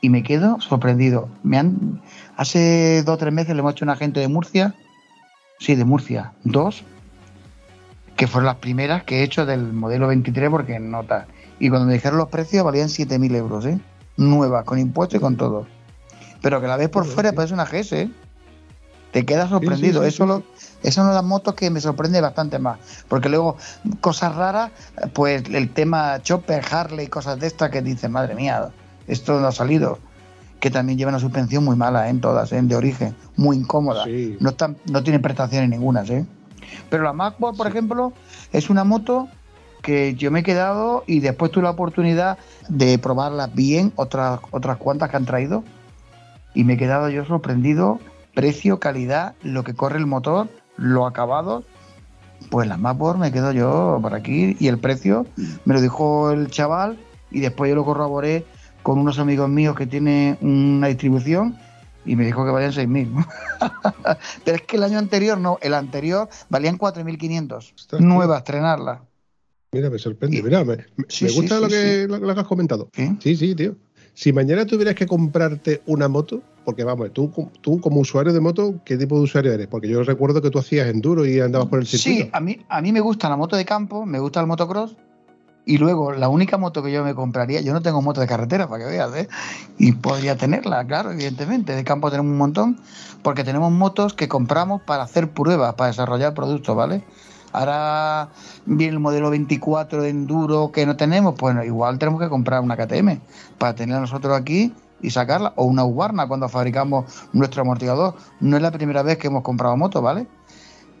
[0.00, 1.28] y me quedo sorprendido.
[1.42, 2.02] Me han,
[2.36, 4.74] hace dos o tres meses le hemos hecho un agente de Murcia
[5.58, 6.84] sí, de Murcia, dos,
[8.16, 11.26] que fueron las primeras que he hecho del modelo 23 porque nota.
[11.58, 13.78] Y cuando me dijeron los precios valían 7.000 euros, ¿eh?
[14.16, 15.66] Nuevas, con impuestos y con todo.
[16.42, 18.10] Pero que la ves por fuera parece una GS, ¿eh?
[19.12, 20.02] Te quedas sorprendido.
[20.02, 20.42] eso, lo,
[20.82, 22.78] eso son las motos que me sorprende bastante más.
[23.08, 23.56] Porque luego,
[24.00, 24.72] cosas raras,
[25.12, 28.70] pues el tema Chopper, Harley, cosas de estas que dicen, madre mía,
[29.06, 29.98] esto no ha salido
[30.64, 32.10] que también lleva una suspensión muy mala ¿eh?
[32.10, 32.62] en todas, ¿eh?
[32.62, 34.06] de origen, muy incómoda.
[34.40, 36.04] No, están, no tiene prestaciones ninguna.
[36.04, 36.24] ¿eh?
[36.88, 38.14] Pero la MacBook, por ejemplo,
[38.50, 39.28] es una moto
[39.82, 42.38] que yo me he quedado y después tuve la oportunidad
[42.70, 45.64] de probarla bien, otras, otras cuantas que han traído,
[46.54, 48.00] y me he quedado yo sorprendido,
[48.34, 50.48] precio, calidad, lo que corre el motor,
[50.78, 51.62] lo acabado.
[52.48, 55.26] Pues la MacBook me quedo yo por aquí y el precio
[55.66, 56.98] me lo dijo el chaval
[57.30, 58.46] y después yo lo corroboré
[58.84, 61.56] con unos amigos míos que tienen una distribución
[62.04, 63.26] y me dijo que valían 6.000.
[64.44, 67.98] Pero es que el año anterior no, el anterior valían 4.500.
[68.00, 69.02] Nueva, estrenarla.
[69.72, 70.42] Mira, me sorprende.
[70.42, 70.76] Mira, me,
[71.34, 72.90] gusta lo, que, lo, que, has comentado.
[72.92, 73.36] ¿Sí?
[73.36, 73.74] sí, tío.
[74.12, 77.32] Si mañana tuvieras que comprarte una moto, porque vamos, tú,
[77.62, 79.66] tú como usuario de moto, ¿qué tipo de usuario eres?
[79.66, 82.24] Porque yo recuerdo que tú hacías enduro y andabas por el circuito.
[82.26, 84.94] Sí, a mí, a mí me gusta la moto de campo, me gusta el motocross,
[85.66, 88.68] y luego, la única moto que yo me compraría, yo no tengo moto de carretera,
[88.68, 89.28] para que veas, ¿eh?
[89.78, 91.74] Y podría tenerla, claro, evidentemente.
[91.74, 92.80] De campo tenemos un montón,
[93.22, 97.02] porque tenemos motos que compramos para hacer pruebas, para desarrollar productos, ¿vale?
[97.52, 98.28] Ahora
[98.66, 102.76] viene el modelo 24 de enduro que no tenemos, pues igual tenemos que comprar una
[102.76, 103.20] KTM
[103.58, 108.16] para tenerla nosotros aquí y sacarla, o una Ubarna cuando fabricamos nuestro amortiguador.
[108.40, 110.26] No es la primera vez que hemos comprado moto, ¿vale?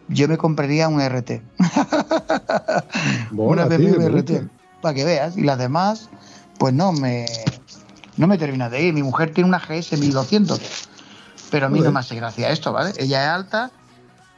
[0.08, 1.42] yo me compraría un RT.
[3.32, 4.30] una BMW RT,
[4.84, 5.36] para que veas.
[5.36, 6.10] Y las demás,
[6.58, 7.26] pues no me,
[8.18, 8.94] no me termina de ir.
[8.94, 10.60] Mi mujer tiene una GS 1200,
[11.50, 12.92] pero a mí no me hace gracia esto, ¿vale?
[12.98, 13.70] Ella es alta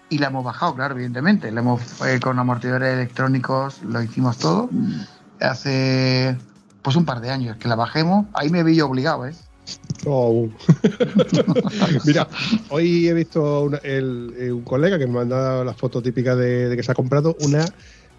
[0.09, 1.51] y la hemos bajado, claro, evidentemente.
[1.51, 4.71] La hemos eh, con amortiguadores electrónicos, lo hicimos todo.
[5.41, 6.37] Hace
[6.81, 8.27] pues un par de años que la bajemos.
[8.33, 9.35] Ahí me vi obligado, ¿eh?
[10.05, 10.49] Oh.
[12.05, 12.29] Mira,
[12.69, 16.83] hoy he visto eh, un colega que me ha mandado la foto típica de, que
[16.85, 17.65] se ha comprado una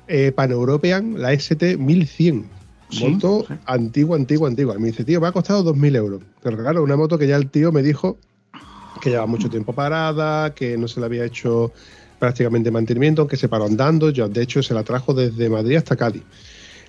[0.08, 2.58] eh, Pan-European, la ST 1100.
[3.02, 4.80] Moto antigua, antigua, antigua.
[4.80, 6.22] me dice, tío, me ha costado 2.000 euros.
[6.42, 8.18] Pero claro, una moto que ya el tío me dijo
[9.02, 11.74] que lleva mucho tiempo parada, que no se le había hecho
[12.20, 14.10] prácticamente mantenimiento, aunque se paró andando.
[14.10, 16.24] Yo, de hecho, se la trajo desde Madrid hasta Cádiz.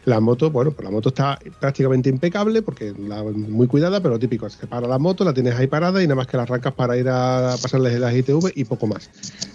[0.04, 4.18] La moto, bueno, pues la moto está prácticamente impecable porque la, muy cuidada, pero lo
[4.18, 6.72] típico, se para la moto, la tienes ahí parada y nada más que la arrancas
[6.72, 9.10] para ir a pasarles las ITV y poco más.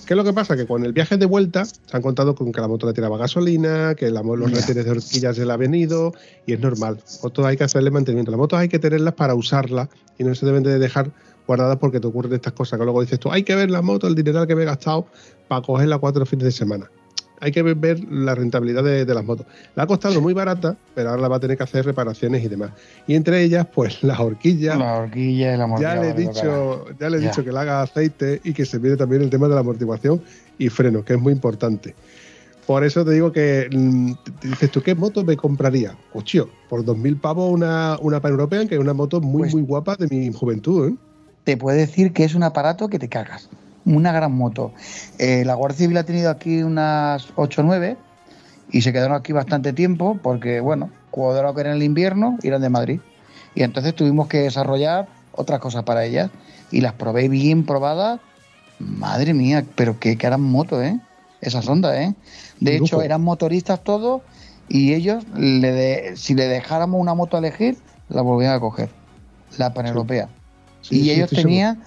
[0.06, 0.56] ¿Qué es lo que pasa?
[0.56, 3.18] Que con el viaje de vuelta se han contado con que la moto le tiraba
[3.18, 6.14] gasolina, que los retenes de horquillas se le ha venido
[6.45, 6.99] y es normal.
[7.24, 8.32] Motos hay que hacerle mantenimiento.
[8.32, 11.11] Las motos hay que tenerlas para usarlas y no se deben de dejar
[11.48, 14.07] guardadas porque te ocurren estas cosas que luego dices tú, hay que ver la moto,
[14.07, 15.07] el dineral que me he gastado
[15.48, 16.90] para cogerla cuatro fines de semana
[17.44, 19.45] hay que ver la rentabilidad de, las motos.
[19.76, 22.48] La ha costado muy barata, pero ahora la va a tener que hacer reparaciones y
[22.48, 22.72] demás.
[23.06, 24.78] Y entre ellas, pues las horquillas.
[24.78, 27.82] La horquilla y la Ya le he dicho, ya le he dicho que le haga
[27.82, 30.22] aceite y que se viene también el tema de la amortiguación
[30.57, 31.94] y freno, que es muy importante.
[32.65, 35.98] Por eso te digo que mm, dices tú, ¿qué moto me compraría?
[36.14, 39.64] Cochio, por 2.000 pavos una, una Pan European, que es una moto muy, pues muy
[39.64, 40.91] guapa de mi juventud.
[40.91, 40.95] ¿eh?
[41.44, 43.49] Te puedo decir que es un aparato que te cagas
[43.85, 44.73] una gran moto.
[45.19, 47.97] Eh, la Guardia Civil ha tenido aquí unas 8 o 9
[48.72, 52.69] y se quedaron aquí bastante tiempo porque, bueno, cuando que era el invierno, eran de
[52.69, 52.99] Madrid.
[53.55, 56.31] Y entonces tuvimos que desarrollar otras cosas para ellas.
[56.72, 58.19] Y las probé bien probadas.
[58.80, 60.99] Madre mía, pero qué, que eran motos, ¿eh?
[61.39, 62.15] Esas ondas, ¿eh?
[62.60, 64.22] De hecho, eran motoristas todos
[64.69, 67.77] y ellos, le si le dejáramos una moto a elegir,
[68.10, 68.89] la volvían a coger,
[69.57, 70.30] la paneuropea.
[70.89, 71.84] y ellos tenían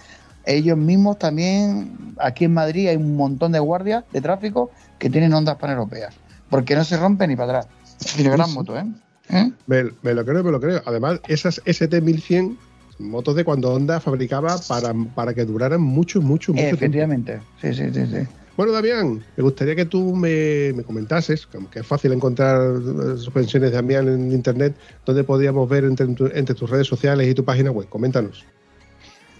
[0.46, 5.34] ellos mismos también, aquí en Madrid hay un montón de guardias de tráfico que tienen
[5.34, 6.14] ondas paneuropeas,
[6.48, 7.68] porque no se rompen ni para atrás.
[8.14, 8.84] Tiene gran moto, ¿eh?
[9.28, 9.50] ¿Eh?
[9.66, 10.82] Me, lo creo, me lo creo.
[10.86, 12.56] Además, esas ST1100
[12.98, 17.90] motos de cuando Honda fabricaba para, para que duraran mucho, mucho, mucho Efectivamente, sí, sí,
[17.92, 18.26] sí, sí.
[18.56, 23.76] Bueno, Damián, me gustaría que tú me, comentases, que es fácil encontrar eh, suspensiones de
[23.76, 24.74] Damián en internet,
[25.04, 27.86] donde podríamos ver entre, entre tus redes sociales y tu página web.
[27.90, 28.46] Coméntanos.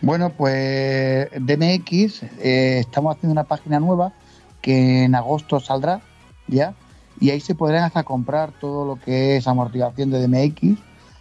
[0.03, 4.13] Bueno, pues DMX, eh, estamos haciendo una página nueva
[4.61, 6.03] que en agosto saldrá
[6.49, 6.75] ya
[7.19, 10.79] y ahí se podrán hasta comprar todo lo que es amortiguación de DMX,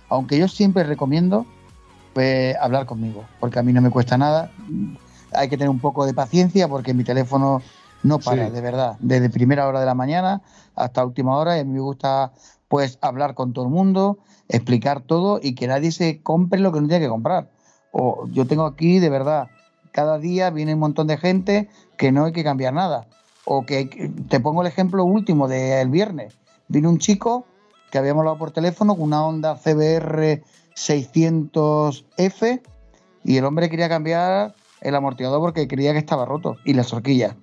[0.09, 1.45] aunque yo siempre recomiendo
[2.13, 4.51] pues, hablar conmigo, porque a mí no me cuesta nada.
[5.31, 7.61] Hay que tener un poco de paciencia porque mi teléfono
[8.03, 10.41] no para, de verdad, desde primera hora de la mañana
[10.75, 12.33] hasta última hora y a mí me gusta
[12.67, 14.19] pues hablar con todo el mundo,
[14.49, 17.54] explicar todo y que nadie se compre lo que no tiene que comprar
[17.97, 19.47] o yo tengo aquí, de verdad,
[19.93, 23.07] cada día viene un montón de gente que no hay que cambiar nada.
[23.45, 26.35] O que te pongo el ejemplo último del viernes.
[26.67, 27.45] Vino un chico
[27.91, 30.43] que habíamos hablado por teléfono con una Honda CBR
[30.75, 32.61] 600F
[33.23, 37.35] y el hombre quería cambiar el amortiguador porque creía que estaba roto y las horquillas.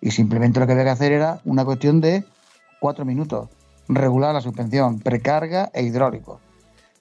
[0.00, 2.24] Y simplemente lo que había que hacer era una cuestión de
[2.80, 3.50] cuatro minutos.
[3.88, 6.40] Regular la suspensión, precarga e hidráulico.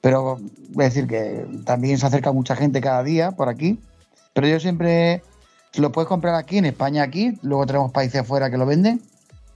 [0.08, 0.40] Pero
[0.70, 3.78] voy decir que también se acerca mucha gente cada día por aquí.
[4.32, 5.22] Pero yo siempre
[5.76, 7.38] lo puedes comprar aquí, en España aquí.
[7.42, 9.02] Luego tenemos países afuera que lo venden.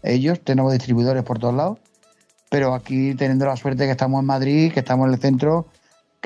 [0.04, 1.80] Ellos, tenemos distribuidores por todos lados.
[2.50, 5.68] Pero aquí teniendo la suerte que estamos en Madrid, que estamos en el centro,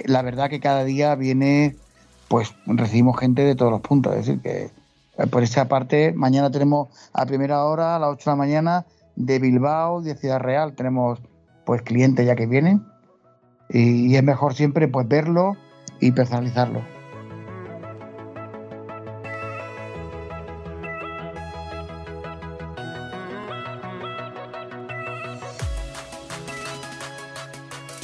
[0.05, 1.75] la verdad que cada día viene,
[2.27, 4.15] pues recibimos gente de todos los puntos.
[4.15, 4.71] Es decir, que
[5.19, 8.85] eh, por esa parte, mañana tenemos a primera hora, a las 8 de la mañana,
[9.15, 11.19] de Bilbao, de Ciudad Real, tenemos
[11.63, 12.81] pues clientes ya que vienen
[13.69, 15.57] y es mejor siempre pues verlo
[15.99, 16.81] y personalizarlo.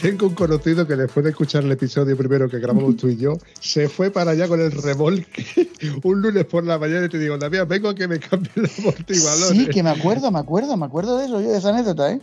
[0.02, 3.38] Tengo un conocido que después de escuchar el episodio primero que grabamos tú y yo,
[3.60, 5.46] se fue para allá con el remolque
[6.04, 8.68] un lunes por la mañana y te digo, David, vengo a que me cambie el
[8.80, 9.56] amortiguador.
[9.56, 12.20] Sí, que me acuerdo, me acuerdo, me acuerdo de eso, yo de esa anécdota, ¿eh?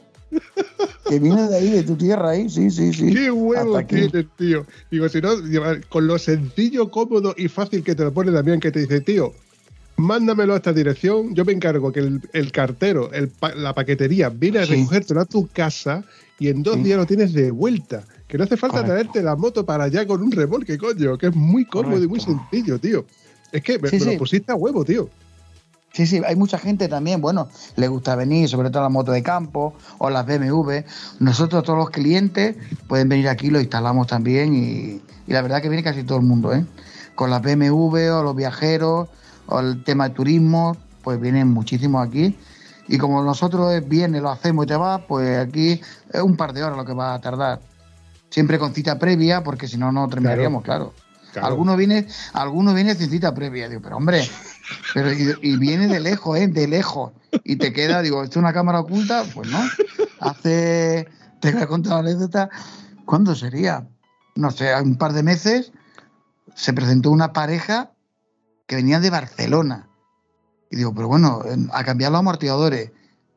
[1.08, 3.12] Que viene de ahí, de tu tierra ahí, sí, sí, sí.
[3.12, 4.66] Qué huevo tienes, tío.
[4.90, 5.30] Digo, si no,
[5.88, 9.32] con lo sencillo, cómodo y fácil que te lo pone también, que te dice, tío,
[9.96, 12.00] mándamelo a esta dirección, yo me encargo que
[12.32, 13.10] el, cartero,
[13.56, 16.04] la paquetería, viene a recogértelo a tu casa
[16.38, 18.04] y en dos días lo tienes de vuelta.
[18.26, 21.34] Que no hace falta traerte la moto para allá con un remolque, coño, que es
[21.34, 23.06] muy cómodo y muy sencillo, tío.
[23.50, 25.08] Es que me, lo pusiste a huevo, tío.
[25.92, 29.22] Sí, sí, hay mucha gente también, bueno, le gusta venir, sobre todo la moto de
[29.22, 30.84] campo o las BMW.
[31.18, 32.56] Nosotros, todos los clientes,
[32.86, 36.54] pueden venir aquí, lo instalamos también y, la verdad que viene casi todo el mundo,
[36.54, 36.64] ¿eh?
[37.14, 39.08] Con las BMW o los viajeros
[39.46, 42.36] o el tema de turismo, pues vienen muchísimos aquí.
[42.86, 45.80] Y como nosotros viene, lo hacemos y te vas, pues aquí
[46.12, 47.60] es un par de horas lo que va a tardar.
[48.30, 50.94] Siempre con cita previa, porque si no, no terminaríamos, claro.
[51.40, 54.26] Algunos viene, algunos viene sin cita previa, digo, pero hombre,
[54.94, 56.48] pero y, viene de lejos, ¿eh?
[56.48, 57.12] De lejos.
[57.44, 59.24] Y te queda, digo, ¿esto es una cámara oculta?
[59.34, 59.60] Pues no.
[60.20, 61.08] Hace,
[61.40, 62.50] te voy a contar la anécdota,
[63.04, 63.86] ¿cuándo sería?
[64.34, 65.72] No sé, un par de meses
[66.54, 67.92] se presentó una pareja
[68.66, 69.88] que venían de Barcelona.
[70.70, 71.40] Y digo, pero bueno,
[71.72, 72.90] a cambiar los amortiguadores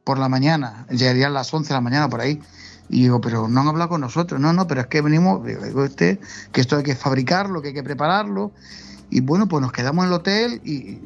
[0.04, 2.42] por la mañana, llegarían las 11 de la mañana por ahí.
[2.90, 4.42] Y digo, pero no han hablado con nosotros.
[4.42, 6.20] No, no, pero es que venimos, digo, este,
[6.52, 8.52] que esto hay que fabricarlo, que hay que prepararlo.
[9.12, 11.00] Y bueno, pues nos quedamos en el hotel y,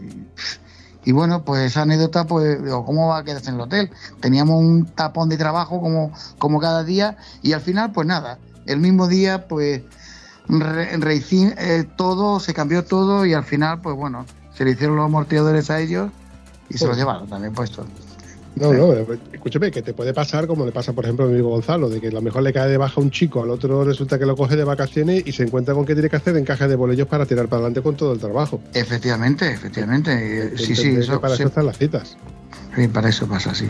[1.04, 3.92] y bueno, pues esa anécdota, pues, digo, ¿cómo va a quedarse en el hotel?
[4.22, 8.80] Teníamos un tapón de trabajo como, como cada día y al final, pues nada, el
[8.80, 9.82] mismo día, pues,
[10.48, 14.26] re, eh, todo, se cambió todo y al final, pues bueno,
[14.56, 16.12] se le hicieron los amortiguadores a ellos
[16.70, 17.86] y se los llevaron también puestos.
[18.56, 18.94] No, no,
[19.34, 22.00] escúchame, que te puede pasar como le pasa, por ejemplo, a mi amigo Gonzalo, de
[22.00, 24.36] que a lo mejor le cae de baja un chico, al otro resulta que lo
[24.38, 27.26] coge de vacaciones y se encuentra con que tiene que hacer encaje de bolillos para
[27.26, 28.62] tirar para adelante con todo el trabajo.
[28.74, 30.58] Efectivamente, efectivamente.
[30.58, 32.18] Sí, sí, eso, para eso están las citas.
[32.76, 33.68] Sí, para eso pasa, sí.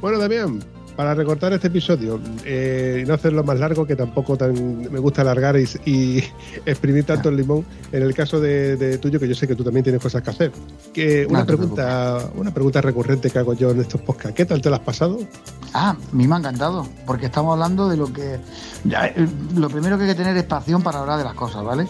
[0.00, 0.60] Bueno, Damián,
[0.96, 4.52] para recortar este episodio eh, y no hacerlo más largo, que tampoco tan,
[4.90, 6.22] me gusta alargar y,
[6.66, 9.82] exprimir tanto el limón, en el caso de, tuyo, que yo sé que tú también
[9.82, 10.52] tienes cosas que hacer.
[10.92, 14.68] Que una, pregunta, una pregunta recurrente que hago yo en estos podcasts, ¿qué tal te
[14.68, 15.18] lo has pasado?
[15.72, 18.34] Ah, a mí me ha encantado, porque estamos hablando de lo que...
[18.34, 21.88] Eh, lo primero que hay que tener es pasión para hablar de las cosas, ¿vale?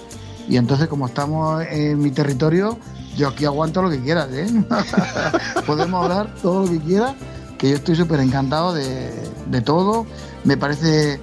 [0.49, 2.79] Y entonces, como estamos en mi territorio,
[3.17, 4.47] yo aquí aguanto lo que quieras, ¿eh?
[5.67, 7.15] Podemos hablar todo lo que quieras
[7.65, 10.05] que yo estoy súper encantado de, todo.
[10.45, 11.19] Me parece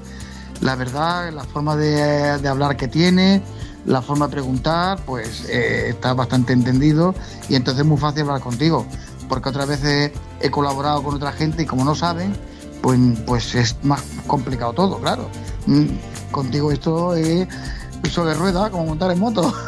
[0.61, 3.43] la verdad, la forma de, hablar que tiene,
[3.85, 7.13] la forma de preguntar, pues eh, está bastante entendido
[7.47, 8.87] y entonces es muy fácil hablar contigo,
[9.29, 12.33] porque otras veces he colaborado con otra gente y como no saben,
[12.81, 15.29] pues, pues es más complicado todo, claro.
[15.67, 15.85] Mm,
[16.31, 17.47] contigo esto es
[18.09, 19.53] sobre rueda, como montar en moto.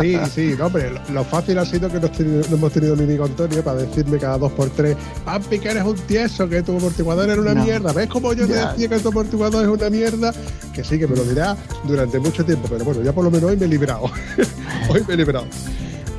[0.00, 2.08] Sí, sí, no, pero lo fácil ha sido que no,
[2.50, 5.96] hemos tenido ni amigo Antonio para decirme cada dos por tres, Pampi, que eres un
[5.96, 7.92] tieso, que tu amortiguador era una mierda.
[7.92, 10.32] ¿Ves cómo yo te decía que tu amortiguador es una mierda?
[10.72, 13.50] Que sí, que me lo dirá durante mucho tiempo, pero bueno, ya por lo menos
[13.50, 14.04] hoy me he librado.
[14.90, 15.46] hoy me he librado.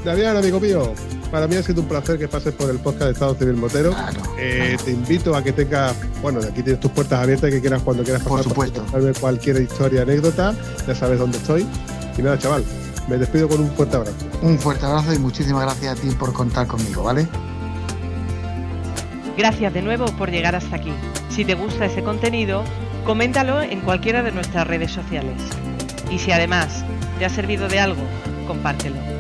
[0.04, 0.94] Damián, amigo mío,
[1.36, 3.94] para mí ha sido un placer que pases por el podcast de Estado Civil Motero.
[4.40, 8.04] Eh, te invito a que tengas, bueno, aquí tienes tus puertas abiertas que quieras cuando
[8.04, 8.86] quieras pasar por supuesto.
[9.20, 10.56] cualquier historia, anécdota,
[10.88, 11.68] ya sabes dónde estoy.
[12.18, 12.64] Y nada, chaval,
[13.10, 14.16] me despido con un fuerte abrazo.
[14.44, 17.28] Un fuerte abrazo y muchísimas gracias a ti por contar conmigo, ¿vale?
[19.38, 20.94] Gracias de nuevo por llegar hasta aquí.
[21.28, 22.64] Si te gusta ese contenido,
[23.06, 25.42] coméntalo en cualquiera de nuestras redes sociales.
[26.10, 26.86] Y si además
[27.20, 28.04] te ha servido de algo,
[28.48, 29.15] compártelo.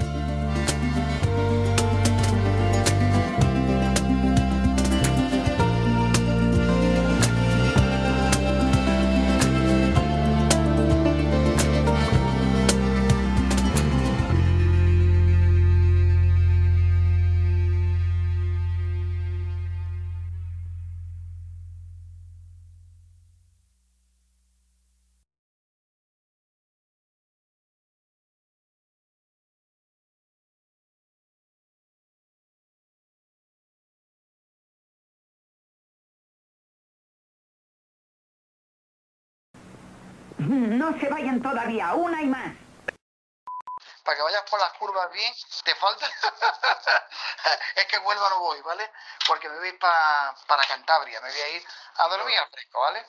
[40.47, 42.55] No se vayan todavía, una y más.
[44.03, 46.05] Para que vayas por las curvas bien, te falta.
[47.75, 48.91] es que vuelva no voy, ¿vale?
[49.27, 53.07] Porque me voy para Cantabria, me voy a ir a dormir al fresco, ¿vale?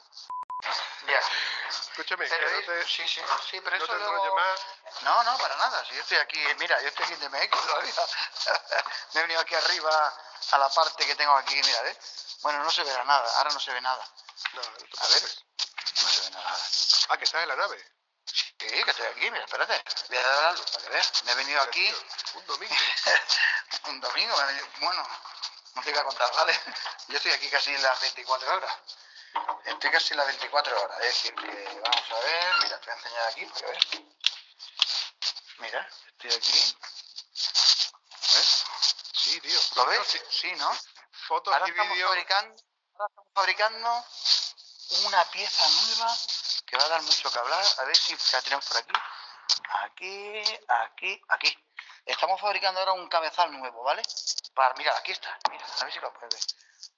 [1.06, 1.20] Ya.
[1.68, 4.34] Escúchame, pero no te, sí, sí, sí, pero no eso te luego...
[4.34, 4.60] más.
[5.02, 5.84] No, no, para nada.
[5.84, 7.92] Si yo estoy aquí, mira, yo estoy aquí en DMX todavía.
[9.14, 10.14] me he venido aquí arriba
[10.52, 11.98] a la parte que tengo aquí, mira, ¿ves?
[12.42, 14.04] Bueno, no se verá nada, ahora no se ve nada.
[14.54, 16.34] No, no te a ver, no se ve nada.
[17.08, 17.78] Ah, que estás en la nave.
[18.24, 19.82] Sí, que estoy aquí, mira, espérate.
[20.08, 21.24] Voy a dar la luz para que veas.
[21.24, 21.94] Me he venido aquí.
[22.34, 22.74] Un domingo.
[23.88, 24.36] un domingo,
[24.80, 25.08] bueno,
[25.74, 26.60] no te voy a contar, ¿vale?
[27.08, 28.78] Yo estoy aquí casi en las 24 horas.
[29.64, 31.00] Estoy casi en las 24 horas.
[31.00, 33.86] Es decir, que vamos a ver, mira, te voy a enseñar aquí para que veas.
[35.58, 36.76] Mira, estoy aquí.
[38.34, 38.64] ¿Ves?
[39.12, 39.60] Sí, tío.
[39.76, 40.22] ¿Lo ves?
[40.30, 40.76] Sí, ¿no?
[41.28, 42.08] Fotos ahora y vídeos.
[42.08, 44.04] ahora estamos fabricando
[45.04, 46.16] una pieza nueva
[46.66, 47.64] que va a dar mucho que hablar.
[47.78, 48.92] A ver si la tenemos por aquí.
[49.84, 51.58] Aquí, aquí, aquí.
[52.04, 54.02] Estamos fabricando ahora un cabezal nuevo, ¿vale?
[54.54, 55.38] Para, mira, aquí está.
[55.50, 56.42] Mira, a ver si lo puedes ver.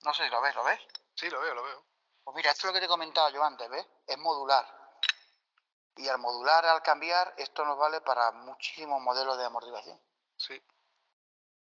[0.03, 0.81] No sé si lo ves, ¿lo ves?
[1.15, 1.85] Sí, lo veo, lo veo.
[2.25, 3.87] Pues mira, esto es lo que te he comentado yo antes, ¿ves?
[4.07, 4.67] Es modular.
[5.97, 10.01] Y al modular, al cambiar, esto nos vale para muchísimos modelos de amortiguación.
[10.37, 10.63] Sí.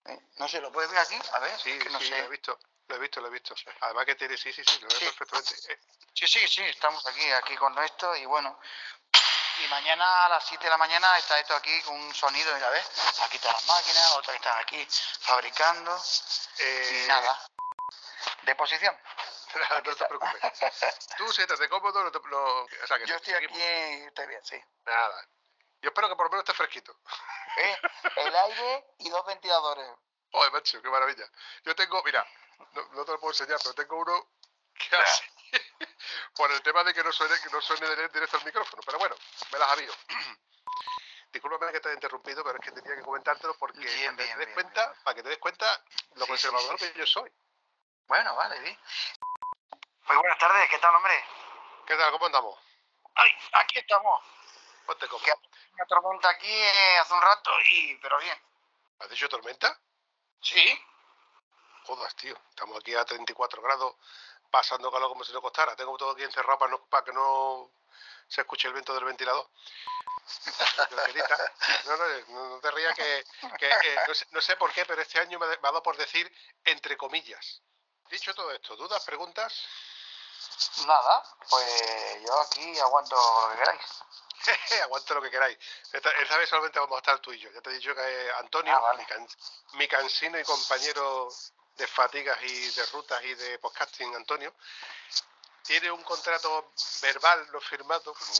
[0.05, 0.19] ¿Eh?
[0.37, 1.19] No sé, ¿lo puedes ver aquí?
[1.33, 2.17] A ver, Sí, que no sí, sé.
[2.19, 2.59] lo he visto.
[2.89, 3.53] Lo he visto, lo he visto.
[3.81, 5.05] Además que tiene, sí, sí, sí, lo veo Sí.
[5.05, 5.73] perfectamente.
[5.73, 5.79] Eh,
[6.13, 8.59] Sí, sí, sí, estamos aquí, aquí con esto y bueno.
[9.63, 12.69] Y mañana a las 7 de la mañana está esto aquí con un sonido, mira,
[12.69, 12.85] ¿ves?
[13.21, 14.85] Aquí están las máquinas, otras están aquí
[15.21, 16.01] fabricando
[16.59, 17.39] eh, y nada.
[18.43, 18.97] Deposición.
[19.69, 20.41] no te preocupes.
[21.17, 23.55] Tú siéntate cómodo, no te- lo- o sea, que Yo estoy seguimos.
[23.57, 23.63] aquí,
[24.07, 24.61] estoy bien, sí.
[24.85, 25.27] Nada.
[25.81, 26.97] Yo espero que por lo menos esté fresquito.
[27.57, 27.77] ¿Eh?
[28.15, 29.89] El aire y dos ventiladores.
[30.31, 31.25] Joder, macho, qué maravilla.
[31.63, 32.25] Yo tengo, mira,
[32.73, 34.27] no, no te lo puedo enseñar, pero tengo uno
[34.73, 35.23] que así,
[36.35, 38.81] por el tema de que no suene, que no suene dire- directo el micrófono.
[38.85, 39.15] Pero bueno,
[39.51, 39.91] me las avío.
[41.31, 44.23] Discúlpame que te haya interrumpido, pero es que tenía que comentártelo porque Bien, para, que
[44.23, 45.03] bien, te des bien, cuenta, bien.
[45.03, 45.83] para que te des cuenta
[46.15, 47.31] lo Sí, conservador sí, sí, que yo soy.
[48.07, 48.79] Bueno, vale, bien.
[50.07, 51.23] Pues buenas tardes, ¿qué tal, hombre?
[51.85, 52.11] ¿Qué tal?
[52.11, 52.59] ¿Cómo andamos?
[53.13, 54.23] Ay, aquí estamos.
[54.87, 55.25] Ponte cómodo.
[55.25, 55.33] ¿Qué?
[55.73, 57.95] Una tormenta aquí eh, hace un rato y...
[57.97, 58.41] pero bien.
[58.99, 59.79] ¿Has dicho tormenta?
[60.41, 60.83] Sí.
[61.85, 62.35] Jodas, tío.
[62.49, 63.95] Estamos aquí a 34 grados,
[64.51, 65.75] pasando calor como si no costara.
[65.75, 67.71] Tengo todo aquí encerrado para, no- para que no
[68.27, 69.49] se escuche el viento del ventilador.
[71.85, 73.25] No, no, no, te rías que,
[73.57, 76.31] que, no, sé, no sé por qué, pero este año me, ha- dado por decir
[76.65, 77.61] entre comillas.
[78.09, 79.53] Dicho todo esto, ¿dudas, preguntas?
[80.85, 83.81] Nada, pues yo aquí aguanto lo que queráis.
[84.83, 85.57] Aguanta lo que queráis.
[85.91, 87.51] Esta, esta vez solamente vamos a estar tú y yo.
[87.51, 88.99] Ya te he dicho que eh, Antonio, Ah, vale.
[88.99, 89.27] mi, can-
[89.73, 91.29] mi cansino y compañero
[91.79, 94.53] de fatigas y de rutas y de podcasting, Antonio,
[95.63, 98.31] tiene un contrato verbal no firmado, como,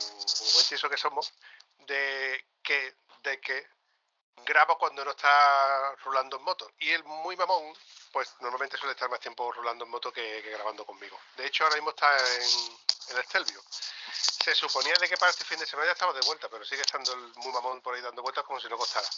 [0.52, 1.32] buen tiso que somos,
[1.78, 3.66] de que, de que
[4.44, 6.70] graba cuando no está rulando en moto.
[6.80, 7.74] Y él, muy mamón,
[8.12, 11.18] pues normalmente suele estar más tiempo rulando en moto que, grabando conmigo.
[11.36, 13.62] De hecho, ahora mismo está en, en Estelvio.
[14.44, 16.82] Se suponía de que para este fin de semana ya estaba de vuelta, pero sigue
[16.82, 19.08] estando el muy mamón por ahí dando vueltas como si no costara.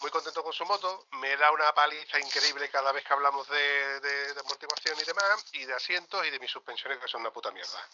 [0.00, 4.00] Muy contento con su moto, me da una paliza increíble cada vez que hablamos de,
[4.00, 7.32] de- de amortiguación y demás, y de asientos y de mis suspensiones que son una
[7.32, 7.88] puta mierda.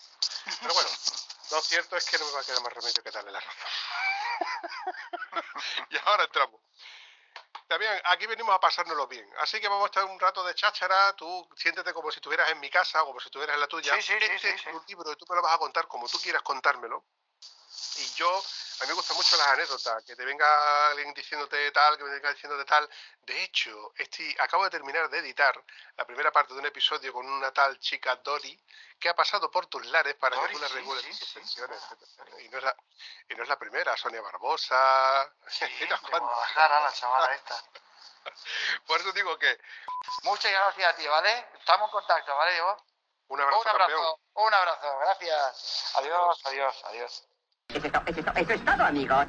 [0.60, 0.90] Pero bueno,
[1.52, 3.54] lo cierto es que no me va a quedar más remedio que darle la razón.
[5.90, 6.60] y ahora entramos.
[7.68, 9.28] También aquí venimos a pasárnoslo bien.
[9.38, 11.14] Así que vamos a estar un rato de cháchara.
[11.14, 13.92] Tú siéntete como si estuvieras en mi casa o como si estuvieras en la tuya.
[14.02, 16.18] Sí, este sí, es tu libro y tú me lo vas a contar como tú
[16.20, 17.04] quieras contármelo.
[17.96, 21.96] Y yo, a mí me gustan mucho las anécdotas, que te venga alguien diciéndote tal,
[21.96, 22.88] que me venga diciéndote tal.
[23.22, 25.62] De hecho, estoy, acabo de terminar de editar
[25.96, 28.58] la primera parte de un episodio con una tal chica Dori,
[28.98, 31.18] que ha pasado por tus lares para Dori, que tú la sí, regules sí, sí.
[31.18, 32.42] suspensiones, etcétera.
[32.42, 32.76] Y no, es la,
[33.28, 35.30] y no es la primera, Sonia Barbosa,
[35.60, 36.20] y de cuantas.
[36.20, 37.64] Guadalajara, la chavala esta.
[38.86, 39.58] Por eso digo que
[40.22, 41.46] Muchas gracias a ti, ¿vale?
[41.58, 42.76] Estamos en contacto, ¿vale, Diego?
[43.30, 44.14] Un abrazo, Un abrazo, campeón.
[44.46, 45.92] un abrazo, gracias.
[45.96, 47.24] Adiós, adiós, adiós.
[47.68, 49.26] Eso es to- eso es eso es todo, amigos.